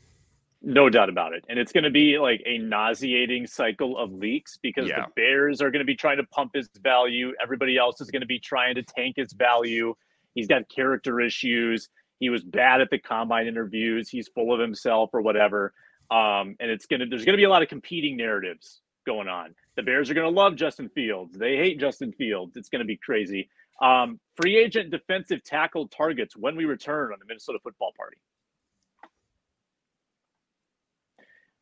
No 0.61 0.87
doubt 0.87 1.09
about 1.09 1.33
it. 1.33 1.43
And 1.49 1.57
it's 1.57 1.71
going 1.71 1.83
to 1.83 1.89
be 1.89 2.19
like 2.19 2.43
a 2.45 2.59
nauseating 2.59 3.47
cycle 3.47 3.97
of 3.97 4.13
leaks 4.13 4.59
because 4.61 4.87
yeah. 4.87 5.01
the 5.01 5.07
Bears 5.15 5.59
are 5.59 5.71
going 5.71 5.79
to 5.79 5.85
be 5.85 5.95
trying 5.95 6.17
to 6.17 6.23
pump 6.25 6.51
his 6.53 6.69
value. 6.83 7.33
Everybody 7.41 7.77
else 7.77 7.99
is 7.99 8.11
going 8.11 8.21
to 8.21 8.27
be 8.27 8.37
trying 8.37 8.75
to 8.75 8.83
tank 8.83 9.15
his 9.17 9.33
value. 9.33 9.95
He's 10.35 10.45
got 10.45 10.69
character 10.69 11.19
issues. 11.19 11.89
He 12.19 12.29
was 12.29 12.43
bad 12.43 12.81
at 12.81 12.91
the 12.91 12.99
combine 12.99 13.47
interviews. 13.47 14.09
He's 14.09 14.27
full 14.27 14.53
of 14.53 14.59
himself 14.59 15.09
or 15.13 15.21
whatever. 15.21 15.73
Um, 16.11 16.55
and 16.59 16.69
it's 16.69 16.85
going 16.85 16.99
to, 16.99 17.07
there's 17.07 17.25
going 17.25 17.33
to 17.33 17.37
be 17.37 17.45
a 17.45 17.49
lot 17.49 17.63
of 17.63 17.67
competing 17.67 18.15
narratives 18.15 18.81
going 19.07 19.27
on. 19.27 19.55
The 19.75 19.81
Bears 19.81 20.11
are 20.11 20.13
going 20.13 20.31
to 20.31 20.39
love 20.39 20.55
Justin 20.55 20.89
Fields. 20.89 21.35
They 21.35 21.55
hate 21.55 21.79
Justin 21.79 22.11
Fields. 22.11 22.55
It's 22.55 22.69
going 22.69 22.81
to 22.81 22.85
be 22.85 22.97
crazy. 22.97 23.49
Um, 23.81 24.19
free 24.35 24.57
agent 24.57 24.91
defensive 24.91 25.43
tackle 25.43 25.87
targets 25.87 26.37
when 26.37 26.55
we 26.55 26.65
return 26.65 27.11
on 27.11 27.19
the 27.19 27.25
Minnesota 27.25 27.57
Football 27.63 27.91
Party. 27.97 28.17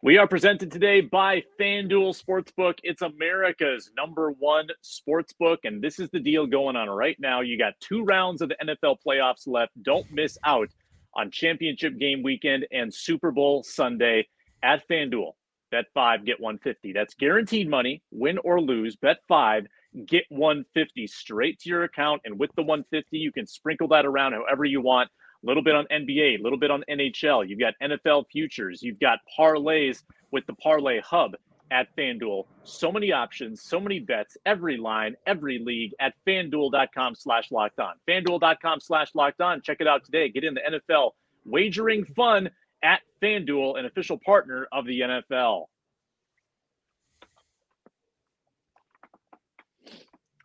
We 0.02 0.18
are 0.18 0.28
presented 0.28 0.72
today 0.72 1.02
by 1.02 1.44
FanDuel 1.60 2.22
Sportsbook. 2.22 2.76
It's 2.84 3.02
America's 3.02 3.92
number 3.98 4.32
one 4.32 4.68
sportsbook, 4.84 5.58
and 5.66 5.82
this 5.82 6.00
is 6.00 6.10
the 6.12 6.22
deal 6.22 6.46
going 6.46 6.78
on 6.78 6.90
right 6.90 7.18
now. 7.20 7.42
You 7.42 7.58
got 7.58 7.74
two 7.82 8.04
rounds 8.04 8.42
of 8.42 8.50
the 8.50 8.56
NFL 8.64 8.98
playoffs 9.06 9.46
left. 9.46 9.72
Don't 9.82 10.10
miss 10.12 10.38
out 10.46 10.70
on 11.16 11.32
championship 11.32 11.98
game 11.98 12.24
weekend 12.24 12.66
and 12.72 12.94
Super 12.94 13.32
Bowl 13.32 13.64
Sunday 13.64 14.28
at 14.64 14.88
FanDuel. 14.88 15.34
Bet 15.72 15.86
five, 15.94 16.26
get 16.26 16.40
150. 16.40 16.94
That's 16.94 17.14
guaranteed 17.16 17.70
money, 17.70 18.02
win 18.12 18.38
or 18.40 18.62
lose. 18.62 18.96
Bet 18.96 19.18
five 19.28 19.68
get 20.06 20.26
150 20.30 21.08
straight 21.08 21.60
to 21.60 21.70
your 21.70 21.84
account. 21.84 22.22
And 22.26 22.40
with 22.40 22.52
the 22.56 22.62
150, 22.62 23.18
you 23.18 23.32
can 23.32 23.48
sprinkle 23.48 23.88
that 23.90 24.06
around 24.06 24.34
however 24.34 24.66
you 24.66 24.82
want. 24.82 25.10
A 25.44 25.48
little 25.48 25.64
bit 25.64 25.76
on 25.76 25.86
NBA, 25.86 26.40
a 26.40 26.44
little 26.44 26.60
bit 26.60 26.70
on 26.70 26.84
NHL. 26.90 27.48
You've 27.48 27.60
got 27.60 27.74
NFL 27.82 28.26
futures. 28.32 28.84
You've 28.84 29.00
got 29.00 29.20
parlays 29.38 30.04
with 30.32 30.46
the 30.48 30.54
Parlay 30.54 31.00
Hub 31.00 31.36
at 31.72 31.88
FanDuel. 31.96 32.46
So 32.64 32.92
many 32.92 33.12
options, 33.12 33.62
so 33.62 33.80
many 33.80 34.00
bets, 34.00 34.38
every 34.46 34.78
line, 34.78 35.16
every 35.26 35.60
league 35.60 35.94
at 36.00 36.14
FanDuel.com 36.28 37.16
slash 37.16 37.52
locked 37.52 37.80
on. 37.80 37.94
FanDuel.com 38.08 38.80
slash 38.82 39.16
locked 39.16 39.42
on. 39.42 39.62
Check 39.62 39.78
it 39.80 39.88
out 39.88 40.04
today. 40.04 40.30
Get 40.30 40.44
in 40.44 40.56
the 40.56 40.80
NFL 40.92 41.12
wagering 41.46 42.06
fun 42.06 42.50
at 42.84 43.02
FanDuel, 43.22 43.80
an 43.80 43.86
official 43.86 44.20
partner 44.26 44.68
of 44.72 44.86
the 44.86 45.02
NFL. 45.02 45.66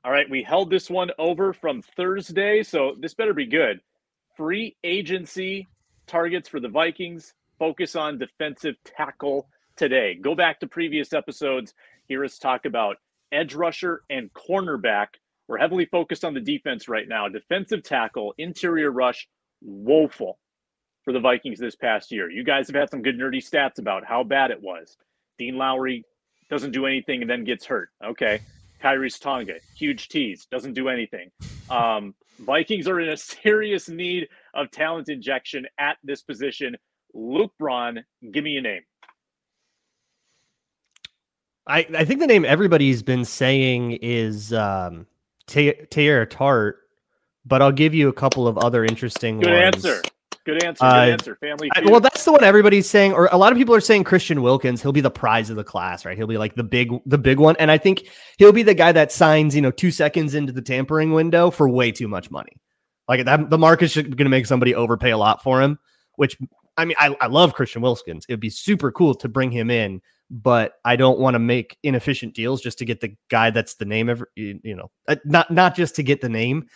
All 0.05 0.13
right, 0.13 0.29
we 0.29 0.43
held 0.43 0.69
this 0.69 0.91
one 0.91 1.11
over 1.19 1.55
from 1.55 1.81
Thursday, 1.81 2.63
so 2.63 2.95
this 3.01 3.15
better 3.15 3.33
be 3.33 3.47
good. 3.47 3.81
Free 4.37 4.77
agency 4.85 5.67
targets 6.07 6.47
for 6.47 6.61
the 6.61 6.69
Vikings. 6.69 7.33
Focus 7.59 7.97
on 7.97 8.19
defensive 8.19 8.75
tackle 8.85 9.49
today. 9.77 10.15
Go 10.15 10.35
back 10.35 10.61
to 10.61 10.67
previous 10.67 11.15
episodes. 11.15 11.73
Hear 12.07 12.23
us 12.23 12.39
talk 12.39 12.67
about 12.67 12.99
edge 13.33 13.55
rusher 13.55 14.03
and 14.11 14.31
cornerback. 14.35 15.07
We're 15.49 15.57
heavily 15.57 15.87
focused 15.87 16.23
on 16.23 16.35
the 16.35 16.41
defense 16.41 16.87
right 16.87 17.09
now. 17.09 17.29
Defensive 17.29 17.83
tackle, 17.83 18.35
interior 18.37 18.91
rush, 18.91 19.27
woeful 19.63 20.39
for 21.03 21.15
the 21.15 21.21
Vikings 21.21 21.59
this 21.59 21.77
past 21.77 22.13
year. 22.13 22.31
You 22.31 22.45
guys 22.45 22.67
have 22.67 22.77
had 22.77 22.91
some 22.91 23.01
good 23.01 23.19
nerdy 23.19 23.43
stats 23.43 23.79
about 23.79 24.05
how 24.05 24.23
bad 24.23 24.51
it 24.51 24.61
was. 24.61 24.99
Dean 25.39 25.57
Lowry 25.57 26.05
doesn't 26.51 26.73
do 26.73 26.85
anything 26.85 27.23
and 27.23 27.31
then 27.31 27.45
gets 27.45 27.65
hurt. 27.65 27.89
Okay. 28.05 28.43
Khyiris 28.85 29.19
Tonga, 29.19 29.55
huge 29.75 30.09
tease, 30.09 30.47
doesn't 30.51 30.75
do 30.75 30.89
anything. 30.89 31.31
Um, 31.71 32.15
Vikings 32.41 32.87
are 32.87 33.01
in 33.01 33.09
a 33.09 33.17
serious 33.17 33.89
need 33.89 34.29
of 34.53 34.71
talent 34.71 35.09
injection 35.09 35.67
at 35.79 35.97
this 36.05 36.23
position. 36.23 36.77
Luke 37.15 37.53
Braun, 37.59 38.05
give 38.31 38.45
me 38.45 38.57
a 38.59 38.61
name. 38.61 38.83
I, 41.67 41.87
I 41.97 42.05
think 42.05 42.21
the 42.21 42.27
name 42.27 42.45
everybody's 42.45 43.03
been 43.03 43.25
saying 43.25 43.93
is 44.03 44.53
um, 44.53 45.07
Tart, 45.47 46.79
but 47.47 47.63
I'll 47.63 47.73
give 47.73 47.95
you 47.95 48.09
a 48.09 48.13
couple 48.13 48.47
of 48.47 48.59
other 48.59 48.85
interesting 48.85 49.41
Good 49.41 49.51
ones. 49.51 49.77
answer. 49.77 50.03
Good 50.45 50.63
answer. 50.63 50.85
Good 50.85 50.89
Uh, 50.89 51.13
answer. 51.13 51.37
Family. 51.37 51.71
I- 51.75 51.83
well, 51.91 52.01
that's 52.01 52.25
the 52.25 52.33
one 52.33 52.45
everybody's 52.45 52.89
saying, 52.89 53.13
or 53.15 53.29
a 53.33 53.37
lot 53.39 53.51
of 53.53 53.59
people 53.59 53.75
are 53.75 53.81
saying 53.81 54.05
Christian 54.05 54.43
Wilkins. 54.43 54.83
He'll 54.83 54.93
be 54.93 55.01
the 55.01 55.11
prize 55.11 55.49
of 55.49 55.57
the 55.57 55.65
class, 55.65 56.05
right? 56.05 56.17
He'll 56.17 56.27
be 56.27 56.37
like 56.37 56.55
the 56.55 56.65
big, 56.65 56.91
the 57.07 57.17
big 57.19 57.39
one, 57.39 57.57
and 57.59 57.71
I 57.71 57.79
think 57.79 58.05
he'll 58.37 58.53
be 58.53 58.63
the 58.63 58.75
guy 58.75 58.93
that 58.93 59.11
signs, 59.11 59.57
you 59.57 59.63
know, 59.63 59.71
two 59.71 59.91
seconds 59.91 60.35
into 60.35 60.53
the 60.53 60.61
tampering 60.61 61.13
window 61.13 61.51
for 61.51 61.69
way 61.69 61.93
too 61.93 62.09
much 62.09 62.31
money. 62.31 62.53
Like 63.09 63.25
that, 63.25 63.49
the 63.49 63.59
market's 63.59 63.95
going 63.95 64.17
to 64.17 64.29
make 64.29 64.47
somebody 64.47 64.75
overpay 64.75 65.11
a 65.11 65.19
lot 65.19 65.43
for 65.43 65.63
him. 65.63 65.79
Which 66.17 66.37
I 66.77 66.85
mean, 66.85 66.97
I, 66.99 67.17
I 67.21 67.27
love 67.27 67.55
Christian 67.55 67.83
Wilkins. 67.83 68.27
It'd 68.29 68.41
be 68.41 68.51
super 68.51 68.93
cool 68.93 69.15
to 69.17 69.29
bring 69.29 69.51
him 69.51 69.71
in, 69.71 70.01
but 70.31 70.75
I 70.85 70.97
don't 70.97 71.19
want 71.19 71.35
to 71.35 71.39
make 71.39 71.79
inefficient 71.83 72.35
deals 72.35 72.61
just 72.61 72.79
to 72.79 72.85
get 72.85 73.01
the 73.01 73.17
guy 73.31 73.51
that's 73.51 73.75
the 73.75 73.85
name 73.85 74.09
of 74.09 74.23
you 74.37 74.61
you 74.63 74.77
know, 74.77 74.91
uh, 75.09 75.17
not 75.25 75.51
not 75.51 75.75
just 75.75 75.97
to 75.97 76.03
get 76.03 76.21
the 76.21 76.29
name 76.29 76.67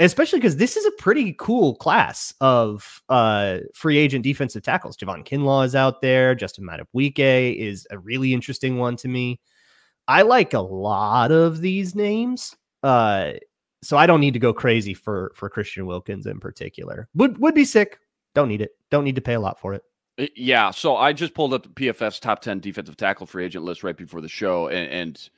especially 0.00 0.40
because 0.40 0.56
this 0.56 0.76
is 0.76 0.84
a 0.84 0.90
pretty 0.92 1.34
cool 1.38 1.76
class 1.76 2.34
of 2.40 3.02
uh, 3.08 3.58
free 3.74 3.98
agent 3.98 4.24
defensive 4.24 4.62
tackles. 4.62 4.96
Javon 4.96 5.26
Kinlaw 5.26 5.64
is 5.64 5.74
out 5.74 6.00
there. 6.00 6.34
Justin 6.34 6.66
Madubuike 6.66 7.56
is 7.56 7.86
a 7.90 7.98
really 7.98 8.34
interesting 8.34 8.78
one 8.78 8.96
to 8.96 9.08
me. 9.08 9.40
I 10.06 10.22
like 10.22 10.52
a 10.52 10.60
lot 10.60 11.30
of 11.32 11.60
these 11.60 11.94
names, 11.94 12.54
uh, 12.82 13.32
so 13.82 13.96
I 13.96 14.06
don't 14.06 14.20
need 14.20 14.34
to 14.34 14.38
go 14.38 14.52
crazy 14.52 14.94
for 14.94 15.32
for 15.34 15.48
Christian 15.48 15.86
Wilkins 15.86 16.26
in 16.26 16.40
particular. 16.40 17.08
Would 17.14 17.38
would 17.38 17.54
be 17.54 17.64
sick. 17.64 17.98
Don't 18.34 18.48
need 18.48 18.60
it. 18.60 18.72
Don't 18.90 19.04
need 19.04 19.14
to 19.14 19.22
pay 19.22 19.34
a 19.34 19.40
lot 19.40 19.58
for 19.60 19.74
it. 19.74 19.82
Uh, 20.18 20.26
Yeah, 20.36 20.70
so 20.70 20.96
I 20.96 21.12
just 21.12 21.34
pulled 21.34 21.54
up 21.54 21.62
the 21.62 21.68
PFF's 21.68 22.20
top 22.20 22.40
10 22.42 22.60
defensive 22.60 22.96
tackle 22.96 23.26
free 23.26 23.44
agent 23.44 23.64
list 23.64 23.82
right 23.82 23.96
before 23.96 24.20
the 24.20 24.28
show. 24.28 24.68
And, 24.68 24.90
and 24.90 25.30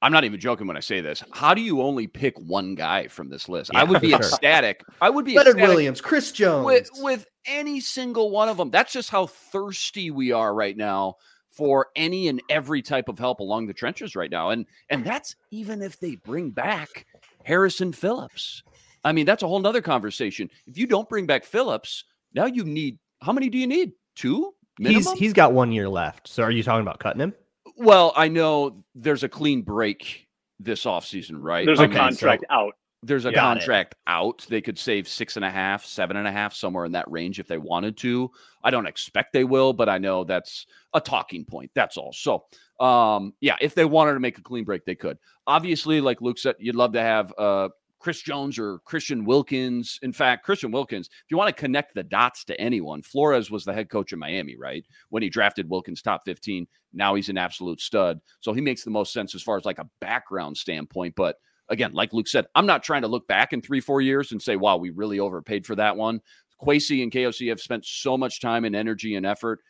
I'm 0.00 0.12
not 0.12 0.24
even 0.24 0.38
joking 0.38 0.66
when 0.66 0.76
I 0.76 0.80
say 0.80 1.00
this. 1.00 1.24
How 1.32 1.54
do 1.54 1.60
you 1.60 1.82
only 1.82 2.06
pick 2.06 2.38
one 2.38 2.74
guy 2.76 3.08
from 3.08 3.28
this 3.28 3.48
list? 3.48 3.72
I 3.74 3.82
would 3.82 4.00
be 4.00 4.10
sure. 4.10 4.18
ecstatic. 4.18 4.84
I 5.00 5.10
would 5.10 5.24
be 5.24 5.34
Leonard 5.34 5.56
Williams, 5.56 6.00
Chris 6.00 6.30
Jones. 6.30 6.64
with, 6.64 6.90
with 6.98 7.26
any 7.46 7.80
single 7.80 8.30
one 8.30 8.48
of 8.48 8.56
them. 8.56 8.70
That's 8.70 8.92
just 8.92 9.10
how 9.10 9.26
thirsty 9.26 10.10
we 10.10 10.30
are 10.30 10.54
right 10.54 10.76
now 10.76 11.16
for 11.50 11.88
any 11.96 12.28
and 12.28 12.40
every 12.48 12.80
type 12.80 13.08
of 13.08 13.18
help 13.18 13.40
along 13.40 13.66
the 13.66 13.74
trenches 13.74 14.14
right 14.14 14.30
now. 14.30 14.50
And 14.50 14.66
and 14.90 15.04
that's 15.04 15.34
even 15.50 15.82
if 15.82 15.98
they 15.98 16.14
bring 16.14 16.50
back 16.50 17.06
Harrison 17.44 17.92
Phillips. 17.92 18.62
I 19.04 19.12
mean, 19.12 19.26
that's 19.26 19.42
a 19.42 19.48
whole 19.48 19.58
nother 19.58 19.82
conversation. 19.82 20.50
If 20.66 20.78
you 20.78 20.86
don't 20.86 21.08
bring 21.08 21.26
back 21.26 21.44
Phillips, 21.44 22.04
now 22.34 22.46
you 22.46 22.62
need 22.62 22.98
how 23.20 23.32
many 23.32 23.48
do 23.48 23.58
you 23.58 23.66
need? 23.66 23.92
Two? 24.14 24.54
he's 24.78 25.10
he's 25.12 25.32
got 25.32 25.52
one 25.52 25.72
year 25.72 25.88
left. 25.88 26.28
So 26.28 26.44
are 26.44 26.50
you 26.50 26.62
talking 26.62 26.82
about 26.82 27.00
cutting 27.00 27.20
him? 27.20 27.34
Well, 27.78 28.12
I 28.16 28.28
know 28.28 28.84
there's 28.94 29.22
a 29.22 29.28
clean 29.28 29.62
break 29.62 30.26
this 30.58 30.84
offseason, 30.84 31.36
right? 31.38 31.64
There's 31.64 31.78
I 31.80 31.84
a 31.84 31.88
mean, 31.88 31.96
contract 31.96 32.44
out. 32.50 32.74
There's 33.04 33.24
a 33.24 33.30
Got 33.30 33.58
it. 33.58 33.60
contract 33.60 33.94
out. 34.08 34.44
They 34.48 34.60
could 34.60 34.76
save 34.76 35.06
six 35.06 35.36
and 35.36 35.44
a 35.44 35.50
half, 35.50 35.84
seven 35.84 36.16
and 36.16 36.26
a 36.26 36.32
half, 36.32 36.52
somewhere 36.52 36.84
in 36.84 36.90
that 36.92 37.08
range 37.08 37.38
if 37.38 37.46
they 37.46 37.56
wanted 37.56 37.96
to. 37.98 38.28
I 38.64 38.72
don't 38.72 38.86
expect 38.86 39.32
they 39.32 39.44
will, 39.44 39.72
but 39.72 39.88
I 39.88 39.98
know 39.98 40.24
that's 40.24 40.66
a 40.92 41.00
talking 41.00 41.44
point. 41.44 41.70
That's 41.76 41.96
all. 41.96 42.12
So, 42.12 42.46
um, 42.84 43.34
yeah, 43.40 43.54
if 43.60 43.76
they 43.76 43.84
wanted 43.84 44.14
to 44.14 44.20
make 44.20 44.38
a 44.38 44.42
clean 44.42 44.64
break, 44.64 44.84
they 44.84 44.96
could. 44.96 45.16
Obviously, 45.46 46.00
like 46.00 46.20
Luke 46.20 46.38
said, 46.40 46.56
you'd 46.58 46.74
love 46.74 46.92
to 46.94 47.00
have 47.00 47.32
uh, 47.38 47.68
Chris 47.98 48.22
Jones 48.22 48.58
or 48.58 48.78
Christian 48.80 49.24
Wilkins. 49.24 49.98
In 50.02 50.12
fact, 50.12 50.44
Christian 50.44 50.70
Wilkins, 50.70 51.08
if 51.08 51.30
you 51.30 51.36
want 51.36 51.54
to 51.54 51.60
connect 51.60 51.94
the 51.94 52.02
dots 52.02 52.44
to 52.44 52.60
anyone, 52.60 53.02
Flores 53.02 53.50
was 53.50 53.64
the 53.64 53.72
head 53.72 53.90
coach 53.90 54.12
in 54.12 54.18
Miami, 54.18 54.56
right? 54.56 54.84
When 55.10 55.22
he 55.22 55.28
drafted 55.28 55.68
Wilkins 55.68 56.02
top 56.02 56.22
15. 56.24 56.66
Now 56.92 57.14
he's 57.14 57.28
an 57.28 57.38
absolute 57.38 57.80
stud. 57.80 58.20
So 58.40 58.52
he 58.52 58.60
makes 58.60 58.84
the 58.84 58.90
most 58.90 59.12
sense 59.12 59.34
as 59.34 59.42
far 59.42 59.56
as 59.56 59.64
like 59.64 59.78
a 59.78 59.88
background 60.00 60.56
standpoint. 60.56 61.14
But 61.16 61.36
again, 61.68 61.92
like 61.92 62.12
Luke 62.12 62.28
said, 62.28 62.46
I'm 62.54 62.66
not 62.66 62.82
trying 62.82 63.02
to 63.02 63.08
look 63.08 63.26
back 63.26 63.52
in 63.52 63.60
three, 63.60 63.80
four 63.80 64.00
years 64.00 64.32
and 64.32 64.40
say, 64.40 64.56
wow, 64.56 64.76
we 64.76 64.90
really 64.90 65.20
overpaid 65.20 65.66
for 65.66 65.74
that 65.76 65.96
one. 65.96 66.20
Quasi 66.58 67.02
and 67.02 67.12
KOC 67.12 67.48
have 67.50 67.60
spent 67.60 67.84
so 67.84 68.16
much 68.16 68.40
time 68.40 68.64
and 68.64 68.74
energy 68.74 69.14
and 69.16 69.26
effort 69.26 69.60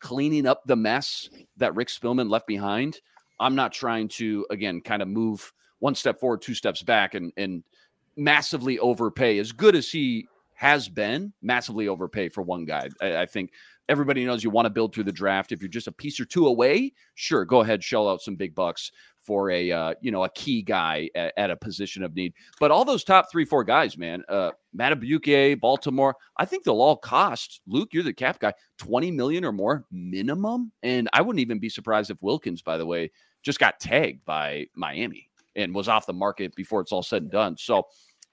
cleaning 0.00 0.46
up 0.46 0.62
the 0.66 0.76
mess 0.76 1.28
that 1.56 1.74
Rick 1.74 1.88
Spielman 1.88 2.30
left 2.30 2.46
behind. 2.46 3.00
I'm 3.40 3.54
not 3.54 3.72
trying 3.72 4.08
to, 4.08 4.46
again, 4.50 4.80
kind 4.80 5.02
of 5.02 5.08
move 5.08 5.52
one 5.80 5.94
step 5.94 6.18
forward, 6.18 6.42
two 6.42 6.54
steps 6.54 6.82
back 6.82 7.14
and, 7.14 7.32
and 7.36 7.62
massively 8.18 8.78
overpay. 8.78 9.38
As 9.38 9.52
good 9.52 9.74
as 9.74 9.90
he 9.90 10.26
has 10.54 10.88
been, 10.88 11.32
massively 11.40 11.88
overpay 11.88 12.28
for 12.28 12.42
one 12.42 12.64
guy. 12.64 12.88
I, 13.00 13.18
I 13.18 13.26
think 13.26 13.52
everybody 13.88 14.24
knows 14.24 14.44
you 14.44 14.50
want 14.50 14.66
to 14.66 14.70
build 14.70 14.94
through 14.94 15.04
the 15.04 15.12
draft. 15.12 15.52
If 15.52 15.62
you're 15.62 15.68
just 15.68 15.86
a 15.86 15.92
piece 15.92 16.18
or 16.20 16.24
two 16.24 16.46
away, 16.46 16.92
sure, 17.14 17.44
go 17.44 17.60
ahead, 17.60 17.82
shell 17.82 18.08
out 18.08 18.20
some 18.20 18.36
big 18.36 18.54
bucks 18.54 18.92
for 19.28 19.50
a 19.50 19.70
uh, 19.70 19.94
you 20.00 20.10
know 20.10 20.24
a 20.24 20.30
key 20.30 20.62
guy 20.62 21.10
at, 21.14 21.32
at, 21.36 21.50
a 21.50 21.56
position 21.56 22.02
of 22.02 22.14
need. 22.14 22.32
But 22.58 22.70
all 22.70 22.84
those 22.84 23.04
top 23.04 23.30
three, 23.30 23.44
four 23.44 23.62
guys, 23.62 23.98
man, 23.98 24.22
uh, 24.28 24.52
Madubuike, 24.76 25.60
Baltimore, 25.60 26.16
I 26.36 26.44
think 26.44 26.64
they'll 26.64 26.80
all 26.80 26.96
cost. 26.96 27.60
Luke, 27.66 27.90
you're 27.92 28.02
the 28.02 28.12
cap 28.12 28.40
guy, 28.40 28.52
twenty 28.78 29.10
million 29.10 29.44
or 29.44 29.52
more 29.52 29.84
minimum, 29.90 30.72
and 30.82 31.08
I 31.12 31.22
wouldn't 31.22 31.40
even 31.40 31.58
be 31.58 31.68
surprised 31.68 32.10
if 32.10 32.22
Wilkins, 32.22 32.62
by 32.62 32.78
the 32.78 32.86
way, 32.86 33.10
just 33.42 33.60
got 33.60 33.80
tagged 33.80 34.24
by 34.24 34.66
Miami 34.74 35.28
and 35.56 35.74
was 35.74 35.88
off 35.88 36.06
the 36.06 36.12
market 36.12 36.54
before 36.54 36.80
it's 36.80 36.92
all 36.92 37.02
said 37.02 37.22
and 37.22 37.30
done. 37.30 37.56
So. 37.56 37.86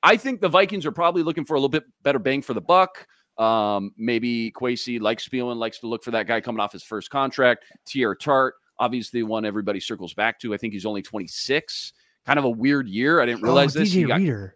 I 0.05 0.17
think 0.17 0.39
the 0.39 0.47
Vikings 0.49 0.85
are 0.85 0.91
probably 0.91 1.23
looking 1.23 1.43
for 1.45 1.55
a 1.55 1.57
little 1.57 1.69
bit 1.69 1.83
better 2.03 2.19
bang 2.19 2.41
for 2.41 2.53
the 2.53 2.61
buck. 2.61 3.07
Um, 3.37 3.91
maybe 3.97 4.51
Quasi 4.51 4.99
likes 4.99 5.27
Spielman, 5.27 5.57
likes 5.57 5.79
to 5.79 5.87
look 5.87 6.03
for 6.03 6.11
that 6.11 6.27
guy 6.27 6.39
coming 6.39 6.59
off 6.61 6.71
his 6.71 6.83
first 6.83 7.09
contract. 7.09 7.65
Teair 7.87 8.17
Tart, 8.17 8.53
obviously 8.79 9.23
one 9.23 9.45
everybody 9.45 9.79
circles 9.79 10.13
back 10.13 10.39
to. 10.41 10.53
I 10.53 10.57
think 10.57 10.73
he's 10.73 10.85
only 10.85 11.01
26. 11.01 11.93
Kind 12.25 12.39
of 12.39 12.45
a 12.45 12.49
weird 12.49 12.87
year. 12.87 13.19
I 13.19 13.25
didn't 13.25 13.41
realize 13.41 13.75
oh, 13.75 13.79
this. 13.79 13.93
DJ 13.93 14.07
got- 14.07 14.19
Reader. 14.19 14.55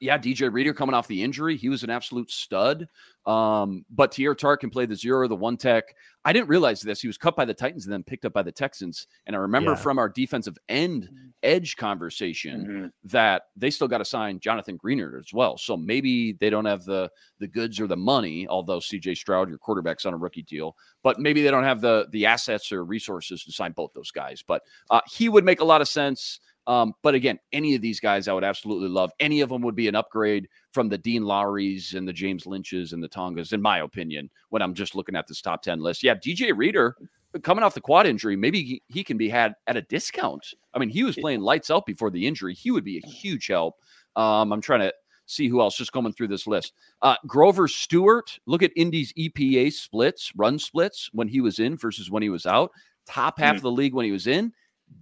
yeah, 0.00 0.16
DJ 0.18 0.52
Reader 0.52 0.74
coming 0.74 0.94
off 0.94 1.08
the 1.08 1.22
injury. 1.22 1.56
He 1.56 1.68
was 1.68 1.82
an 1.82 1.90
absolute 1.90 2.30
stud. 2.30 2.86
Um, 3.26 3.84
but 3.90 4.12
Teair 4.12 4.36
Tart 4.36 4.60
can 4.60 4.70
play 4.70 4.86
the 4.86 4.94
zero, 4.96 5.26
the 5.26 5.34
one 5.34 5.56
tech. 5.56 5.84
I 6.24 6.32
didn't 6.32 6.48
realize 6.48 6.80
this. 6.82 7.00
He 7.00 7.06
was 7.08 7.18
cut 7.18 7.34
by 7.36 7.44
the 7.46 7.54
Titans 7.54 7.86
and 7.86 7.92
then 7.92 8.02
picked 8.04 8.26
up 8.26 8.32
by 8.32 8.42
the 8.42 8.52
Texans. 8.52 9.06
And 9.26 9.34
I 9.34 9.38
remember 9.40 9.72
Yeah. 9.72 9.76
from 9.76 9.98
our 9.98 10.08
defensive 10.08 10.56
end 10.68 11.08
edge 11.44 11.76
conversation 11.76 12.66
Mhm. 12.66 13.10
that 13.12 13.44
they 13.56 13.70
still 13.70 13.88
got 13.88 13.98
to 13.98 14.04
sign 14.04 14.40
Jonathan 14.40 14.78
Greenard 14.78 15.18
as 15.18 15.32
well. 15.32 15.56
So 15.58 15.76
maybe 15.76 16.32
they 16.32 16.50
don't 16.50 16.64
have 16.64 16.84
the 16.84 17.10
the 17.38 17.46
goods 17.48 17.80
or 17.80 17.86
the 17.86 17.96
money, 17.96 18.46
although 18.48 18.78
CJ 18.80 19.14
Stroud, 19.16 19.48
your 19.48 19.58
quarterback's 19.58 20.06
on 20.06 20.14
a 20.14 20.16
rookie 20.16 20.42
deal, 20.42 20.76
but 21.02 21.18
maybe 21.18 21.42
they 21.42 21.50
don't 21.50 21.64
have 21.64 21.80
the 21.80 22.06
the 22.10 22.26
assets 22.26 22.72
or 22.72 22.84
resources 22.84 23.44
to 23.44 23.52
sign 23.52 23.72
both 23.72 23.92
those 23.94 24.10
guys. 24.10 24.42
But 24.42 24.62
uh, 24.90 25.00
he 25.10 25.28
would 25.28 25.44
make 25.44 25.60
a 25.60 25.64
lot 25.64 25.80
of 25.80 25.88
sense. 25.88 26.40
Um, 26.66 26.94
but 27.02 27.14
again, 27.14 27.38
any 27.52 27.74
of 27.74 27.82
these 27.82 28.00
guys 28.00 28.26
I 28.26 28.32
would 28.32 28.42
absolutely 28.42 28.88
love. 28.88 29.12
Any 29.20 29.42
of 29.42 29.50
them 29.50 29.60
would 29.62 29.74
be 29.74 29.86
an 29.86 29.94
upgrade 29.94 30.48
from 30.72 30.88
the 30.88 30.96
Dean 30.96 31.22
Lowrys 31.22 31.92
and 31.94 32.08
the 32.08 32.12
James 32.12 32.46
Lynches 32.46 32.94
and 32.94 33.02
the 33.02 33.08
Tongas, 33.08 33.52
in 33.52 33.60
my 33.60 33.80
opinion, 33.80 34.30
when 34.48 34.62
I'm 34.62 34.72
just 34.72 34.94
looking 34.94 35.14
at 35.14 35.26
this 35.26 35.42
top 35.42 35.60
10 35.62 35.80
list. 35.80 36.02
Yeah, 36.02 36.14
DJ 36.14 36.52
Reader 36.56 36.96
coming 37.42 37.64
off 37.64 37.74
the 37.74 37.80
quad 37.80 38.06
injury, 38.06 38.36
maybe 38.36 38.62
he, 38.62 38.82
he 38.88 39.04
can 39.04 39.16
be 39.16 39.28
had 39.28 39.54
at 39.66 39.76
a 39.76 39.82
discount. 39.82 40.46
I 40.74 40.78
mean, 40.78 40.88
he 40.88 41.02
was 41.04 41.16
playing 41.16 41.40
lights 41.40 41.70
out 41.70 41.86
before 41.86 42.10
the 42.10 42.26
injury. 42.26 42.54
He 42.54 42.70
would 42.70 42.84
be 42.84 42.98
a 42.98 43.06
huge 43.06 43.46
help. 43.48 43.76
Um, 44.16 44.52
I'm 44.52 44.60
trying 44.60 44.80
to 44.80 44.92
see 45.26 45.48
who 45.48 45.60
else 45.60 45.76
just 45.76 45.92
coming 45.92 46.12
through 46.12 46.28
this 46.28 46.46
list. 46.46 46.72
Uh, 47.02 47.16
Grover 47.26 47.66
Stewart, 47.66 48.38
look 48.46 48.62
at 48.62 48.72
Indy's 48.76 49.12
EPA 49.14 49.72
splits, 49.72 50.30
run 50.36 50.58
splits 50.58 51.08
when 51.12 51.28
he 51.28 51.40
was 51.40 51.58
in 51.58 51.76
versus 51.76 52.10
when 52.10 52.22
he 52.22 52.28
was 52.28 52.46
out. 52.46 52.70
Top 53.06 53.38
half 53.38 53.54
Mm. 53.54 53.58
of 53.58 53.62
the 53.62 53.70
league 53.72 53.94
when 53.94 54.04
he 54.04 54.12
was 54.12 54.26
in, 54.26 54.52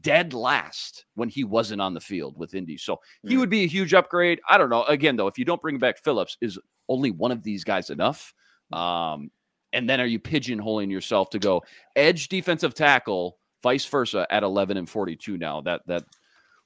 dead 0.01 0.33
last 0.33 1.07
when 1.14 1.28
he 1.28 1.43
wasn't 1.45 1.80
on 1.83 1.93
the 1.93 2.01
field 2.01 2.39
with 2.39 2.55
Indy. 2.55 2.76
So 2.78 3.01
he 3.26 3.35
Mm. 3.35 3.39
would 3.41 3.51
be 3.51 3.64
a 3.64 3.68
huge 3.68 3.95
upgrade. 3.95 4.41
I 4.49 4.59
don't 4.59 4.70
know. 4.70 4.85
Again, 4.85 5.16
though, 5.16 5.26
if 5.26 5.39
you 5.39 5.45
don't 5.45 5.61
bring 5.61 5.78
back 5.78 6.03
Phillips, 6.03 6.37
is 6.41 6.59
only 6.89 7.11
one 7.11 7.33
of 7.33 7.43
these 7.43 7.64
guys 7.64 7.91
enough? 7.91 8.33
Um, 8.72 9.30
and 9.73 9.89
then 9.89 10.01
are 10.01 10.07
you 10.07 10.18
pigeonholing 10.18 10.91
yourself 10.91 11.31
to 11.31 11.39
go 11.39 11.62
edge 11.97 12.29
defensive 12.29 12.75
tackle, 12.75 13.39
vice 13.62 13.85
versa 13.87 14.27
at 14.31 14.43
11 14.43 14.77
and 14.77 14.89
42 14.89 15.39
now? 15.39 15.61
That 15.61 15.83
that 15.87 16.05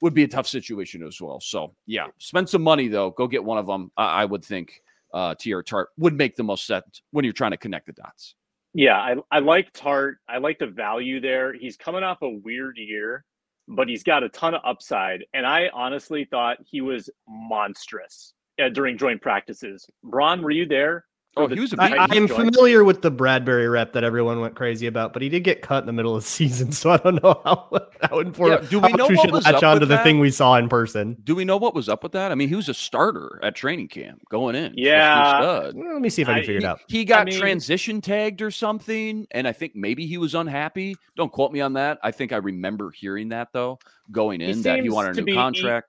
would 0.01 0.15
be 0.15 0.25
a 0.25 0.29
tough 0.29 0.47
situation 0.47 1.03
as 1.03 1.21
well. 1.21 1.41
So 1.41 1.75
yeah, 1.87 2.07
spend 2.19 2.49
some 2.49 2.63
money 2.63 2.89
though. 2.89 3.11
Go 3.11 3.27
get 3.27 3.45
one 3.45 3.59
of 3.59 3.67
them. 3.67 3.91
I, 3.97 4.23
I 4.23 4.25
would 4.25 4.45
think 4.45 4.83
uh, 5.15 5.35
Teair 5.35 5.65
Tart 5.65 5.89
would 5.97 6.15
make 6.15 6.37
the 6.37 6.43
most 6.43 6.67
sense 6.67 7.03
when 7.11 7.25
you're 7.25 7.33
trying 7.33 7.53
to 7.53 7.57
connect 7.57 7.87
the 7.87 7.93
dots. 7.93 8.35
Yeah, 8.75 8.99
I, 8.99 9.17
I 9.31 9.39
like 9.39 9.73
Tart. 9.73 10.19
I 10.29 10.37
like 10.37 10.59
the 10.59 10.67
value 10.67 11.19
there. 11.19 11.55
He's 11.55 11.79
coming 11.79 12.03
off 12.03 12.21
a 12.21 12.29
weird 12.29 12.77
year, 12.77 13.25
but 13.69 13.89
he's 13.89 14.03
got 14.03 14.23
a 14.23 14.29
ton 14.29 14.55
of 14.55 14.61
upside. 14.67 15.25
And 15.33 15.47
I 15.47 15.71
honestly 15.73 16.27
thought 16.27 16.59
he 16.63 16.83
was 16.83 17.09
monstrous 17.27 18.35
uh, 18.63 18.69
during 18.69 18.99
joint 18.99 19.23
practices. 19.23 19.87
Braun, 20.05 20.43
were 20.43 20.51
you 20.51 20.67
there? 20.67 21.07
Oh, 21.39 21.47
he 21.49 21.61
was 21.61 21.73
a 21.75 21.77
I, 21.83 22.07
beast. 22.07 22.13
I'm 22.17 22.29
familiar 22.29 22.83
with 22.83 23.03
the 23.03 23.11
Bradbury 23.11 23.69
rep 23.69 23.93
that 23.93 24.05
everyone 24.05 24.41
went 24.41 24.55
crazy 24.55 24.87
about, 24.87 25.13
but 25.13 25.21
he 25.21 25.29
did 25.29 25.41
get 25.45 25.61
cut 25.61 25.83
in 25.83 25.87
the 25.87 25.93
middle 25.93 26.17
of 26.17 26.23
the 26.23 26.29
season, 26.31 26.73
so 26.73 26.91
I 26.91 26.97
don't 26.97 27.23
know 27.23 27.41
how 27.45 27.69
how 28.03 28.21
important. 28.21 28.63
Yeah, 28.65 28.69
do 28.71 28.81
we 28.81 28.93
know 28.95 29.05
much 29.05 29.11
we 29.11 29.17
what 29.17 29.33
was 29.33 29.45
latch 29.45 29.55
up 29.57 29.63
on 29.63 29.73
with 29.75 29.81
to 29.83 29.87
the 29.87 29.97
that? 29.97 30.03
thing 30.03 30.19
we 30.19 30.31
saw 30.31 30.57
in 30.57 30.69
person? 30.71 31.17
Do 31.25 31.35
we 31.35 31.45
know 31.45 31.57
what 31.59 31.75
was 31.75 31.89
up 31.91 32.03
with 32.03 32.13
that? 32.13 32.33
I 32.33 32.35
mean, 32.37 32.49
he 32.49 32.55
was 32.55 32.69
a 32.71 32.75
starter 32.75 33.39
at 33.43 33.55
training 33.55 33.89
camp 33.89 34.23
going 34.31 34.55
in. 34.57 34.73
Yeah. 34.77 35.25
Supposed 35.25 35.37
to 35.37 35.43
be 35.43 35.45
a 35.45 35.71
stud. 35.71 35.75
Well, 35.85 35.93
let 35.93 36.03
me 36.03 36.09
see 36.09 36.23
if 36.23 36.29
I 36.29 36.33
can 36.33 36.39
I- 36.43 36.47
figure 36.47 36.59
it 36.59 36.65
out. 36.65 36.81
he 36.89 37.05
got 37.05 37.27
mean- 37.27 37.39
transition 37.39 38.01
tagged 38.01 38.41
or 38.41 38.51
something, 38.51 39.27
and 39.33 39.47
I 39.47 39.53
think 39.53 39.77
maybe 39.77 40.07
he 40.07 40.17
was 40.19 40.35
unhappy. 40.35 40.97
Don't 41.17 41.31
quote 41.33 41.53
me 41.53 41.61
on 41.61 41.75
that. 41.75 41.99
I 42.03 42.13
think 42.13 42.33
I 42.33 42.37
remember 42.39 42.91
hearing 42.91 43.29
that 43.29 43.49
though, 43.53 43.79
going 44.11 44.41
He 44.41 44.51
in 44.51 44.63
that 44.63 44.81
he 44.81 44.89
wanted 44.89 45.19
a 45.19 45.23
be 45.23 45.33
new 45.33 45.33
e- 45.33 45.35
contract. 45.37 45.89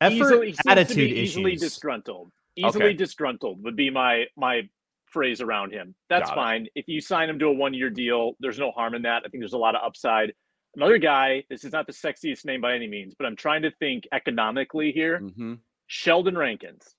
Effort, 0.00 0.14
easily, 0.14 0.46
he 0.46 0.52
seems 0.54 0.62
to 0.64 0.70
attitude 0.70 0.96
be 0.96 1.20
easily 1.20 1.52
issues. 1.52 1.60
disgruntled. 1.60 2.32
Easily 2.56 2.86
Okay. 2.86 2.94
disgruntled 2.94 3.62
would 3.64 3.76
be 3.76 3.90
my 3.90 4.26
my 4.36 4.68
phrase 5.06 5.40
around 5.40 5.72
him. 5.72 5.94
That's 6.08 6.30
Got 6.30 6.32
it. 6.32 6.40
fine. 6.40 6.66
If 6.74 6.88
you 6.88 7.00
sign 7.00 7.28
him 7.28 7.38
to 7.38 7.46
a 7.46 7.52
one 7.52 7.74
year 7.74 7.90
deal, 7.90 8.32
there's 8.40 8.58
no 8.58 8.70
harm 8.70 8.94
in 8.94 9.02
that. 9.02 9.22
I 9.24 9.28
think 9.28 9.42
there's 9.42 9.52
a 9.52 9.58
lot 9.58 9.74
of 9.74 9.82
upside. 9.84 10.32
Another 10.74 10.96
guy, 10.98 11.44
this 11.50 11.64
is 11.64 11.72
not 11.72 11.86
the 11.86 11.92
sexiest 11.92 12.46
name 12.46 12.62
by 12.62 12.74
any 12.74 12.86
means, 12.88 13.14
but 13.14 13.26
I'm 13.26 13.36
trying 13.36 13.60
to 13.62 13.70
think 13.72 14.04
economically 14.12 14.90
here. 14.92 15.18
hmm 15.20 15.54
Sheldon 15.86 16.36
Rankins. 16.38 16.94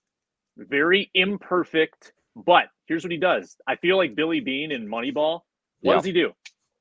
Very 0.58 1.10
imperfect, 1.16 2.14
but 2.36 2.66
here's 2.86 3.04
what 3.04 3.12
he 3.12 3.18
does. 3.18 3.58
I 3.68 3.76
feel 3.78 3.98
like 3.98 4.14
Billy 4.14 4.40
Beane 4.42 4.72
in 4.72 4.88
Moneyball. 4.88 5.42
What 5.82 5.94
Yeah. 5.94 5.98
does 5.98 6.06
he 6.06 6.12
do? 6.12 6.34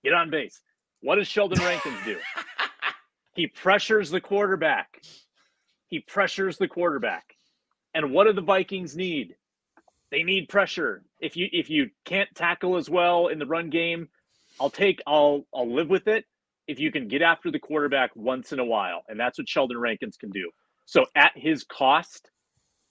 Get 0.05 0.13
on 0.13 0.29
base. 0.29 0.61
What 1.01 1.15
does 1.17 1.29
Sheldon 1.29 1.59
Rankins 1.65 1.97
do? 2.05 2.19
he 3.35 3.47
pressures 3.47 4.11
the 4.11 4.21
quarterback. 4.21 5.01
He 5.87 6.01
pressures 6.01 6.59
the 6.59 6.69
quarterback. 6.69 7.35
And 7.95 8.13
what 8.13 8.27
do 8.27 8.33
the 8.33 8.41
Vikings 8.41 8.97
need? 8.97 9.37
They 10.11 10.23
need 10.23 10.49
pressure. 10.49 11.03
If 11.21 11.37
you 11.37 11.49
if 11.53 11.71
you 11.71 11.91
can't 12.05 12.29
tackle 12.35 12.77
as 12.77 12.89
well 12.91 13.29
in 13.29 13.39
the 13.39 13.47
run 13.47 13.71
game, 13.71 14.09
I'll 14.61 14.71
take 14.71 15.01
I'll 15.07 15.47
I'll 15.55 15.73
live 15.73 15.89
with 15.89 16.07
it 16.07 16.25
if 16.69 16.79
you 16.79 16.93
can 16.93 17.09
get 17.09 17.23
after 17.23 17.51
the 17.51 17.59
quarterback 17.59 18.11
once 18.15 18.53
in 18.53 18.59
a 18.59 18.65
while. 18.65 19.03
And 19.09 19.19
that's 19.19 19.39
what 19.39 19.49
Sheldon 19.49 19.79
Rankins 19.79 20.17
can 20.17 20.31
do. 20.31 20.51
So 20.87 21.07
at 21.17 21.33
his 21.35 21.65
cost, 21.65 22.31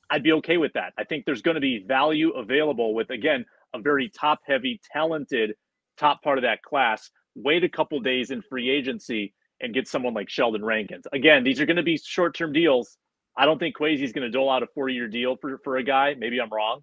I'd 0.09 0.23
be 0.23 0.33
okay 0.33 0.57
with 0.57 0.73
that. 0.73 0.93
I 0.97 1.03
think 1.03 1.25
there's 1.25 1.41
going 1.41 1.55
to 1.55 1.61
be 1.61 1.83
value 1.87 2.31
available 2.31 2.93
with 2.93 3.09
again 3.11 3.45
a 3.73 3.79
very 3.79 4.09
top 4.09 4.39
heavy, 4.47 4.79
talented 4.91 5.53
top 5.97 6.21
part 6.23 6.37
of 6.37 6.43
that 6.43 6.63
class. 6.63 7.09
Wait 7.35 7.63
a 7.63 7.69
couple 7.69 7.99
days 7.99 8.31
in 8.31 8.41
free 8.41 8.69
agency 8.69 9.33
and 9.61 9.73
get 9.73 9.87
someone 9.87 10.13
like 10.13 10.29
Sheldon 10.29 10.65
Rankins. 10.65 11.05
Again, 11.13 11.43
these 11.43 11.61
are 11.61 11.65
going 11.65 11.77
to 11.77 11.83
be 11.83 11.97
short 11.97 12.35
term 12.35 12.51
deals. 12.51 12.97
I 13.37 13.45
don't 13.45 13.59
think 13.59 13.77
Quasi's 13.77 14.11
going 14.11 14.25
to 14.25 14.29
dole 14.29 14.49
out 14.49 14.63
a 14.63 14.67
four 14.73 14.89
year 14.89 15.07
deal 15.07 15.37
for, 15.37 15.57
for 15.63 15.77
a 15.77 15.83
guy. 15.83 16.15
Maybe 16.17 16.39
I'm 16.39 16.49
wrong, 16.49 16.81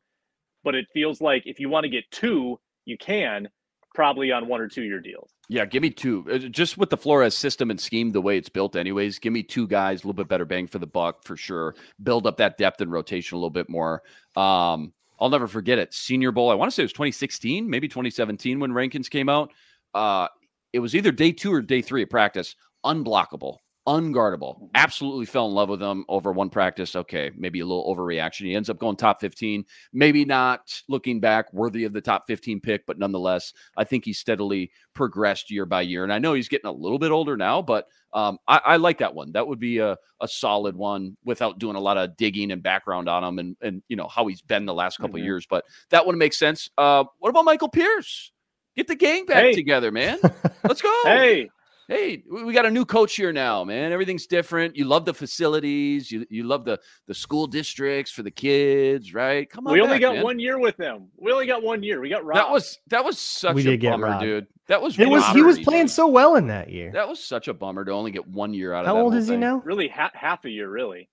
but 0.65 0.75
it 0.75 0.87
feels 0.93 1.21
like 1.21 1.43
if 1.47 1.61
you 1.61 1.69
want 1.69 1.85
to 1.85 1.91
get 1.91 2.11
two, 2.11 2.59
you 2.85 2.97
can 2.99 3.49
probably 3.95 4.31
on 4.33 4.47
one 4.49 4.61
or 4.61 4.69
two 4.69 4.83
year 4.83 5.01
deals. 5.01 5.31
Yeah, 5.49 5.65
give 5.65 5.83
me 5.83 5.91
two. 5.91 6.25
Uh, 6.31 6.39
Just 6.39 6.79
with 6.79 6.91
the 6.91 6.97
Flores 6.97 7.37
system 7.37 7.71
and 7.71 7.81
scheme, 7.81 8.13
the 8.13 8.21
way 8.21 8.37
it's 8.39 8.49
built, 8.49 8.77
anyways. 8.77 9.19
Give 9.19 9.33
me 9.33 9.43
two 9.43 9.67
guys, 9.67 10.01
a 10.05 10.07
little 10.07 10.13
bit 10.13 10.29
better 10.29 10.45
bang 10.45 10.67
for 10.67 10.79
the 10.79 10.87
buck 10.87 11.25
for 11.25 11.37
sure. 11.37 11.75
Build 12.03 12.27
up 12.27 12.37
that 12.37 12.59
depth 12.59 12.81
and 12.81 12.93
rotation 12.93 13.35
a 13.35 13.39
little 13.39 13.51
bit 13.51 13.69
more. 13.69 14.03
Um, 14.37 14.93
I'll 15.21 15.31
never 15.31 15.49
forget 15.49 15.79
it. 15.79 15.93
Senior 15.93 16.33
Bowl. 16.33 16.51
I 16.51 16.55
want 16.55 16.71
to 16.71 16.75
say 16.75 16.83
it 16.83 16.85
was 16.85 16.93
2016, 16.93 17.69
maybe 17.69 17.89
2017 17.89 18.61
when 18.61 18.73
Rankins 18.73 19.09
came 19.09 19.29
out. 19.29 19.53
Uh, 19.95 20.29
it 20.73 20.79
was 20.81 20.95
either 20.95 21.11
day 21.11 21.33
two 21.33 21.53
or 21.53 21.61
day 21.61 21.83
three 21.83 22.03
of 22.03 22.11
practice. 22.11 22.55
Unblockable, 22.85 23.57
unguardable. 23.89 24.69
Absolutely 24.75 25.25
fell 25.27 25.47
in 25.49 25.55
love 25.55 25.71
with 25.71 25.83
him 25.83 26.05
over 26.09 26.31
one 26.31 26.51
practice. 26.51 26.95
Okay, 26.95 27.31
maybe 27.37 27.61
a 27.61 27.67
little 27.67 27.93
overreaction. 27.95 28.43
He 28.47 28.55
ends 28.55 28.69
up 28.71 28.79
going 28.79 28.97
top 28.97 29.21
15. 29.21 29.65
Maybe 29.93 30.25
not 30.25 30.81
looking 30.89 31.21
back 31.21 31.53
worthy 31.53 31.85
of 31.85 31.93
the 31.93 32.01
top 32.01 32.25
15 32.27 32.61
pick, 32.61 32.85
but 32.87 32.99
nonetheless, 32.99 33.53
I 33.77 33.85
think 33.85 34.05
he 34.05 34.13
steadily 34.13 34.71
progressed 34.95 35.51
year 35.51 35.65
by 35.67 35.81
year. 35.83 36.05
And 36.05 36.13
I 36.13 36.19
know 36.19 36.35
he's 36.35 36.49
getting 36.49 36.69
a 36.69 36.73
little 36.73 36.99
bit 36.99 37.11
older 37.11 37.37
now, 37.37 37.63
but 37.63 37.87
um, 38.13 38.39
I, 38.47 38.61
I 38.65 38.77
like 38.77 38.99
that 38.99 39.15
one. 39.15 39.33
That 39.33 39.47
would 39.49 39.59
be 39.61 39.79
a, 39.79 39.97
a 40.21 40.29
solid 40.29 40.77
one 40.77 41.17
without 41.25 41.59
doing 41.59 41.77
a 41.77 41.81
lot 41.81 41.97
of 41.99 42.17
digging 42.17 42.53
and 42.53 42.63
background 42.63 43.09
on 43.09 43.25
him 43.25 43.39
and, 43.39 43.57
and 43.63 43.83
you 43.89 43.97
know 43.97 44.09
how 44.09 44.27
he's 44.27 44.43
been 44.43 44.67
the 44.67 44.75
last 44.75 44.99
couple 44.99 45.19
Mhm. 45.19 45.25
years. 45.25 45.47
But 45.49 45.65
that 45.91 46.07
one 46.07 46.19
makes 46.19 46.39
sense. 46.39 46.69
Uh, 46.79 47.05
what 47.19 47.31
about 47.31 47.45
Michael 47.45 47.69
Pierce? 47.69 48.33
Get 48.77 48.87
the 48.87 48.95
gang 48.95 49.27
back 49.27 49.45
Hey. 49.45 49.53
together, 49.55 49.91
man. 49.91 50.19
Let's 50.65 50.81
go. 50.81 50.93
Hey, 51.05 51.51
Hey, 51.91 52.23
we 52.31 52.45
we 52.45 52.53
got 52.53 52.67
a 52.67 52.71
new 52.71 52.85
coach 52.85 53.17
here 53.17 53.33
now, 53.33 53.65
man. 53.65 53.93
Everything's 53.93 54.27
different. 54.27 54.77
You 54.77 54.85
love 54.85 55.07
the 55.07 55.15
facilities. 55.15 56.13
You 56.13 56.27
you 56.29 56.43
love 56.45 56.67
the 56.67 56.79
the 57.07 57.15
school 57.15 57.47
districts 57.47 58.13
for 58.13 58.23
the 58.23 58.31
kids, 58.31 59.15
right? 59.15 59.49
Come 59.49 59.67
on. 59.67 59.73
we 59.73 59.81
only 59.81 59.95
back, 59.95 60.03
got 60.03 60.15
man. 60.17 60.25
one 60.25 60.39
year 60.39 60.59
with 60.59 60.77
them. 60.77 61.09
We 61.17 61.33
only 61.33 61.47
got 61.47 61.63
one 61.63 61.83
year. 61.83 61.99
We 62.03 62.11
got 62.11 62.27
robbed. 62.27 62.41
That 62.41 62.51
was 62.51 62.79
that 62.89 63.03
was 63.07 63.19
such 63.19 63.55
We 63.55 63.67
a 63.69 63.77
bummer, 63.79 64.21
dude. 64.21 64.47
That 64.67 64.83
was 64.83 64.99
It 64.99 65.09
was 65.09 65.27
he 65.29 65.41
was 65.41 65.59
playing 65.61 65.85
dude. 65.87 65.91
so 65.93 66.07
well 66.09 66.37
in 66.37 66.49
that 66.49 66.69
year. 66.69 66.93
That 66.93 67.09
was 67.09 67.25
such 67.25 67.49
a 67.49 67.55
bummer 67.55 67.87
to 67.87 67.93
only 67.93 68.11
get 68.11 68.27
one 68.29 68.53
year 68.53 68.75
out 68.75 68.81
of 68.81 68.85
that. 68.85 68.91
How 68.91 69.01
old 69.03 69.15
whole 69.15 69.19
is 69.23 69.27
he 69.29 69.33
thing. 69.33 69.41
now? 69.41 69.63
really 69.65 69.89
ha- 69.89 70.11
half 70.13 70.45
a 70.45 70.51
year, 70.51 70.69
really. 70.69 71.09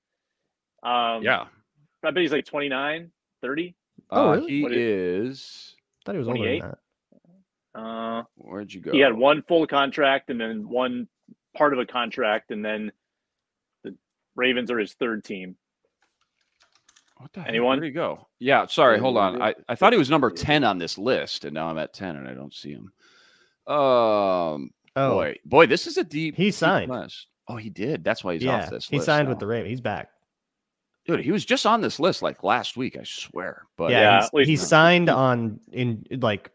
Um, 0.83 1.23
Yeah. 1.23 1.45
I 2.03 2.11
bet 2.11 2.21
he's 2.21 2.33
like 2.33 2.45
29, 2.45 3.09
30. 3.41 3.75
Oh, 4.11 4.29
Uh, 4.29 4.35
really? 4.35 4.51
He 4.51 4.61
What 4.63 4.73
is. 4.73 5.73
I 5.77 6.05
thought 6.05 6.11
he 6.15 6.19
was 6.19 6.27
older 6.27 6.43
than 6.59 6.59
that. 6.59 6.77
Uh, 7.75 8.23
Where'd 8.35 8.73
you 8.73 8.79
go? 8.81 8.91
he 8.91 8.99
had 8.99 9.13
one 9.13 9.41
full 9.43 9.67
contract 9.67 10.29
and 10.29 10.39
then 10.39 10.67
one 10.69 11.07
part 11.57 11.73
of 11.73 11.79
a 11.79 11.85
contract, 11.85 12.51
and 12.51 12.63
then 12.63 12.91
the 13.83 13.95
Ravens 14.35 14.71
are 14.71 14.79
his 14.79 14.93
third 14.93 15.23
team. 15.25 15.55
What 17.17 17.31
the 17.33 17.41
heck? 17.41 17.49
Anyone? 17.49 17.77
Where'd 17.79 17.85
he 17.85 17.91
go? 17.91 18.27
Yeah. 18.39 18.65
Sorry. 18.67 18.99
Hold 18.99 19.17
on. 19.17 19.41
I, 19.41 19.55
I 19.69 19.75
thought 19.75 19.93
he 19.93 19.99
was 19.99 20.09
number 20.09 20.29
ten 20.31 20.63
on 20.63 20.77
this 20.77 20.97
list, 20.97 21.45
and 21.45 21.53
now 21.53 21.67
I'm 21.67 21.77
at 21.77 21.93
ten, 21.93 22.15
and 22.15 22.27
I 22.27 22.33
don't 22.33 22.53
see 22.53 22.71
him. 22.71 22.91
Um. 23.67 24.71
Oh, 24.97 25.11
Boy, 25.15 25.35
boy, 25.43 25.65
this 25.65 25.87
is 25.87 25.97
a 25.97 26.05
deep. 26.05 26.37
He 26.37 26.45
deep 26.45 26.53
signed. 26.53 26.89
Oh, 27.49 27.57
he 27.57 27.69
did. 27.69 28.03
That's 28.05 28.23
why 28.23 28.33
he's 28.33 28.43
yeah, 28.43 28.63
off 28.63 28.69
this. 28.69 28.87
he 28.87 28.95
list 28.95 29.07
signed 29.07 29.25
now. 29.25 29.31
with 29.31 29.39
the 29.39 29.47
Ravens. 29.47 29.69
He's 29.71 29.81
back. 29.81 30.09
dude. 31.05 31.19
He 31.19 31.33
was 31.33 31.43
just 31.43 31.65
on 31.65 31.81
this 31.81 31.99
list 31.99 32.21
like 32.21 32.43
last 32.43 32.77
week. 32.77 32.95
I 32.97 33.03
swear. 33.03 33.63
But 33.75 33.91
yeah, 33.91 33.99
yeah, 34.01 34.11
he's- 34.19 34.27
at 34.27 34.33
least- 34.33 34.49
he 34.49 34.55
signed 34.55 35.09
on 35.09 35.59
in 35.73 36.05
like 36.21 36.49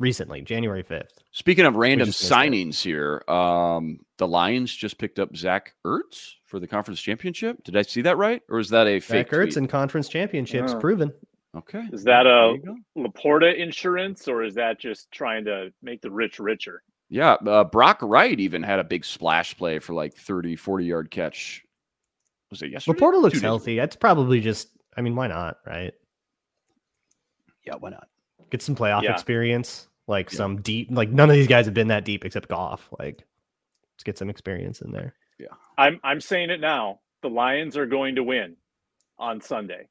recently, 0.00 0.40
January 0.42 0.82
fifth. 0.82 1.22
Speaking 1.30 1.64
of 1.66 1.76
random 1.76 2.06
just 2.08 2.22
missed 2.22 2.32
it. 2.32 2.34
signings 2.34 2.82
here, 2.82 3.22
um, 3.28 4.00
the 4.18 4.26
Lions 4.26 4.74
just 4.74 4.98
picked 4.98 5.20
up 5.20 5.36
Zach 5.36 5.74
Ertz 5.86 6.32
for 6.46 6.58
the 6.58 6.66
conference 6.66 7.00
championship. 7.00 7.62
Did 7.62 7.76
I 7.76 7.82
see 7.82 8.02
that 8.02 8.16
right, 8.16 8.42
or 8.48 8.58
is 8.58 8.70
that 8.70 8.88
a 8.88 8.98
fake 8.98 9.28
Zach 9.28 9.30
Ertz 9.38 9.42
tweet? 9.52 9.56
in 9.58 9.68
conference 9.68 10.08
championships 10.08 10.72
Yeah. 10.72 10.78
proven. 10.80 11.12
Okay, 11.56 11.84
Is 11.92 12.04
that 12.04 12.26
a 12.26 12.54
you 12.56 12.62
go. 12.96 13.08
LaPorta 13.08 13.56
insurance, 13.56 14.26
or 14.28 14.42
is 14.44 14.54
that 14.54 14.78
just 14.80 15.10
trying 15.10 15.44
to 15.46 15.72
make 15.82 16.00
the 16.00 16.10
rich 16.10 16.38
richer? 16.40 16.82
yeah? 17.08 17.32
Uh, 17.44 17.64
Brock 17.64 17.98
Wright 18.02 18.38
even 18.38 18.62
had 18.62 18.78
a 18.78 18.84
big 18.84 19.04
splash 19.04 19.56
play 19.56 19.80
for 19.80 19.92
like 19.92 20.14
30, 20.14 20.54
40 20.56 20.84
yard 20.84 21.10
catch. 21.10 21.64
Was 22.52 22.62
it 22.62 22.70
yesterday? 22.70 22.98
LaPorta 23.00 23.12
Two 23.14 23.18
looks 23.20 23.32
days 23.34 23.42
healthy. 23.42 23.76
That's 23.76 23.96
probably 23.96 24.40
just. 24.40 24.68
I 24.96 25.00
mean, 25.02 25.16
why 25.16 25.26
not? 25.26 25.58
Right? 25.66 25.92
Yeah, 27.64 27.74
why 27.80 27.90
not? 27.90 28.08
Get 28.50 28.62
some 28.62 28.74
playoff 28.76 29.02
Yeah. 29.02 29.12
experience. 29.12 29.88
Like 30.10 30.30
Yeah. 30.32 30.36
some 30.38 30.60
deep. 30.62 30.88
Like 30.90 31.10
none 31.10 31.30
of 31.30 31.36
these 31.36 31.46
guys 31.46 31.64
have 31.66 31.74
been 31.74 31.88
that 31.88 32.04
deep 32.04 32.24
except 32.24 32.48
Goff. 32.48 32.88
Like, 32.98 33.24
let's 33.94 34.02
get 34.04 34.18
some 34.18 34.28
experience 34.28 34.80
in 34.82 34.90
there. 34.92 35.14
Yeah. 35.38 35.46
I'm 35.78 36.00
I'm 36.02 36.20
saying 36.20 36.50
it 36.50 36.60
now. 36.60 37.00
The 37.22 37.30
Lions 37.30 37.76
are 37.76 37.86
going 37.86 38.16
to 38.16 38.22
win 38.24 38.56
on 39.18 39.40
Sunday. 39.40 39.86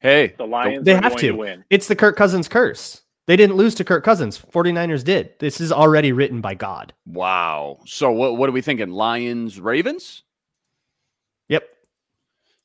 Hey, 0.00 0.34
The 0.36 0.44
Lions 0.46 0.84
They 0.84 0.92
are 0.92 0.96
have 1.02 1.12
going 1.12 1.18
to. 1.18 1.28
to 1.28 1.36
win. 1.36 1.64
It's 1.70 1.88
the 1.88 1.96
Kirk 1.96 2.16
Cousins 2.16 2.46
curse. 2.48 3.02
They 3.26 3.36
didn't 3.36 3.56
lose 3.56 3.74
to 3.76 3.84
Kirk 3.84 4.04
Cousins. 4.04 4.38
49ers 4.38 5.04
did. 5.04 5.30
This 5.38 5.60
is 5.60 5.70
already 5.72 6.12
written 6.12 6.40
by 6.40 6.54
God. 6.54 6.92
wow. 7.06 7.78
So 7.86 8.10
what? 8.12 8.36
What 8.36 8.48
are 8.48 8.52
we 8.52 8.60
thinking? 8.60 8.90
Lions, 8.90 9.58
Ravens. 9.60 10.24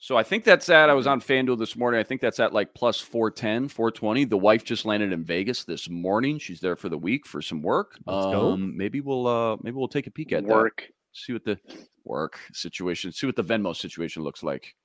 Yep. 0.03 0.07
So 0.07 0.17
I 0.17 0.23
think 0.23 0.43
that's 0.43 0.67
at, 0.67 0.89
I 0.89 0.93
was 0.93 1.07
on 1.07 1.21
FanDuel 1.21 1.57
this 1.57 1.77
morning. 1.77 1.97
I 1.97 2.03
think 2.03 2.19
that's 2.19 2.39
at 2.39 2.51
like 2.51 2.73
plus 2.73 2.99
410, 2.99 3.69
420. 3.69 4.25
The 4.25 4.37
wife 4.37 4.65
just 4.65 4.85
landed 4.85 5.13
in 5.13 5.23
Vegas 5.23 5.63
this 5.63 5.89
morning. 5.89 6.39
She's 6.39 6.59
there 6.59 6.75
for 6.75 6.89
the 6.89 6.97
week 6.97 7.25
for 7.25 7.41
some 7.41 7.61
work. 7.61 7.97
Let's 8.05 8.25
go. 8.25 8.51
um, 8.51 8.75
Maybe 8.75 8.99
we'll, 8.99 9.27
uh, 9.27 9.57
maybe 9.63 9.77
we'll 9.77 9.87
take 9.87 10.07
a 10.07 10.11
peek 10.11 10.33
at 10.33 10.45
that. 10.45 10.53
Work. 10.53 10.89
See 11.13 11.31
what 11.31 11.45
the 11.45 11.57
work 12.03 12.37
situation, 12.53 13.11
see 13.13 13.27
what 13.27 13.37
the 13.37 13.43
Venmo 13.43 13.73
situation 13.73 14.23
looks 14.23 14.43
like. 14.43 14.75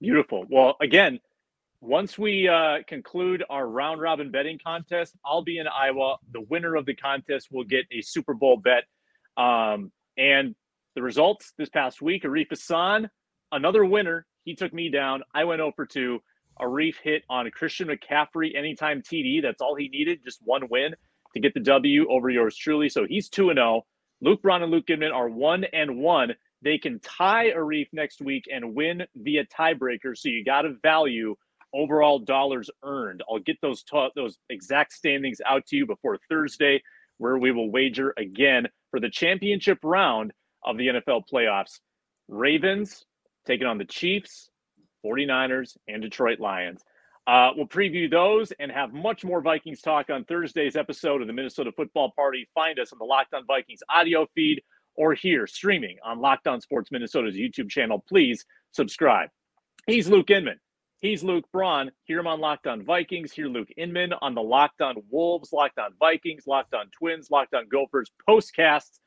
Beautiful. 0.00 0.44
Well, 0.50 0.76
again, 0.82 1.20
once 1.80 2.18
we 2.18 2.48
uh, 2.48 2.78
conclude 2.86 3.42
our 3.48 3.66
round 3.66 4.00
robin 4.00 4.30
betting 4.30 4.58
contest, 4.64 5.16
I'll 5.24 5.42
be 5.42 5.58
in 5.58 5.66
Iowa. 5.66 6.16
The 6.32 6.42
winner 6.42 6.74
of 6.74 6.84
the 6.84 6.94
contest 6.94 7.48
will 7.50 7.64
get 7.64 7.86
a 7.90 8.02
Super 8.02 8.34
Bowl 8.34 8.56
bet. 8.56 8.84
Um, 9.36 9.92
and 10.18 10.54
the 10.94 11.02
results 11.02 11.52
this 11.56 11.70
past 11.70 12.02
week, 12.02 12.24
Arif 12.24 12.50
Hassan, 12.50 13.08
another 13.52 13.84
winner. 13.84 14.26
He 14.44 14.54
took 14.54 14.72
me 14.72 14.90
down. 14.90 15.22
I 15.34 15.44
went 15.44 15.60
0 15.60 15.72
for 15.76 15.86
2. 15.86 16.18
Arif 16.60 16.96
hit 17.02 17.22
on 17.30 17.50
Christian 17.50 17.88
McCaffrey 17.88 18.56
anytime 18.56 19.02
TD. 19.02 19.42
That's 19.42 19.62
all 19.62 19.74
he 19.74 19.88
needed, 19.88 20.20
just 20.24 20.40
one 20.42 20.68
win 20.70 20.94
to 21.34 21.40
get 21.40 21.54
the 21.54 21.60
W 21.60 22.06
over 22.10 22.28
yours 22.28 22.56
truly. 22.56 22.88
So 22.88 23.06
he's 23.08 23.28
2 23.28 23.50
and 23.50 23.58
0. 23.58 23.86
Luke 24.20 24.42
Brown 24.42 24.62
and 24.62 24.70
Luke 24.70 24.90
Inman 24.90 25.12
are 25.12 25.28
1 25.28 25.64
and 25.72 25.98
1. 25.98 26.32
They 26.62 26.78
can 26.78 27.00
tie 27.00 27.50
Arif 27.50 27.88
next 27.92 28.20
week 28.20 28.44
and 28.52 28.74
win 28.74 29.02
via 29.16 29.44
tiebreaker. 29.46 30.16
So 30.16 30.28
you 30.28 30.44
got 30.44 30.62
to 30.62 30.74
value 30.82 31.34
overall 31.74 32.18
dollars 32.18 32.70
earned. 32.84 33.22
I'll 33.28 33.40
get 33.40 33.56
those 33.62 33.82
ta- 33.82 34.10
those 34.14 34.38
exact 34.50 34.92
standings 34.92 35.40
out 35.46 35.66
to 35.66 35.76
you 35.76 35.86
before 35.86 36.18
Thursday, 36.28 36.82
where 37.18 37.38
we 37.38 37.50
will 37.50 37.70
wager 37.70 38.14
again 38.16 38.68
for 38.90 39.00
the 39.00 39.10
championship 39.10 39.78
round 39.82 40.32
of 40.64 40.76
the 40.76 40.88
NFL 40.88 41.22
playoffs. 41.32 41.80
Ravens 42.28 43.04
taking 43.46 43.66
on 43.66 43.78
the 43.78 43.84
Chiefs, 43.84 44.50
49ers, 45.04 45.76
and 45.88 46.02
Detroit 46.02 46.40
Lions. 46.40 46.82
Uh, 47.26 47.50
we'll 47.56 47.66
preview 47.66 48.10
those 48.10 48.52
and 48.58 48.72
have 48.72 48.92
much 48.92 49.24
more 49.24 49.40
Vikings 49.40 49.80
talk 49.80 50.10
on 50.10 50.24
Thursday's 50.24 50.74
episode 50.74 51.20
of 51.20 51.28
the 51.28 51.32
Minnesota 51.32 51.70
Football 51.76 52.12
Party. 52.16 52.48
Find 52.54 52.78
us 52.80 52.92
on 52.92 52.98
the 52.98 53.04
Locked 53.04 53.34
On 53.34 53.46
Vikings 53.46 53.80
audio 53.88 54.26
feed 54.34 54.60
or 54.96 55.14
here 55.14 55.46
streaming 55.46 55.98
on 56.04 56.20
Locked 56.20 56.48
On 56.48 56.60
Sports 56.60 56.90
Minnesota's 56.90 57.36
YouTube 57.36 57.70
channel. 57.70 58.04
Please 58.08 58.44
subscribe. 58.72 59.28
He's 59.86 60.08
Luke 60.08 60.30
Inman. 60.30 60.58
He's 60.98 61.22
Luke 61.22 61.44
Braun. 61.52 61.90
Hear 62.04 62.20
him 62.20 62.26
on 62.26 62.40
Locked 62.40 62.66
On 62.66 62.84
Vikings. 62.84 63.32
Hear 63.32 63.46
Luke 63.46 63.70
Inman 63.76 64.12
on 64.20 64.34
the 64.34 64.42
Locked 64.42 64.80
On 64.80 64.96
Wolves, 65.10 65.52
Locked 65.52 65.78
On 65.78 65.92
Vikings, 65.98 66.44
Locked 66.46 66.74
On 66.74 66.86
Twins, 66.96 67.30
Locked 67.30 67.54
On 67.54 67.68
Gophers 67.68 68.10
postcasts. 68.28 68.98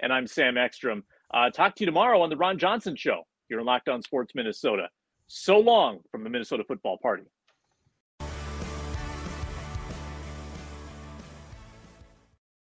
And 0.00 0.12
I'm 0.12 0.26
Sam 0.26 0.56
Ekstrom. 0.56 1.04
Uh, 1.32 1.50
talk 1.50 1.74
to 1.76 1.82
you 1.82 1.86
tomorrow 1.86 2.22
on 2.22 2.30
the 2.30 2.36
Ron 2.36 2.58
Johnson 2.58 2.94
Show 2.96 3.22
on 3.48 3.62
Locked 3.62 3.88
On 3.88 4.02
Sports 4.02 4.32
Minnesota. 4.34 4.88
So 5.26 5.58
long 5.58 6.00
from 6.10 6.24
the 6.24 6.30
Minnesota 6.30 6.64
Football 6.66 6.98
Party. 6.98 7.24